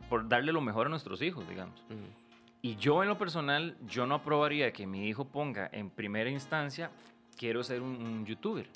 por 0.09 0.29
darle 0.29 0.53
lo 0.53 0.61
mejor 0.61 0.87
a 0.87 0.91
nuestros 0.91 1.23
hijos, 1.23 1.49
digamos. 1.49 1.83
Y 2.61 2.77
yo 2.77 3.03
en 3.03 3.09
lo 3.09 3.19
personal, 3.19 3.77
yo 3.87 4.07
no 4.07 4.17
aprobaría 4.17 4.73
que 4.73 4.87
mi 4.87 5.09
hijo 5.09 5.25
ponga 5.25 5.69
en 5.73 5.91
primera 5.91 6.31
instancia, 6.31 6.91
quiero 7.37 7.65
ser 7.65 7.83
un 7.83 8.25
youtuber. 8.25 8.69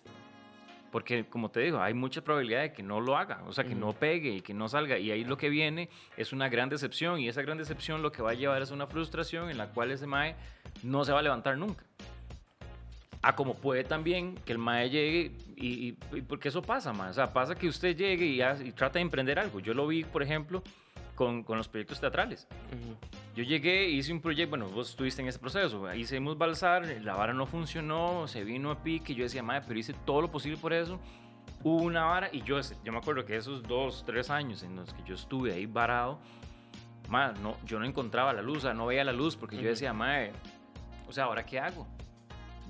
Porque, 0.90 1.24
como 1.26 1.50
te 1.50 1.60
digo, 1.60 1.80
hay 1.80 1.94
mucha 1.94 2.22
probabilidad 2.22 2.62
de 2.62 2.72
que 2.72 2.82
no 2.82 3.00
lo 3.00 3.16
haga, 3.16 3.42
o 3.46 3.52
sea, 3.52 3.64
que 3.64 3.74
no 3.74 3.92
pegue 3.92 4.30
y 4.30 4.40
que 4.40 4.54
no 4.54 4.68
salga. 4.68 4.98
Y 4.98 5.10
ahí 5.10 5.24
lo 5.24 5.36
que 5.36 5.48
viene 5.48 5.88
es 6.16 6.32
una 6.32 6.48
gran 6.48 6.68
decepción. 6.68 7.20
Y 7.20 7.28
esa 7.28 7.42
gran 7.42 7.58
decepción 7.58 8.02
lo 8.02 8.12
que 8.12 8.22
va 8.22 8.30
a 8.30 8.34
llevar 8.34 8.62
es 8.62 8.70
una 8.70 8.86
frustración 8.86 9.50
en 9.50 9.58
la 9.58 9.68
cual 9.68 9.90
ese 9.90 10.06
MAE 10.06 10.36
no 10.82 11.04
se 11.04 11.12
va 11.12 11.20
a 11.20 11.22
levantar 11.22 11.58
nunca. 11.58 11.84
A 13.22 13.34
como 13.34 13.54
puede 13.54 13.82
también 13.82 14.36
que 14.44 14.52
el 14.52 14.58
MAE 14.58 14.90
llegue 14.90 15.32
y, 15.56 15.92
porque 16.28 16.48
eso 16.48 16.62
pasa, 16.62 16.92
más. 16.92 17.10
O 17.10 17.14
sea, 17.14 17.32
pasa 17.32 17.54
que 17.54 17.68
usted 17.68 17.96
llegue 17.96 18.26
y, 18.26 18.42
y 18.42 18.72
trata 18.72 18.94
de 18.98 19.00
emprender 19.00 19.38
algo. 19.38 19.60
Yo 19.60 19.74
lo 19.74 19.86
vi, 19.86 20.04
por 20.04 20.22
ejemplo, 20.22 20.62
con, 21.14 21.42
con 21.42 21.58
los 21.58 21.68
proyectos 21.68 22.00
teatrales. 22.00 22.46
Yo 23.36 23.42
llegué, 23.42 23.86
hice 23.90 24.14
un 24.14 24.22
proyecto, 24.22 24.56
bueno, 24.56 24.70
vos 24.70 24.88
estuviste 24.88 25.20
en 25.20 25.28
ese 25.28 25.38
proceso, 25.38 25.92
hicimos 25.92 26.38
Balsar, 26.38 26.86
la 27.02 27.14
vara 27.14 27.34
no 27.34 27.44
funcionó, 27.44 28.26
se 28.26 28.42
vino 28.42 28.70
a 28.70 28.82
pique, 28.82 29.14
yo 29.14 29.24
decía, 29.24 29.42
madre, 29.42 29.62
pero 29.68 29.78
hice 29.78 29.92
todo 29.92 30.22
lo 30.22 30.30
posible 30.30 30.56
por 30.56 30.72
eso. 30.72 30.98
Hubo 31.62 31.82
una 31.82 32.06
vara 32.06 32.30
y 32.32 32.40
yo, 32.40 32.58
yo 32.82 32.92
me 32.92 32.98
acuerdo 32.98 33.26
que 33.26 33.36
esos 33.36 33.62
dos, 33.62 34.04
tres 34.06 34.30
años 34.30 34.62
en 34.62 34.76
los 34.76 34.94
que 34.94 35.02
yo 35.02 35.14
estuve 35.16 35.52
ahí 35.52 35.66
varado, 35.66 36.18
madre, 37.10 37.38
no, 37.42 37.58
yo 37.66 37.78
no 37.78 37.84
encontraba 37.84 38.32
la 38.32 38.40
luz, 38.40 38.58
o 38.58 38.60
sea, 38.62 38.72
no 38.72 38.86
veía 38.86 39.04
la 39.04 39.12
luz 39.12 39.36
porque 39.36 39.58
yo 39.58 39.68
decía, 39.68 39.92
madre, 39.92 40.32
o 41.06 41.12
sea, 41.12 41.24
¿ahora 41.24 41.44
qué 41.44 41.60
hago? 41.60 41.86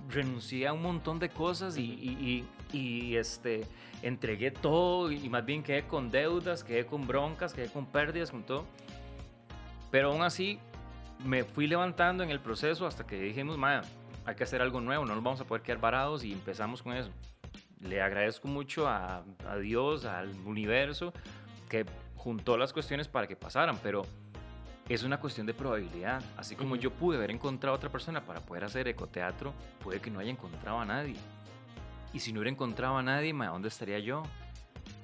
Renuncié 0.09 0.67
a 0.67 0.73
un 0.73 0.83
montón 0.83 1.21
de 1.21 1.29
cosas 1.29 1.79
y, 1.79 1.85
y, 1.85 2.45
y, 2.73 2.77
y 2.77 3.17
este 3.17 3.69
entregué 4.03 4.51
todo 4.51 5.13
y 5.13 5.29
más 5.29 5.47
bien 5.47 5.63
quedé 5.63 5.87
con 5.87 6.11
deudas, 6.11 6.65
quedé 6.65 6.87
con 6.87 7.07
broncas, 7.07 7.55
quedé 7.55 7.69
con 7.69 7.87
pérdidas, 7.87 8.33
con 8.33 8.43
todo. 8.43 8.67
Pero 9.97 10.13
aún 10.13 10.21
así 10.21 10.59
me 11.25 11.43
fui 11.43 11.67
levantando 11.67 12.23
en 12.23 12.29
el 12.29 12.39
proceso 12.39 12.87
hasta 12.87 13.07
que 13.07 13.19
dijimos, 13.19 13.57
hay 14.27 14.35
que 14.35 14.45
hacer 14.45 14.61
algo 14.61 14.79
nuevo, 14.79 15.07
no 15.07 15.15
nos 15.15 15.25
vamos 15.25 15.41
a 15.41 15.47
poder 15.47 15.63
quedar 15.63 15.81
varados 15.81 16.23
y 16.23 16.35
empezamos 16.35 16.83
con 16.83 16.93
eso. 16.93 17.09
Le 17.81 18.03
agradezco 18.03 18.47
mucho 18.47 18.87
a, 18.87 19.25
a 19.49 19.57
Dios, 19.57 20.05
al 20.05 20.29
universo, 20.45 21.15
que 21.71 21.87
juntó 22.15 22.59
las 22.59 22.75
cuestiones 22.75 23.09
para 23.09 23.27
que 23.27 23.37
pasaran, 23.37 23.79
pero 23.83 24.03
es 24.87 25.03
una 25.03 25.19
cuestión 25.19 25.47
de 25.47 25.55
probabilidad. 25.55 26.23
Así 26.37 26.57
como 26.57 26.77
yo 26.77 26.91
pude 26.91 27.17
haber 27.17 27.31
encontrado 27.31 27.73
a 27.75 27.79
otra 27.79 27.89
persona 27.89 28.23
para 28.23 28.41
poder 28.43 28.65
hacer 28.65 28.89
ecoteatro, 28.89 29.55
puede 29.83 30.03
que 30.03 30.11
no 30.11 30.21
haya 30.21 30.31
encontrado 30.31 30.79
a 30.79 30.85
nadie. 30.85 31.17
Y 32.13 32.21
si 32.21 32.35
no 32.35 32.41
hubiera 32.41 32.53
encontrado 32.53 32.99
a 32.99 33.03
nadie, 33.03 33.33
¿dónde 33.33 33.69
estaría 33.69 33.99
yo? 34.01 34.25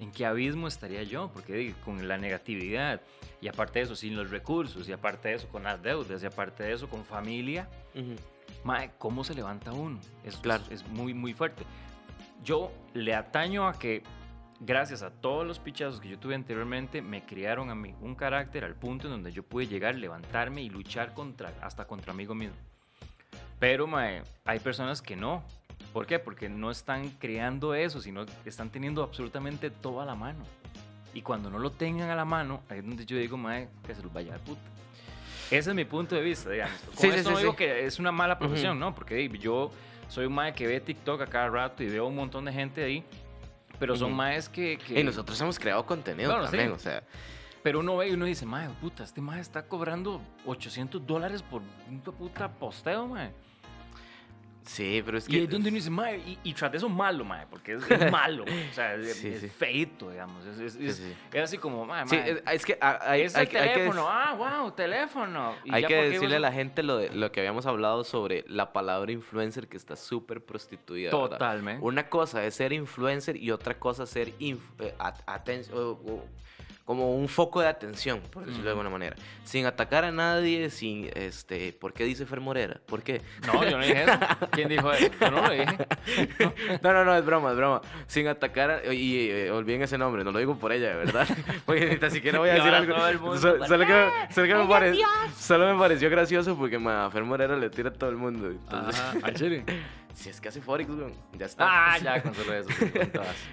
¿En 0.03 0.11
qué 0.11 0.27
abismo 0.27 0.67
estaría 0.67 1.05
yo? 1.05 1.31
Porque 1.33 1.77
con 1.85 2.09
la 2.09 2.19
negatividad, 2.19 3.01
y 3.41 3.47
aparte 3.47 3.79
de 3.79 3.85
eso, 3.85 3.95
sin 3.95 4.17
los 4.17 4.31
recursos, 4.31 4.89
y 4.89 4.93
aparte 4.93 5.29
de 5.29 5.35
eso, 5.37 5.47
con 5.47 5.63
las 5.63 5.81
deudas, 5.81 6.21
y 6.21 6.27
aparte 6.27 6.65
de 6.65 6.73
eso, 6.73 6.89
con 6.89 7.05
familia, 7.05 7.69
¿cómo 8.99 9.23
se 9.23 9.33
levanta 9.33 9.71
uno? 9.71 10.01
Es, 10.25 10.39
claro. 10.39 10.65
es, 10.71 10.85
muy, 10.89 11.15
muy 11.15 11.35
fuerte. 11.35 11.63
Yo 12.43 12.73
le 12.95 13.15
ataño 13.15 13.69
a 13.69 13.79
que, 13.79 14.03
gracias 14.59 15.05
a 15.05 15.13
todos 15.13 15.47
los 15.47 15.61
pichazos 15.61 16.01
que 16.01 16.09
yo 16.09 16.19
tuve 16.19 16.35
anteriormente, 16.35 17.01
me 17.01 17.25
criaron 17.25 17.71
a 17.71 17.77
mí 17.77 17.95
un 18.01 18.17
carácter 18.17 18.65
al 18.65 18.75
punto 18.75 19.07
en 19.07 19.13
donde 19.13 19.31
yo 19.31 19.45
pude 19.45 19.69
llegar, 19.69 19.95
levantarme 19.95 20.63
y 20.63 20.69
luchar 20.69 21.15
contra, 21.15 21.53
hasta 21.61 21.87
contra 21.87 22.13
amigo 22.13 22.35
mismo. 22.35 22.57
Pero 23.61 23.87
hay 23.97 24.59
personas 24.59 25.01
que 25.01 25.15
no, 25.15 25.45
¿Por 25.93 26.07
qué? 26.07 26.19
Porque 26.19 26.49
no 26.49 26.71
están 26.71 27.11
creando 27.19 27.75
eso, 27.75 28.01
sino 28.01 28.25
están 28.45 28.71
teniendo 28.71 29.03
absolutamente 29.03 29.71
todo 29.71 30.01
a 30.01 30.05
la 30.05 30.15
mano. 30.15 30.45
Y 31.15 31.23
cuando 31.23 31.51
no 31.51 31.59
lo 31.59 31.73
tengan 31.73 32.09
a 32.11 32.15
la 32.17 32.25
mano, 32.25 32.63
ahí 32.69 32.79
es 32.79 32.87
donde 32.87 33.05
yo 33.05 33.17
digo, 33.17 33.37
madre, 33.37 33.69
que 33.87 33.95
se 33.95 34.03
los 34.03 34.13
vaya 34.13 34.35
a 34.35 34.39
puta. 34.39 34.61
Ese 35.51 35.71
es 35.71 35.77
mi 35.77 35.85
punto 35.85 36.15
de 36.15 36.23
vista, 36.23 36.49
digamos. 36.49 36.81
Con 36.81 36.97
sí, 36.97 37.11
no 37.25 37.39
digo 37.39 37.55
que 37.55 37.85
es 37.85 37.99
una 37.99 38.11
mala 38.11 38.39
profesión, 38.39 38.79
¿no? 38.79 38.95
Porque 38.95 39.29
yo 39.39 39.71
soy 40.09 40.27
un 40.27 40.33
mae 40.33 40.55
que 40.55 40.67
ve 40.67 40.81
TikTok 40.81 41.21
a 41.21 41.27
cada 41.27 41.49
rato 41.51 41.83
y 41.83 41.89
veo 41.89 42.07
un 42.07 42.15
montón 42.15 42.47
de 42.47 42.53
gente 42.53 42.83
ahí, 42.83 43.05
pero 43.79 43.97
son 43.97 44.15
maes 44.15 44.49
que, 44.49 44.79
Y 44.89 45.03
nosotros 45.03 45.39
hemos 45.41 45.59
creado 45.59 45.85
contenido 45.85 46.41
también, 46.43 46.73
o 46.73 46.79
sea... 46.79 47.03
Pero 47.63 47.79
uno 47.79 47.97
ve 47.97 48.09
y 48.09 48.13
uno 48.13 48.25
dice, 48.25 48.45
mae, 48.45 48.69
puta, 48.81 49.05
este 49.05 49.21
mae 49.21 49.41
está 49.41 49.63
cobrando 49.69 50.21
800 50.47 51.07
dólares 51.07 51.43
por 51.43 51.63
un 51.89 52.01
puta 52.01 52.51
posteo, 52.51 53.07
mae. 53.07 53.33
Sí, 54.65 55.03
pero 55.05 55.19
es 55.19 55.27
que. 55.27 55.37
Y 55.37 55.43
es 55.45 55.51
donde 55.51 55.69
uno 55.69 55.77
dice, 55.77 55.91
mae, 55.91 56.19
y, 56.19 56.39
y 56.45 56.55
trata 56.55 56.77
eso 56.77 56.89
malo, 56.89 57.25
mae, 57.25 57.47
porque 57.49 57.75
es, 57.75 58.11
malo. 58.11 58.45
o 58.45 58.75
sea, 58.75 58.95
es, 58.97 59.53
feito, 59.53 60.11
digamos. 60.11 60.45
Es, 60.47 60.77
es, 60.77 61.03
así 61.43 61.59
como, 61.59 61.85
mae, 61.85 62.07
Sí, 62.07 62.17
es, 62.51 62.65
que 62.65 62.79
hay, 62.81 63.23
es 63.23 63.35
el 63.35 63.49
teléfono. 63.49 64.07
ah, 64.09 64.35
wow, 64.35 64.71
teléfono. 64.73 65.55
hay 65.71 65.85
que 65.85 65.95
decirle 65.95 66.37
a 66.37 66.41
la 66.41 66.53
gente 66.53 66.83
lo, 66.83 66.97
de, 66.99 67.11
lo 67.11 67.33
que 67.33 67.41
habíamos 67.41 67.67
hablado 67.67 68.05
sobre 68.05 68.45
la 68.49 68.73
palabra 68.73 69.13
influencer 69.13 69.69
que 69.69 69.77
está 69.77 69.97
súper 69.97 70.45
prostituida. 70.45 71.11
Totalmente. 71.11 71.85
Una 71.85 72.09
cosa 72.09 72.45
es 72.45 72.55
ser 72.55 72.73
influencer 72.73 73.37
y 73.37 73.51
otra 73.51 73.79
cosa 73.79 74.05
es 74.05 74.11
ser 74.11 74.33
eh, 74.39 74.57
atención 75.27 75.99
como 76.85 77.15
un 77.15 77.29
foco 77.29 77.61
de 77.61 77.69
atención, 77.69 78.21
por 78.31 78.45
decirlo 78.45 78.65
de 78.65 78.71
alguna 78.71 78.91
manera. 78.91 79.17
Sin 79.45 79.67
atacar 79.67 80.05
a 80.05 80.11
nadie, 80.11 80.71
sin, 80.71 81.11
este, 81.15 81.73
¿por 81.73 81.93
qué 81.93 82.05
dice 82.05 82.27
Fer 82.27 82.41
Morera? 82.41 82.81
¿Por 82.87 83.03
qué? 83.03 83.23
No, 83.47 83.65
yo 83.65 83.79
no 83.79 83.85
dije 83.85 84.03
eso. 84.03 84.13
¿Quién 84.51 84.69
dijo 84.69 84.93
eso? 84.93 85.11
Yo 85.21 85.31
no 85.31 85.43
lo 85.43 85.51
dije. 85.51 85.67
no, 86.83 86.93
no, 86.93 87.05
no, 87.05 87.17
es 87.17 87.25
broma, 87.25 87.51
es 87.51 87.57
broma. 87.57 87.81
Sin 88.07 88.27
atacar, 88.27 88.71
a, 88.71 88.93
y 88.93 89.31
eh, 89.31 89.51
olviden 89.51 89.83
ese 89.83 89.97
nombre, 89.97 90.25
no 90.25 90.33
lo 90.33 90.39
digo 90.39 90.57
por 90.57 90.73
ella, 90.73 90.91
de 90.91 90.97
verdad. 90.97 91.29
Porque 91.67 91.99
ni 92.01 92.11
siquiera 92.11 92.39
voy 92.39 92.51
a 92.51 92.55
decir 92.55 92.73
algo. 92.73 93.37
solo, 93.39 93.59
que, 93.61 94.11
solo, 94.31 94.47
que 94.47 94.55
me 94.55 94.67
pareció, 94.67 95.07
solo 95.37 95.73
me 95.73 95.79
pareció 95.79 96.11
gracioso 96.11 96.57
porque 96.57 96.77
a 96.77 97.11
Fer 97.11 97.25
Morera 97.25 97.57
le 97.57 97.71
tira 97.71 97.91
a 97.91 97.93
todo 97.93 98.11
el 98.11 98.17
mundo. 98.17 98.49
Entonces, 98.49 99.01
Ajá. 99.01 99.19
Si 100.15 100.29
es 100.29 100.41
que 100.41 100.49
hace 100.49 100.61
Forex, 100.61 100.91
güey. 100.91 101.15
Ya 101.39 101.47
está. 101.47 101.67
Ah, 101.69 101.99
ya, 101.99 102.23
con 102.23 102.35
solo 102.35 102.55
eso. 102.55 102.69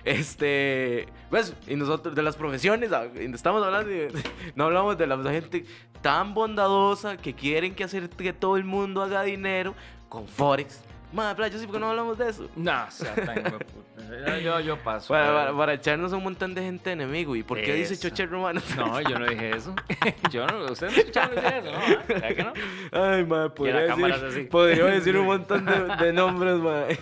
este. 0.03 1.07
Pues, 1.30 1.53
y 1.68 1.76
nosotros, 1.76 2.16
de 2.16 2.22
las 2.22 2.36
profesiones, 2.36 2.91
ah, 2.91 3.05
estamos 3.16 3.64
hablando. 3.64 3.89
De, 3.89 4.12
no 4.55 4.66
hablamos 4.66 4.97
de 4.97 5.07
la 5.07 5.18
gente 5.32 5.66
tan 6.01 6.34
bondadosa 6.34 7.18
que 7.18 7.34
quieren 7.34 7.76
que 7.76 7.84
hacer 7.84 8.10
que 8.10 8.34
todo 8.34 8.57
el 8.57 8.64
mundo 8.64 9.01
haga 9.01 9.24
dinero 9.24 9.76
con 10.10 10.28
Forex. 10.28 10.82
Madre, 11.12 11.36
bla, 11.36 11.47
yo 11.47 11.57
sí, 11.57 11.66
porque 11.66 11.80
no 11.80 11.89
hablamos 11.89 12.18
de 12.20 12.30
eso? 12.30 12.47
No, 12.55 12.86
o 12.88 12.91
sea, 12.91 13.16
tan 13.16 13.43
puta. 13.43 14.39
yo, 14.39 14.60
yo 14.60 14.78
paso. 14.78 15.07
Para, 15.07 15.34
para, 15.34 15.57
para 15.57 15.74
echarnos 15.74 16.14
un 16.14 16.24
montón 16.24 16.53
de 16.53 16.62
gente 16.62 16.91
enemigo. 16.91 17.36
¿Y 17.36 17.41
por 17.41 17.60
qué 17.60 17.74
dice 17.74 17.93
Eso. 17.95 18.10
choche 18.10 18.28
romano? 18.28 18.62
No, 18.78 19.01
yo 19.01 19.18
no 19.18 19.26
dije 19.28 19.55
eso. 19.55 19.74
yo 20.32 20.45
no, 20.45 20.66
ustedes 20.72 20.93
no 20.93 20.99
escucharon 20.99 21.36
decir 21.36 21.53
eso, 21.53 21.72
¿no? 21.72 21.78
¿Ah? 21.80 22.03
¿Verdad 22.07 22.36
que 22.36 22.43
no? 22.43 22.53
Ay, 22.91 23.26
madre, 23.26 23.49
podría, 23.49 23.95
decir, 23.95 24.49
podría 24.49 24.86
decir 24.86 25.18
un 25.18 25.26
montón 25.26 25.66
de, 25.66 26.05
de 26.05 26.14
nombres, 26.14 26.57
madre. 26.60 26.97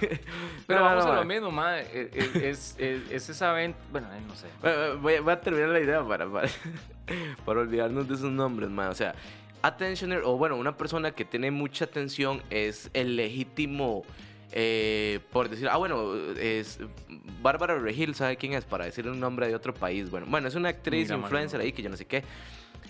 Pero 0.65 0.83
vamos 0.83 1.03
no, 1.05 1.11
a 1.11 1.15
lo 1.15 1.23
madre. 1.23 1.35
mismo, 1.35 1.51
madre. 1.51 2.09
Es, 2.13 2.35
es, 2.35 2.75
es, 2.79 3.11
es 3.11 3.29
esa 3.29 3.51
venta. 3.51 3.77
Bueno, 3.91 4.07
eh, 4.13 4.21
no 4.25 4.35
sé. 4.35 4.47
Voy 5.01 5.15
a, 5.15 5.21
voy 5.21 5.33
a 5.33 5.41
terminar 5.41 5.69
la 5.69 5.79
idea 5.81 6.01
para, 6.03 6.27
para, 6.29 6.47
para 7.45 7.59
olvidarnos 7.59 8.07
de 8.07 8.15
esos 8.15 8.31
nombres, 8.31 8.69
man. 8.69 8.87
O 8.89 8.95
sea, 8.95 9.13
attentioner, 9.61 10.21
o 10.25 10.37
bueno, 10.37 10.55
una 10.57 10.77
persona 10.77 11.11
que 11.11 11.25
tiene 11.25 11.51
mucha 11.51 11.85
atención 11.85 12.41
es 12.49 12.89
el 12.93 13.15
legítimo, 13.15 14.03
eh, 14.51 15.19
por 15.31 15.49
decir, 15.49 15.67
ah, 15.69 15.77
bueno, 15.77 16.13
es 16.39 16.79
Bárbara 17.41 17.77
Regil, 17.79 18.15
¿sabe 18.15 18.37
quién 18.37 18.53
es? 18.53 18.65
Para 18.65 18.85
decir 18.85 19.07
un 19.07 19.19
nombre 19.19 19.47
de 19.47 19.55
otro 19.55 19.73
país. 19.73 20.09
Bueno, 20.09 20.25
bueno 20.29 20.47
es 20.47 20.55
una 20.55 20.69
actriz, 20.69 21.03
Mira, 21.07 21.15
mano, 21.17 21.27
influencer 21.27 21.59
no. 21.59 21.63
ahí 21.65 21.71
que 21.73 21.81
yo 21.83 21.89
no 21.89 21.97
sé 21.97 22.05
qué. 22.05 22.23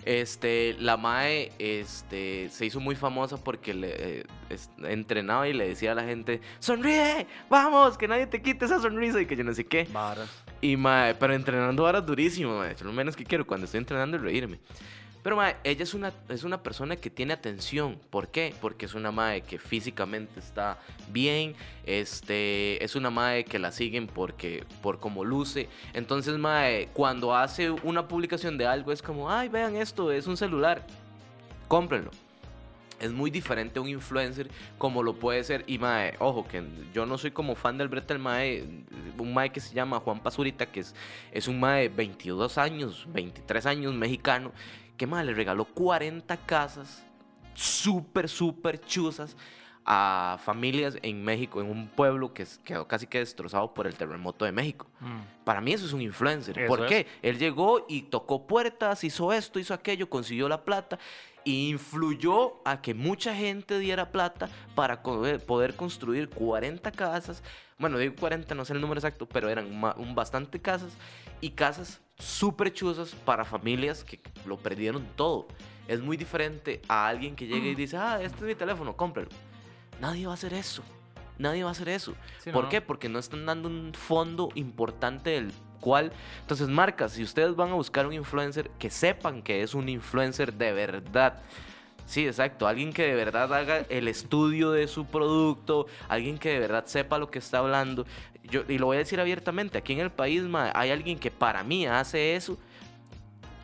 Este, 0.04 0.74
la 0.78 0.96
Mae 0.96 1.52
este, 1.58 2.48
se 2.50 2.64
hizo 2.64 2.80
muy 2.80 2.94
famosa 2.94 3.36
porque 3.36 3.74
le 3.74 4.20
eh, 4.20 4.24
es- 4.48 4.70
entrenaba 4.84 5.48
y 5.48 5.52
le 5.52 5.68
decía 5.68 5.92
a 5.92 5.94
la 5.94 6.04
gente, 6.04 6.40
sonríe, 6.60 7.26
vamos, 7.50 7.98
que 7.98 8.08
nadie 8.08 8.26
te 8.26 8.40
quite 8.40 8.64
esa 8.64 8.80
sonrisa 8.80 9.20
y 9.20 9.26
que 9.26 9.36
yo 9.36 9.44
no 9.44 9.52
sé 9.52 9.66
qué. 9.66 9.86
Varas. 9.92 10.30
Y 10.60 10.76
mae, 10.76 11.14
pero 11.16 11.34
entrenando 11.34 11.84
ahora 11.84 12.00
durísimo, 12.00 12.56
mae. 12.58 12.74
Lo 12.82 12.92
menos 12.92 13.16
que 13.16 13.24
quiero 13.24 13.46
cuando 13.46 13.64
estoy 13.66 13.78
entrenando 13.78 14.16
es 14.16 14.22
reírme. 14.22 14.60
Pero 15.22 15.36
mae, 15.36 15.56
ella 15.64 15.82
es 15.82 15.94
una, 15.94 16.12
es 16.28 16.44
una 16.44 16.62
persona 16.62 16.96
que 16.96 17.10
tiene 17.10 17.32
atención. 17.32 17.98
¿Por 18.10 18.28
qué? 18.28 18.54
Porque 18.60 18.86
es 18.86 18.94
una 18.94 19.10
mae 19.10 19.42
que 19.42 19.58
físicamente 19.58 20.38
está 20.38 20.78
bien. 21.10 21.54
Este, 21.84 22.82
es 22.82 22.94
una 22.94 23.10
mae 23.10 23.44
que 23.44 23.58
la 23.58 23.72
siguen 23.72 24.06
porque, 24.06 24.64
por 24.82 25.00
cómo 25.00 25.24
luce. 25.24 25.68
Entonces, 25.92 26.38
mae, 26.38 26.88
cuando 26.92 27.34
hace 27.34 27.70
una 27.70 28.06
publicación 28.06 28.56
de 28.58 28.66
algo 28.66 28.92
es 28.92 29.02
como, 29.02 29.30
ay, 29.30 29.48
vean 29.48 29.76
esto, 29.76 30.12
es 30.12 30.26
un 30.26 30.36
celular. 30.36 30.86
Cómprenlo. 31.66 32.10
Es 33.00 33.12
muy 33.12 33.30
diferente 33.30 33.78
a 33.78 33.82
un 33.82 33.88
influencer 33.88 34.50
como 34.76 35.02
lo 35.02 35.14
puede 35.14 35.44
ser. 35.44 35.64
Y 35.66 35.78
mae, 35.78 36.14
ojo, 36.18 36.46
que 36.46 36.64
yo 36.92 37.06
no 37.06 37.18
soy 37.18 37.30
como 37.30 37.54
fan 37.54 37.78
del 37.78 37.88
Bretel 37.88 38.18
Mae. 38.18 38.64
Un 39.18 39.34
Mae 39.34 39.50
que 39.50 39.60
se 39.60 39.74
llama 39.74 40.00
Juan 40.00 40.20
Pazurita, 40.20 40.66
que 40.66 40.80
es, 40.80 40.94
es 41.32 41.48
un 41.48 41.60
Mae 41.60 41.82
de 41.82 41.88
22 41.90 42.58
años, 42.58 43.06
23 43.08 43.66
años, 43.66 43.94
mexicano. 43.94 44.52
Que 44.98 45.06
mae 45.06 45.24
le 45.24 45.32
regaló 45.32 45.64
40 45.64 46.36
casas 46.44 47.02
súper, 47.54 48.28
súper 48.28 48.80
chuzas 48.80 49.36
a 49.90 50.38
familias 50.44 50.98
en 51.00 51.24
México, 51.24 51.62
en 51.62 51.70
un 51.70 51.88
pueblo 51.88 52.34
que 52.34 52.46
quedó 52.62 52.86
casi 52.86 53.06
que 53.06 53.20
destrozado 53.20 53.72
por 53.72 53.86
el 53.86 53.94
terremoto 53.94 54.44
de 54.44 54.52
México. 54.52 54.86
Mm. 55.00 55.44
Para 55.44 55.62
mí 55.62 55.72
eso 55.72 55.86
es 55.86 55.94
un 55.94 56.02
influencer. 56.02 56.66
¿Por 56.66 56.84
es. 56.84 56.86
qué? 56.88 57.06
Él 57.22 57.38
llegó 57.38 57.86
y 57.88 58.02
tocó 58.02 58.46
puertas, 58.46 59.02
hizo 59.02 59.32
esto, 59.32 59.58
hizo 59.58 59.72
aquello, 59.72 60.10
consiguió 60.10 60.46
la 60.46 60.62
plata 60.62 60.98
influyó 61.48 62.60
a 62.64 62.82
que 62.82 62.94
mucha 62.94 63.34
gente 63.34 63.78
diera 63.78 64.10
plata 64.10 64.48
para 64.74 65.02
poder 65.02 65.74
construir 65.74 66.28
40 66.28 66.90
casas. 66.92 67.42
Bueno, 67.78 67.98
digo 67.98 68.14
40, 68.18 68.54
no 68.54 68.64
sé 68.64 68.72
el 68.72 68.80
número 68.80 68.98
exacto, 68.98 69.26
pero 69.26 69.48
eran 69.48 69.80
bastante 70.14 70.60
casas 70.60 70.92
y 71.40 71.50
casas 71.50 72.00
súper 72.18 72.72
chuzas 72.72 73.14
para 73.14 73.44
familias 73.44 74.04
que 74.04 74.20
lo 74.44 74.56
perdieron 74.56 75.06
todo. 75.16 75.46
Es 75.86 76.00
muy 76.00 76.16
diferente 76.16 76.82
a 76.88 77.08
alguien 77.08 77.34
que 77.34 77.46
llega 77.46 77.66
y 77.66 77.74
dice, 77.74 77.96
ah, 77.96 78.20
este 78.20 78.38
es 78.38 78.42
mi 78.42 78.54
teléfono, 78.54 78.96
cómpralo. 78.96 79.28
Nadie 80.00 80.26
va 80.26 80.32
a 80.32 80.34
hacer 80.34 80.52
eso. 80.52 80.82
Nadie 81.38 81.62
va 81.62 81.70
a 81.70 81.72
hacer 81.72 81.88
eso. 81.88 82.14
Sí, 82.38 82.50
¿Por 82.50 82.64
no, 82.64 82.70
qué? 82.70 82.80
Porque 82.80 83.08
no 83.08 83.18
están 83.18 83.46
dando 83.46 83.68
un 83.68 83.94
fondo 83.94 84.48
importante 84.54 85.30
del 85.30 85.52
Entonces, 86.40 86.68
marcas, 86.68 87.12
si 87.12 87.22
ustedes 87.22 87.54
van 87.56 87.70
a 87.70 87.74
buscar 87.74 88.06
un 88.06 88.12
influencer, 88.12 88.70
que 88.78 88.90
sepan 88.90 89.42
que 89.42 89.62
es 89.62 89.74
un 89.74 89.88
influencer 89.88 90.52
de 90.52 90.72
verdad. 90.72 91.40
Sí, 92.06 92.26
exacto. 92.26 92.66
Alguien 92.66 92.92
que 92.92 93.02
de 93.02 93.14
verdad 93.14 93.52
haga 93.52 93.84
el 93.90 94.08
estudio 94.08 94.70
de 94.72 94.88
su 94.88 95.04
producto, 95.04 95.86
alguien 96.08 96.38
que 96.38 96.50
de 96.50 96.58
verdad 96.58 96.86
sepa 96.86 97.18
lo 97.18 97.30
que 97.30 97.38
está 97.38 97.58
hablando. 97.58 98.06
Yo, 98.44 98.62
y 98.66 98.78
lo 98.78 98.86
voy 98.86 98.96
a 98.96 99.00
decir 99.00 99.20
abiertamente, 99.20 99.76
aquí 99.78 99.92
en 99.92 100.00
el 100.00 100.10
país 100.10 100.42
ma, 100.42 100.72
hay 100.74 100.90
alguien 100.90 101.18
que 101.18 101.30
para 101.30 101.62
mí 101.62 101.86
hace 101.86 102.34
eso 102.34 102.56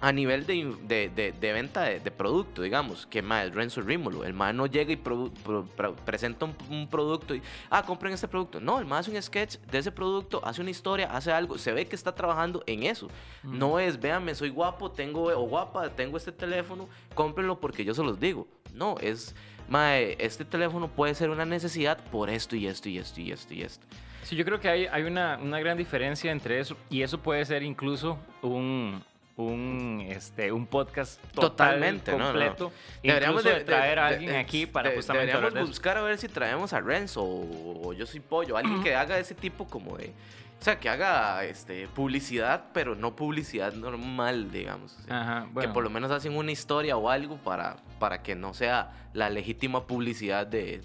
a 0.07 0.13
nivel 0.13 0.45
de, 0.45 0.75
de, 0.83 1.09
de- 1.09 1.33
de 1.33 1.53
venta 1.53 1.83
de, 1.85 2.11
producto, 2.11 2.61
digamos, 2.61 3.07
que 3.07 3.23
más 3.23 3.47
es 3.47 3.55
Renzo 3.55 3.81
Rímolo. 3.81 4.25
El 4.25 4.35
man 4.35 4.55
no 4.57 4.67
llega 4.67 4.93
y 4.93 4.97
produ- 4.97 5.33
pro- 5.43 5.65
pro- 5.65 5.97
presenta 5.97 6.45
un, 6.45 6.55
un 6.69 6.89
producto 6.89 7.35
y, 7.35 7.41
ah, 7.71 7.83
compren 7.83 8.13
este 8.13 8.29
producto. 8.29 8.61
No, 8.61 8.79
el 8.81 8.85
man 8.85 8.99
hace 9.01 9.11
un 9.11 9.23
sketch 9.23 9.57
de 9.71 9.79
ese 9.79 9.91
producto, 9.91 10.43
hace 10.45 10.61
una 10.61 10.71
historia, 10.71 11.07
hace 11.11 11.33
algo, 11.33 11.57
se 11.57 11.73
ve 11.73 11.87
que 11.87 11.97
está 11.97 12.15
trabajando 12.15 12.63
en 12.67 12.83
eso. 12.83 13.09
Mm. 13.43 13.59
No 13.59 13.79
es, 13.79 13.99
véanme, 13.99 14.35
soy 14.35 14.51
guapo, 14.51 14.91
tengo, 14.91 15.25
o 15.25 15.49
guapa, 15.49 15.89
tengo 15.89 16.19
este 16.19 16.33
teléfono, 16.33 16.87
cómprenlo 17.15 17.59
porque 17.59 17.83
yo 17.85 17.95
se 17.95 18.03
los 18.03 18.21
digo. 18.21 18.47
No, 18.75 18.97
es, 19.01 19.35
mae, 19.71 20.17
este 20.19 20.45
teléfono 20.45 20.89
puede 20.89 21.15
ser 21.15 21.31
una 21.31 21.47
necesidad 21.47 21.97
por 22.11 22.29
esto 22.29 22.57
y 22.57 22.67
esto 22.67 22.91
y 22.91 22.99
esto 22.99 23.21
y 23.23 23.33
esto 23.33 23.55
y 23.55 23.63
esto. 23.63 23.87
Sí, 24.25 24.37
yo 24.37 24.45
creo 24.45 24.61
que 24.61 24.69
hay, 24.69 24.87
hay 24.87 25.03
una, 25.05 25.39
una 25.43 25.61
gran 25.61 25.77
diferencia 25.79 26.31
entre 26.31 26.59
eso 26.61 26.77
y 26.91 27.03
eso 27.03 27.19
puede 27.19 27.45
ser 27.45 27.63
incluso 27.63 28.19
un, 28.43 29.03
un, 29.37 30.05
este, 30.09 30.53
un 30.53 30.67
podcast 30.67 31.21
total, 31.33 31.51
Totalmente, 31.51 32.13
no, 32.13 32.19
no. 32.19 32.25
completo. 32.27 32.73
Deberíamos 33.03 33.43
de, 33.43 33.55
de, 33.55 33.61
traer 33.65 33.99
a 33.99 34.07
alguien 34.09 34.31
de- 34.33 34.39
aquí 34.39 34.67
para 34.67 34.93
justamente 34.93 35.33
deberíamos 35.33 35.69
buscar 35.69 35.97
a 35.99 36.03
ver 36.03 36.19
si 36.19 36.29
traemos 36.29 36.73
a 36.73 36.81
Renzo 36.81 37.23
o, 37.23 37.89
o 37.89 37.93
Yo 37.93 38.07
Soy 38.07 38.21
Pollo, 38.21 38.57
alguien 38.57 38.83
que 38.83 38.95
haga 38.95 39.19
ese 39.19 39.35
tipo 39.35 39.67
como 39.67 39.97
de... 39.97 40.13
O 40.61 40.65
sea, 40.65 40.79
que 40.81 40.89
haga 40.89 41.45
este, 41.45 41.89
publicidad, 41.89 42.67
pero 42.73 42.95
no 42.95 43.15
publicidad 43.17 43.75
normal, 43.75 44.51
digamos. 44.51 44.97
o 44.99 45.03
sea, 45.03 45.21
Ajá, 45.21 45.45
Que 45.47 45.51
bueno. 45.53 45.73
por 45.75 45.85
lo 45.85 45.91
menos 45.91 46.11
hacen 46.11 46.35
una 46.37 46.53
historia 46.53 46.97
o 46.97 47.11
algo 47.11 47.37
para, 47.37 47.77
para 47.99 48.23
que 48.23 48.35
no 48.35 48.55
sea 48.55 49.09
la 49.13 49.29
legítima 49.29 49.87
publicidad 49.87 50.47
de, 50.47 50.81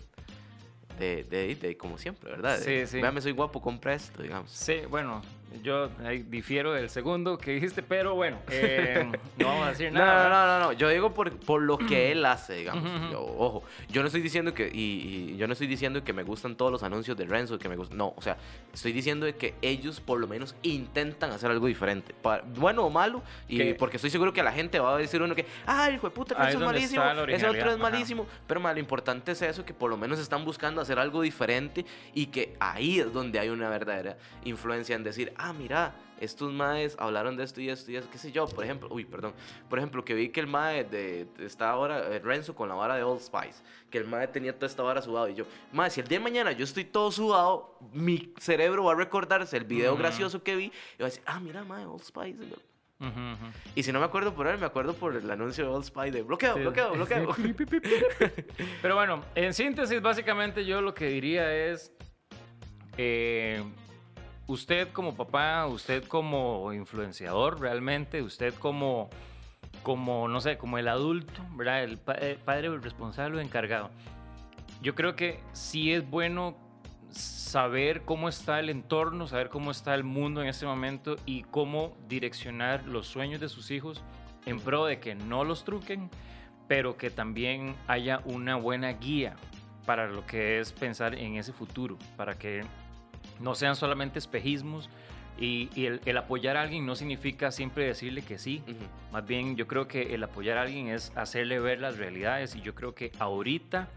de, 0.98 1.24
de, 1.24 1.56
de 1.56 1.78
como 1.78 1.98
siempre, 1.98 2.32
¿verdad? 2.32 2.58
Sí, 2.60 2.88
sí. 2.88 3.00
Véame, 3.00 3.22
soy 3.22 3.32
guapo, 3.32 3.62
compra 3.62 3.94
esto, 3.94 4.22
digamos. 4.22 4.52
Sí, 4.52 4.80
bueno, 4.90 5.22
yo 5.64 5.90
ahí 6.06 6.24
difiero 6.24 6.74
del 6.74 6.90
segundo 6.90 7.38
que 7.38 7.52
dijiste, 7.52 7.84
pero 7.84 8.16
bueno, 8.16 8.38
eh, 8.52 9.10
no 9.38 9.48
vamos 9.48 9.66
a 9.68 9.70
decir 9.70 9.92
nada. 9.92 10.30
no, 10.30 10.30
no, 10.30 10.60
no, 10.60 10.66
no, 10.68 10.72
yo 10.74 10.90
digo 10.90 11.14
por, 11.14 11.32
por 11.40 11.62
lo 11.62 11.78
que 11.78 12.12
él 12.12 12.26
hace, 12.26 12.54
digamos. 12.56 13.12
Yo- 13.12 13.22
ojo, 13.26 13.64
yo 13.90 14.02
no 14.02 14.08
estoy 14.08 14.22
diciendo 14.22 14.54
que, 14.54 14.68
y, 14.74 15.34
y 15.34 15.38
yo 15.38 15.48
no 15.48 15.54
estoy 15.54 15.68
diciendo 15.68 16.04
que 16.04 16.14
me 16.14 16.24
gustan 16.24 16.56
todos 16.56 16.72
los 16.72 16.84
anuncios 16.84 17.18
de 17.18 17.26
Renzo, 17.26 17.58
que 17.60 17.68
me 17.70 17.76
gustan, 17.76 17.98
no, 17.98 18.14
o 18.16 18.22
sea, 18.22 18.38
estoy 18.74 18.92
diciendo 18.92 19.26
que 19.38 19.56
ellos 19.62 20.00
por 20.00 20.20
lo 20.20 20.28
menos 20.28 20.56
intentan 20.64 21.32
hacer 21.32 21.50
algo 21.52 21.68
diferente, 21.68 22.14
bueno 22.56 22.84
o 22.86 22.90
malo, 22.90 23.22
y 23.48 23.58
Que- 23.58 23.76
porque 23.76 23.98
estoy 23.98 24.10
seguro 24.10 24.34
que 24.34 24.44
la 24.44 24.52
gente 24.52 24.80
va 24.80 24.96
a 24.96 24.98
decir 24.98 25.22
uno 25.22 25.36
que, 25.36 25.46
ay, 25.66 25.96
hijo 25.96 26.08
de 26.10 26.16
puta, 26.16 26.36
Renzo 26.36 26.60
es 26.60 26.66
malísimo, 26.66 27.04
ese 27.28 27.48
otro 27.48 27.60
es 27.70 27.76
ajá. 27.76 27.78
malísimo, 27.78 28.28
pero 28.48 28.60
lo 28.60 28.78
importante 28.80 29.32
es 29.32 29.42
eso, 29.42 29.66
que 29.66 29.74
por 29.74 29.90
lo 29.90 29.98
menos 29.98 30.20
están 30.20 30.46
buscando 30.46 30.82
hacer 30.82 31.00
algo 31.00 31.22
diferente 31.22 31.86
y 32.14 32.28
que 32.28 32.56
ahí 32.60 33.00
es 33.00 33.12
donde 33.12 33.40
hay 33.40 33.50
una 33.50 33.70
verdadera 33.70 34.18
influencia 34.44 34.96
en 34.96 35.04
decir, 35.04 35.34
ah, 35.42 35.54
mira, 35.54 35.94
estos 36.20 36.52
maes 36.52 36.98
hablaron 37.00 37.38
de 37.38 37.46
esto 37.46 37.62
y 37.62 37.70
esto 37.70 37.90
y 37.92 37.96
esto, 37.96 38.10
qué 38.12 38.18
sé 38.18 38.32
yo, 38.32 38.46
por 38.46 38.66
ejemplo, 38.66 38.90
uy, 38.92 39.06
perdón, 39.06 39.34
por 39.70 39.80
ejemplo, 39.80 40.04
que 40.04 40.14
vi 40.14 40.30
que 40.30 40.42
el 40.42 40.48
mae 40.48 40.84
de, 40.84 41.26
de- 41.38 41.46
está 41.46 41.70
ahora, 41.70 42.14
eh, 42.14 42.20
Renzo 42.20 42.54
con 42.54 42.68
la 42.68 42.76
vara 42.76 42.96
de 42.96 43.04
Old 43.04 43.22
Spice, 43.22 43.64
que 43.90 43.98
el 44.00 44.06
mae 44.06 44.28
tenía 44.28 44.54
toda 44.54 44.68
esta 44.68 44.84
vara 44.84 45.02
sudado 45.02 45.30
y 45.30 45.36
yo, 45.36 45.46
mae, 45.72 45.90
si 45.90 46.02
el 46.02 46.08
día 46.10 46.18
de 46.20 46.24
mañana 46.26 46.52
yo 46.52 46.66
estoy 46.66 46.84
todo 46.84 47.10
sudado, 47.12 47.78
mi 47.94 48.34
cerebro 48.38 48.84
va 48.84 48.92
a 48.92 48.96
recordarse 48.96 49.56
el 49.56 49.64
video 49.64 49.94
Ujú. 49.94 50.02
gracioso 50.02 50.44
que 50.44 50.56
vi 50.58 50.66
y 50.66 51.02
va 51.02 51.06
a 51.08 51.10
decir, 51.10 51.24
ah, 51.26 51.40
mira, 51.40 51.64
mae, 51.64 51.86
Old 51.86 52.04
Spice. 52.04 52.38
Ujú, 53.02 53.08
ujú. 53.08 53.46
Y 53.76 53.84
si 53.84 53.94
no 53.94 54.00
me 54.00 54.06
acuerdo 54.06 54.34
por 54.36 54.46
él, 54.48 54.58
me 54.60 54.66
acuerdo 54.66 54.94
por 54.94 55.16
el 55.16 55.32
anuncio 55.32 55.64
de 55.64 55.70
Old 55.70 55.86
Spice 55.86 56.12
de 56.12 56.22
bloqueo, 56.22 56.56
Sí. 56.56 56.60
bloqueo, 56.60 56.92
bloqueo. 56.96 57.30
Pero 58.82 58.96
bueno, 58.96 59.24
en 59.36 59.54
síntesis, 59.54 60.02
básicamente 60.02 60.66
yo 60.66 60.82
lo 60.82 60.94
que 60.94 61.06
diría 61.08 61.50
es, 61.72 61.94
eh, 62.98 63.64
usted 64.50 64.92
como 64.92 65.16
papá, 65.16 65.66
usted 65.68 66.04
como 66.06 66.74
influenciador 66.74 67.62
realmente, 67.62 68.24
usted 68.24 68.54
como, 68.56 69.10
como 69.84 70.28
no 70.28 70.42
sé, 70.42 70.58
como 70.58 70.78
el 70.80 70.88
adulto, 70.88 71.46
¿verdad? 71.56 71.84
El, 71.84 72.00
pa- 72.00 72.14
el 72.16 72.38
padre 72.38 72.76
responsable 72.80 73.38
o 73.38 73.42
encargado. 73.42 73.92
Yo 74.82 74.96
creo 74.96 75.16
que 75.16 75.40
sí 75.54 75.94
es 75.94 76.10
bueno 76.10 76.58
saber 77.12 78.02
cómo 78.02 78.28
está 78.28 78.60
el 78.60 78.70
entorno, 78.70 79.28
saber 79.28 79.50
cómo 79.50 79.70
está 79.72 79.94
el 79.94 80.04
mundo 80.04 80.42
en 80.42 80.48
este 80.48 80.66
momento 80.66 81.16
y 81.26 81.44
cómo 81.44 81.96
direccionar 82.08 82.86
los 82.86 83.08
sueños 83.08 83.40
de 83.40 83.50
sus 83.50 83.70
hijos 83.72 84.02
en 84.46 84.60
pro 84.60 84.86
de 84.86 85.00
que 85.00 85.14
no 85.14 85.44
los 85.44 85.64
truquen, 85.64 86.10
pero 86.68 86.98
que 86.98 87.12
también 87.12 87.76
haya 87.88 88.22
una 88.26 88.56
buena 88.56 88.94
guía 88.94 89.36
para 89.86 90.08
lo 90.08 90.26
que 90.26 90.60
es 90.60 90.72
pensar 90.72 91.14
en 91.16 91.36
ese 91.36 91.52
futuro, 91.54 91.98
para 92.16 92.36
que 92.38 92.62
no 93.40 93.56
sean 93.56 93.76
solamente 93.76 94.20
espejismos 94.20 94.90
y, 95.40 95.70
y 95.74 95.86
el, 95.86 96.02
el 96.06 96.18
apoyar 96.18 96.58
a 96.58 96.62
alguien 96.62 96.86
no 96.86 96.96
significa 96.96 97.52
siempre 97.52 97.86
decirle 97.86 98.22
que 98.22 98.38
sí, 98.38 98.62
más 99.12 99.26
bien 99.26 99.56
yo 99.56 99.68
creo 99.68 99.88
que 99.88 100.14
el 100.14 100.24
apoyar 100.24 100.58
a 100.58 100.64
alguien 100.64 100.88
es 100.88 101.14
hacerle 101.16 101.60
ver 101.60 101.80
las 101.80 101.98
realidades 101.98 102.56
y 102.56 102.62
yo 102.62 102.76
creo 102.76 102.94
que 102.94 103.12
ahorita 103.20 103.88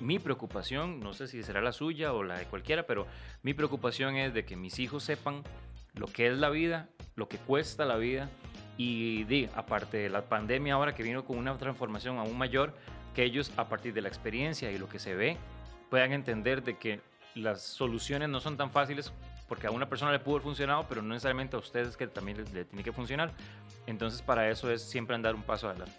mi 0.00 0.18
preocupación, 0.18 1.00
no 1.00 1.12
sé 1.12 1.28
si 1.28 1.42
será 1.42 1.60
la 1.60 1.72
suya 1.72 2.12
o 2.12 2.22
la 2.22 2.38
de 2.38 2.46
cualquiera, 2.46 2.84
pero 2.84 3.06
mi 3.42 3.54
preocupación 3.54 4.16
es 4.16 4.34
de 4.34 4.44
que 4.44 4.56
mis 4.56 4.78
hijos 4.78 5.04
sepan 5.04 5.42
lo 5.94 6.06
que 6.06 6.28
es 6.28 6.38
la 6.38 6.50
vida, 6.50 6.88
lo 7.16 7.28
que 7.28 7.38
cuesta 7.38 7.84
la 7.84 7.96
vida 7.96 8.30
y 8.76 9.24
di, 9.24 9.48
aparte 9.54 9.98
de 9.98 10.08
la 10.08 10.22
pandemia 10.22 10.74
ahora 10.74 10.94
que 10.94 11.02
vino 11.02 11.24
con 11.24 11.36
una 11.36 11.56
transformación 11.58 12.18
aún 12.18 12.38
mayor, 12.38 12.74
que 13.14 13.24
ellos 13.24 13.52
a 13.56 13.68
partir 13.68 13.92
de 13.92 14.00
la 14.00 14.08
experiencia 14.08 14.70
y 14.70 14.78
lo 14.78 14.88
que 14.88 14.98
se 14.98 15.14
ve 15.14 15.36
puedan 15.90 16.12
entender 16.12 16.62
de 16.62 16.78
que 16.78 17.00
las 17.34 17.62
soluciones 17.62 18.28
no 18.28 18.40
son 18.40 18.56
tan 18.56 18.70
fáciles 18.70 19.12
porque 19.48 19.66
a 19.66 19.70
una 19.70 19.88
persona 19.88 20.12
le 20.12 20.18
pudo 20.20 20.36
haber 20.36 20.44
funcionado, 20.44 20.86
pero 20.88 21.02
no 21.02 21.08
necesariamente 21.08 21.56
a 21.56 21.58
ustedes 21.58 21.96
que 21.96 22.06
también 22.06 22.38
le, 22.38 22.44
le 22.52 22.64
tiene 22.64 22.84
que 22.84 22.92
funcionar. 22.92 23.32
Entonces 23.86 24.22
para 24.22 24.48
eso 24.48 24.70
es 24.70 24.82
siempre 24.82 25.14
andar 25.16 25.34
un 25.34 25.42
paso 25.42 25.68
adelante. 25.68 25.92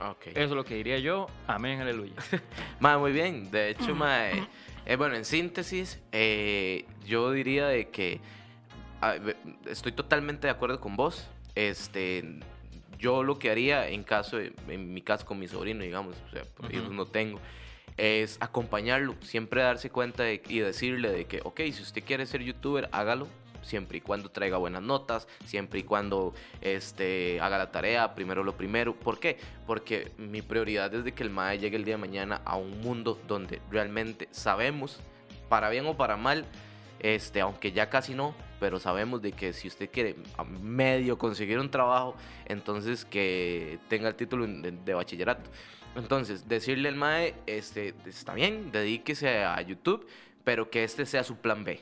Ok. 0.00 0.26
Eso 0.28 0.40
es 0.40 0.50
lo 0.50 0.64
que 0.64 0.74
diría 0.74 0.98
yo. 0.98 1.26
Amén, 1.46 1.80
aleluya. 1.80 2.14
Ma, 2.80 2.98
muy 2.98 3.12
bien. 3.12 3.50
De 3.50 3.70
hecho, 3.70 3.94
ma, 3.94 4.28
eh, 4.30 4.46
eh, 4.84 4.96
bueno, 4.96 5.14
en 5.16 5.24
síntesis, 5.24 6.00
eh, 6.12 6.84
yo 7.06 7.30
diría 7.32 7.66
de 7.68 7.88
que 7.88 8.20
ah, 9.00 9.14
estoy 9.66 9.92
totalmente 9.92 10.48
de 10.48 10.50
acuerdo 10.50 10.80
con 10.80 10.96
vos. 10.96 11.26
Este, 11.54 12.40
yo 12.98 13.22
lo 13.22 13.38
que 13.38 13.50
haría 13.50 13.88
en 13.88 14.02
caso, 14.04 14.36
de- 14.36 14.52
en 14.68 14.92
mi 14.92 15.00
caso 15.00 15.24
con 15.24 15.38
mi 15.38 15.48
sobrino, 15.48 15.82
digamos, 15.82 16.14
o 16.26 16.30
sea, 16.30 16.42
hijos 16.70 16.90
no 16.90 17.06
tengo, 17.06 17.40
es 17.96 18.36
acompañarlo, 18.40 19.14
siempre 19.22 19.62
darse 19.62 19.90
cuenta 19.90 20.30
y 20.30 20.58
decirle 20.58 21.10
de 21.10 21.24
que, 21.26 21.40
ok, 21.44 21.60
si 21.72 21.82
usted 21.82 22.04
quiere 22.04 22.26
ser 22.26 22.42
youtuber, 22.42 22.88
hágalo, 22.92 23.28
siempre 23.66 23.98
y 23.98 24.00
cuando 24.00 24.30
traiga 24.30 24.56
buenas 24.58 24.82
notas, 24.82 25.26
siempre 25.44 25.80
y 25.80 25.82
cuando 25.82 26.34
este, 26.60 27.40
haga 27.40 27.58
la 27.58 27.72
tarea, 27.72 28.14
primero 28.14 28.44
lo 28.44 28.56
primero. 28.56 28.94
¿Por 28.94 29.18
qué? 29.18 29.38
Porque 29.66 30.12
mi 30.18 30.40
prioridad 30.42 30.94
es 30.94 31.12
que 31.12 31.22
el 31.22 31.30
MAE 31.30 31.58
llegue 31.58 31.76
el 31.76 31.84
día 31.84 31.94
de 31.94 32.00
mañana 32.00 32.40
a 32.44 32.56
un 32.56 32.80
mundo 32.80 33.18
donde 33.26 33.60
realmente 33.70 34.28
sabemos, 34.30 35.00
para 35.48 35.68
bien 35.68 35.86
o 35.86 35.96
para 35.96 36.16
mal, 36.16 36.44
este, 37.00 37.40
aunque 37.40 37.72
ya 37.72 37.90
casi 37.90 38.14
no, 38.14 38.34
pero 38.58 38.78
sabemos 38.80 39.20
de 39.20 39.32
que 39.32 39.52
si 39.52 39.68
usted 39.68 39.90
quiere 39.90 40.16
medio 40.60 41.18
conseguir 41.18 41.58
un 41.58 41.70
trabajo, 41.70 42.16
entonces 42.46 43.04
que 43.04 43.78
tenga 43.88 44.08
el 44.08 44.14
título 44.14 44.46
de, 44.46 44.72
de 44.72 44.94
bachillerato. 44.94 45.50
Entonces, 45.96 46.46
decirle 46.46 46.88
al 46.88 46.94
MAE, 46.94 47.34
este, 47.46 47.94
está 48.06 48.34
bien, 48.34 48.70
dedíquese 48.70 49.44
a 49.44 49.60
YouTube, 49.62 50.06
pero 50.44 50.70
que 50.70 50.84
este 50.84 51.06
sea 51.06 51.24
su 51.24 51.36
plan 51.36 51.64
B. 51.64 51.80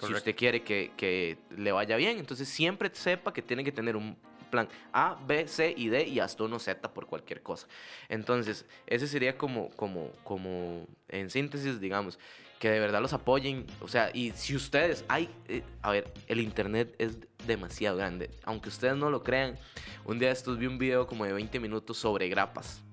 Si 0.00 0.12
usted 0.12 0.36
quiere 0.36 0.62
que, 0.62 0.92
que 0.96 1.38
le 1.56 1.72
vaya 1.72 1.96
bien, 1.96 2.18
entonces 2.18 2.48
siempre 2.48 2.90
sepa 2.92 3.32
que 3.32 3.40
tiene 3.40 3.64
que 3.64 3.72
tener 3.72 3.96
un 3.96 4.16
plan 4.50 4.68
A, 4.92 5.18
B, 5.26 5.48
C 5.48 5.74
y 5.76 5.88
D 5.88 6.06
y 6.06 6.20
hasta 6.20 6.44
uno 6.44 6.58
Z 6.58 6.92
por 6.92 7.06
cualquier 7.06 7.42
cosa. 7.42 7.66
Entonces, 8.08 8.66
ese 8.86 9.08
sería 9.08 9.38
como, 9.38 9.70
como, 9.70 10.10
como 10.22 10.86
en 11.08 11.30
síntesis, 11.30 11.80
digamos, 11.80 12.18
que 12.58 12.70
de 12.70 12.78
verdad 12.78 13.00
los 13.00 13.12
apoyen. 13.12 13.66
O 13.80 13.88
sea, 13.88 14.10
y 14.14 14.32
si 14.32 14.54
ustedes, 14.54 15.04
hay, 15.08 15.28
eh, 15.48 15.62
a 15.82 15.90
ver, 15.90 16.12
el 16.28 16.40
Internet 16.40 16.94
es 16.98 17.18
demasiado 17.46 17.96
grande. 17.96 18.30
Aunque 18.44 18.68
ustedes 18.68 18.96
no 18.96 19.10
lo 19.10 19.22
crean, 19.22 19.58
un 20.04 20.18
día 20.18 20.30
estos 20.30 20.58
vi 20.58 20.66
un 20.66 20.78
video 20.78 21.06
como 21.06 21.24
de 21.24 21.32
20 21.32 21.58
minutos 21.60 21.96
sobre 21.96 22.28
grapas. 22.28 22.84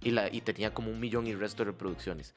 Y, 0.00 0.10
la, 0.12 0.32
y 0.32 0.40
tenía 0.40 0.72
como 0.72 0.90
un 0.90 1.00
millón 1.00 1.26
y 1.26 1.34
resto 1.34 1.64
de 1.64 1.72
reproducciones. 1.72 2.34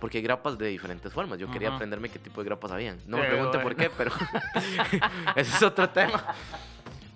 Porque 0.00 0.18
hay 0.18 0.22
grapas 0.22 0.58
de 0.58 0.68
diferentes 0.68 1.12
formas. 1.12 1.38
Yo 1.38 1.50
quería 1.50 1.74
aprenderme 1.74 2.08
qué 2.08 2.18
tipo 2.18 2.42
de 2.42 2.46
grapas 2.46 2.70
habían. 2.70 2.98
No 3.06 3.18
me 3.18 3.24
pregunte 3.24 3.58
por 3.58 3.74
bueno. 3.74 3.78
qué, 3.78 3.90
pero 3.96 4.12
ese 5.36 5.56
es 5.56 5.62
otro 5.62 5.88
tema. 5.88 6.34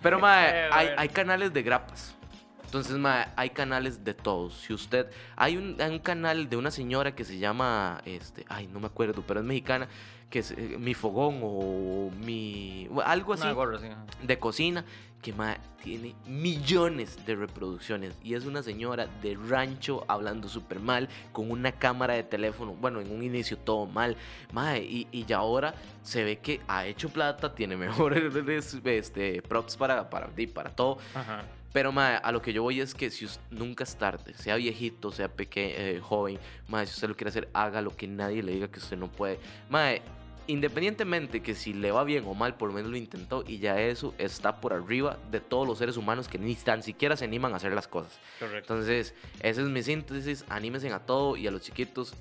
Pero, 0.03 0.19
mae, 0.19 0.51
Qué 0.51 0.69
hay, 0.73 0.87
bueno. 0.87 1.01
hay 1.01 1.09
canales 1.11 1.53
de 1.53 1.63
grapas. 1.63 2.17
Entonces, 2.65 2.97
mae, 2.97 3.29
hay 3.37 3.51
canales 3.51 4.03
de 4.03 4.15
todos. 4.15 4.55
Si 4.55 4.73
usted... 4.73 5.11
Hay 5.37 5.57
un, 5.57 5.77
hay 5.81 5.91
un 5.91 5.99
canal 5.99 6.49
de 6.49 6.57
una 6.57 6.71
señora 6.71 7.15
que 7.15 7.25
se 7.25 7.39
llama... 7.39 8.01
Este, 8.05 8.45
ay, 8.49 8.67
no 8.67 8.81
me 8.81 8.87
acuerdo, 8.87 9.23
pero 9.27 9.41
es 9.41 9.47
mexicana. 9.47 9.89
Que 10.31 10.39
es 10.39 10.53
eh, 10.53 10.77
Mi 10.79 10.95
Fogón 10.95 11.41
o 11.43 12.11
Mi... 12.25 12.89
Algo 13.05 13.35
así 13.35 13.49
gorra, 13.51 13.79
sí, 13.79 13.89
de 14.23 14.39
cocina 14.39 14.85
que 15.23 15.33
mae, 15.33 15.57
tiene 15.83 16.15
millones 16.27 17.25
de 17.25 17.37
reproducciones 17.37 18.15
y 18.23 18.35
es 18.35 18.45
una 18.45 18.63
señora 18.63 19.07
de 19.23 19.37
rancho 19.49 20.05
hablando 20.09 20.49
súper 20.49 20.81
mal 20.81 21.09
con 21.33 21.51
una 21.51 21.73
cámara 21.73 22.15
de 22.15 22.25
teléfono 22.25 22.73
bueno 22.75 23.01
en 23.01 23.11
un 23.11 23.23
inicio 23.23 23.57
todo 23.57 23.87
mal 23.87 24.17
mae, 24.53 24.83
y, 24.83 25.07
y 25.13 25.25
ya 25.25 25.39
ahora 25.39 25.75
se 26.03 26.25
ve 26.25 26.39
que 26.41 26.61
ha 26.69 26.87
hecho 26.87 27.09
plata 27.09 27.55
tiene 27.55 27.77
mejores 27.87 28.35
este, 28.85 29.41
props 29.43 29.77
para, 29.77 30.11
para, 30.11 30.29
para 30.53 30.71
todo 30.75 30.99
Ajá. 31.15 31.45
pero 31.73 31.93
mae, 31.93 32.17
a 32.23 32.33
lo 32.33 32.43
que 32.43 32.53
yo 32.53 32.63
voy 32.65 32.81
es 32.81 32.93
que 32.95 33.11
si 33.11 33.25
us- 33.25 33.39
nunca 33.51 33.85
es 33.85 33.97
tarde, 33.97 34.35
sea 34.35 34.57
viejito, 34.57 35.11
sea 35.13 35.29
pequeño, 35.29 36.03
joven, 36.03 36.39
mae, 36.69 36.87
si 36.87 36.95
usted 36.95 37.09
lo 37.09 37.15
quiere 37.15 37.31
hacer, 37.31 37.49
haga 37.55 37.81
lo 37.81 37.97
que 37.97 38.07
nadie 38.09 38.43
le 38.43 38.53
diga 38.53 38.69
que 38.69 38.79
usted 38.79 38.97
no 38.99 39.11
puede. 39.11 39.39
Mae, 39.71 40.03
independientemente 40.47 41.43
que 41.43 41.55
si 41.55 41.73
le 41.73 41.91
va 41.91 42.05
bien 42.05 42.25
o 42.27 42.35
mal, 42.35 42.57
por 42.57 42.69
lo 42.69 42.75
menos 42.75 42.91
lo 42.91 42.97
intentó 42.97 43.45
y 43.47 43.59
ya 43.59 43.81
eso 43.81 44.15
está 44.19 44.61
por 44.61 44.73
arriba 44.73 45.19
de 45.31 45.41
todos 45.41 45.67
los 45.67 45.79
seres 45.79 45.97
humanos 45.97 46.29
que 46.29 46.39
ni 46.39 46.55
tan 46.55 46.83
siquiera 46.83 47.17
se 47.17 47.25
animan 47.25 47.53
a 47.53 47.57
hacer 47.57 47.73
las 47.73 47.89
cosas. 47.89 48.19
Correcto. 48.39 48.73
Entonces, 48.75 49.15
esa 49.41 49.61
es 49.61 49.69
mi 49.69 49.83
síntesis, 49.83 50.45
anímense 50.49 50.93
a 50.93 51.01
todo 51.01 51.37
y 51.37 51.47
a 51.47 51.51
los 51.51 51.63
chiquitos, 51.63 52.15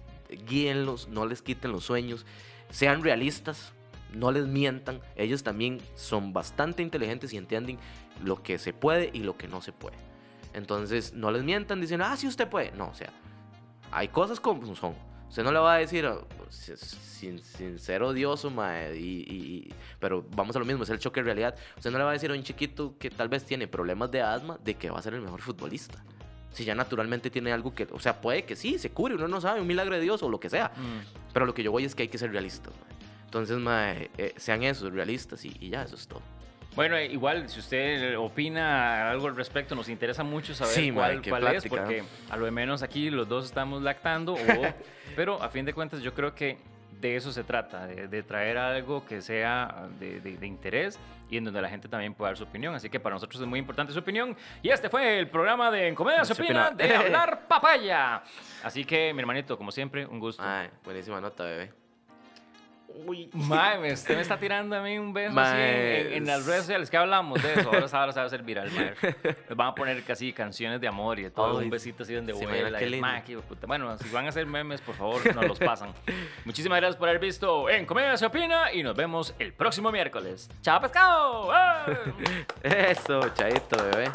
guíenlos, 0.48 1.08
no 1.08 1.26
les 1.26 1.42
quiten 1.42 1.72
los 1.72 1.84
sueños, 1.84 2.26
sean 2.70 3.04
realistas, 3.04 3.74
no 4.14 4.32
les 4.32 4.46
mientan, 4.46 5.02
ellos 5.16 5.44
también 5.44 5.80
son 5.96 6.34
bastante 6.34 6.84
inteligentes 6.84 7.34
y 7.34 7.38
entienden 7.38 7.78
lo 8.24 8.44
que 8.44 8.60
se 8.60 8.74
puede 8.74 9.10
y 9.14 9.20
lo 9.20 9.38
que 9.38 9.48
no 9.48 9.62
se 9.62 9.72
puede. 9.72 9.98
Entonces, 10.54 11.14
no 11.14 11.32
les 11.32 11.44
mientan 11.44 11.80
diciendo, 11.82 12.06
ah, 12.08 12.18
sí, 12.18 12.28
usted 12.28 12.48
puede. 12.48 12.72
No, 12.72 12.90
o 12.90 12.94
sea, 12.94 13.12
hay 13.92 14.10
cosas 14.10 14.40
como 14.40 14.76
son. 14.76 14.96
Usted 15.32 15.44
no 15.46 15.52
le 15.54 15.60
va 15.60 15.76
a 15.76 15.78
decir, 15.78 16.06
oh, 16.06 16.28
si- 16.50 16.76
sin, 16.76 17.40
sin 17.40 17.80
ser 17.80 18.04
odioso, 18.04 18.50
mae, 18.50 18.98
y, 18.98 19.22
y- 19.30 19.74
pero 19.98 20.26
vamos 20.36 20.54
a 20.58 20.60
lo 20.60 20.66
mismo, 20.66 20.84
es 20.84 20.90
el 20.90 21.00
choque 21.00 21.22
de 21.22 21.24
realidad. 21.24 21.56
Usted 21.78 21.90
no 21.90 21.98
le 21.98 22.04
va 22.04 22.10
a 22.10 22.14
decir 22.14 22.30
a 22.32 22.34
un 22.34 22.44
chiquito 22.44 22.96
que 23.00 23.10
tal 23.10 23.30
vez 23.30 23.46
tiene 23.46 23.66
problemas 23.66 24.12
de 24.12 24.22
asma 24.22 24.60
de 24.62 24.74
que 24.76 24.90
va 24.90 25.00
a 25.00 25.02
ser 25.02 25.14
el 25.14 25.22
mejor 25.22 25.42
futbolista. 25.42 26.04
Si 26.52 26.66
ya 26.66 26.76
naturalmente 26.76 27.30
tiene 27.30 27.54
algo 27.54 27.74
que, 27.74 27.88
o 27.94 28.00
sea, 28.02 28.20
puede 28.20 28.44
que 28.44 28.58
sí, 28.58 28.78
se 28.78 28.92
cure, 28.92 29.16
uno 29.16 29.30
no 29.30 29.40
sabe, 29.40 29.62
un 29.62 29.68
milagro 29.68 29.96
de 29.96 30.02
Dios 30.02 30.22
o 30.22 30.30
lo 30.30 30.38
que 30.38 30.50
sea. 30.50 30.74
Mm. 30.76 31.32
Pero 31.34 31.46
lo 31.46 31.54
que 31.54 31.64
yo 31.64 31.72
voy 31.72 31.86
es 31.86 31.96
que 31.96 32.04
hay 32.04 32.10
que 32.10 32.18
ser 32.18 32.30
realistas, 32.34 32.74
mae. 32.74 32.92
Entonces, 33.24 33.58
mae, 33.58 34.12
eh, 34.18 34.34
sean 34.36 34.62
esos, 34.64 34.92
realistas 34.92 35.46
y, 35.46 35.56
y 35.62 35.70
ya, 35.70 35.84
eso 35.84 35.96
es 35.96 36.06
todo. 36.10 36.22
Bueno, 36.76 36.96
eh, 36.96 37.08
igual, 37.08 37.50
si 37.50 37.60
usted 37.60 38.18
opina 38.18 39.12
algo 39.12 39.28
al 39.28 39.36
respecto, 39.36 39.76
nos 39.76 39.90
interesa 39.90 40.24
mucho 40.24 40.54
saber 40.54 40.74
Sí, 40.74 40.92
cuál, 40.92 41.22
qué 41.22 41.30
cuál 41.30 41.48
es, 41.56 41.66
porque 41.68 42.04
a 42.30 42.38
lo 42.38 42.46
de 42.46 42.52
menos 42.52 42.82
aquí 42.82 43.10
los 43.10 43.28
dos 43.28 43.46
estamos 43.46 43.82
lactando, 43.82 44.34
o- 44.34 44.38
pero 45.16 45.42
a 45.44 45.50
fin 45.50 45.66
de 45.66 45.74
cuentas 45.74 46.02
yo 46.02 46.14
creo 46.14 46.34
que 46.34 46.58
de 47.02 47.16
eso 47.16 47.32
se 47.34 47.44
trata, 47.44 47.88
de, 47.88 48.08
de 48.08 48.24
traer 48.24 48.58
algo 48.58 49.04
que 49.06 49.22
sea 49.22 49.88
de, 50.00 50.22
de- 50.22 50.38
de 50.38 50.48
interés 50.48 50.98
y 51.30 51.38
en 51.38 51.44
donde 51.44 51.62
la 51.62 51.68
gente 51.70 51.90
también 51.90 52.14
pueda 52.14 52.30
dar 52.30 52.38
su 52.38 52.44
opinión. 52.44 52.74
Así 52.76 52.90
que 52.90 53.00
para 53.00 53.16
nosotros 53.16 53.42
es 53.42 53.48
muy 53.48 53.58
importante 53.60 53.92
su 53.92 54.00
opinión. 54.00 54.36
Y 54.62 54.70
este 54.70 54.90
fue 54.90 55.18
el 55.20 55.28
programa 55.30 55.72
de 55.72 55.88
En 55.88 55.96
Comedia 55.96 56.24
se 56.26 56.34
opina. 56.34 56.72
de 56.72 56.94
Hablar 56.96 57.48
Papaya. 57.48 58.22
Así 58.64 58.86
que, 58.86 59.14
mi 59.14 59.20
hermanito, 59.22 59.58
como 59.58 59.72
siempre, 59.72 60.06
un 60.06 60.20
gusto. 60.20 60.44
Ay, 60.46 60.70
buenísima 60.84 61.20
nota, 61.20 61.44
bebé. 61.46 61.72
Uy. 63.06 63.30
Mae, 63.34 63.94
usted 63.94 64.16
me 64.16 64.22
está 64.22 64.38
tirando 64.38 64.76
a 64.76 64.82
mí 64.82 64.98
un 64.98 65.14
beso 65.14 65.40
así 65.40 65.58
en, 65.60 66.14
en- 66.14 66.26
las 66.26 66.46
redes 66.46 66.62
sociales 66.62 66.90
que 66.90 66.98
hablamos 66.98 67.42
de 67.42 67.54
eso. 67.54 67.70
Ahora, 67.72 67.86
ahora 67.92 68.12
se 68.12 68.20
va 68.20 68.24
a 68.24 68.26
hacer 68.28 68.44
viral, 68.44 68.72
mae. 68.72 68.94
Les 69.50 69.58
van 69.58 69.68
a 69.68 69.76
poner 69.76 70.04
casi 70.04 70.34
canciones 70.34 70.80
de 70.82 70.88
amor 70.88 71.20
y 71.20 71.24
de 71.24 71.32
todo. 71.32 71.60
Ay, 71.60 71.66
un 71.66 71.70
besito 71.72 72.04
así 72.04 72.14
donde 72.14 72.34
vuela. 72.34 72.80
qué 72.80 72.86
qué. 73.26 73.38
Bueno, 73.68 73.98
si 73.98 74.10
van 74.10 74.26
a 74.26 74.30
hacer 74.30 74.46
memes, 74.46 74.82
por 74.82 74.96
favor, 74.96 75.36
nos 75.36 75.48
los 75.48 75.60
pasan. 75.60 75.94
Muchísimas 76.46 76.80
gracias 76.80 76.98
por 76.98 77.10
haber 77.10 77.22
visto 77.22 77.70
En 77.70 77.86
Comedia 77.86 78.16
se 78.18 78.26
opina 78.26 78.72
y 78.74 78.84
nos 78.84 78.96
vemos 78.96 79.34
el 79.40 79.54
próximo 79.54 79.92
miércoles. 79.92 80.50
¡Chao, 80.62 80.80
pescado! 80.82 81.52
¡Ah! 81.52 81.86
Eso, 82.64 83.22
chaito, 83.34 83.78
bebé. 83.92 84.10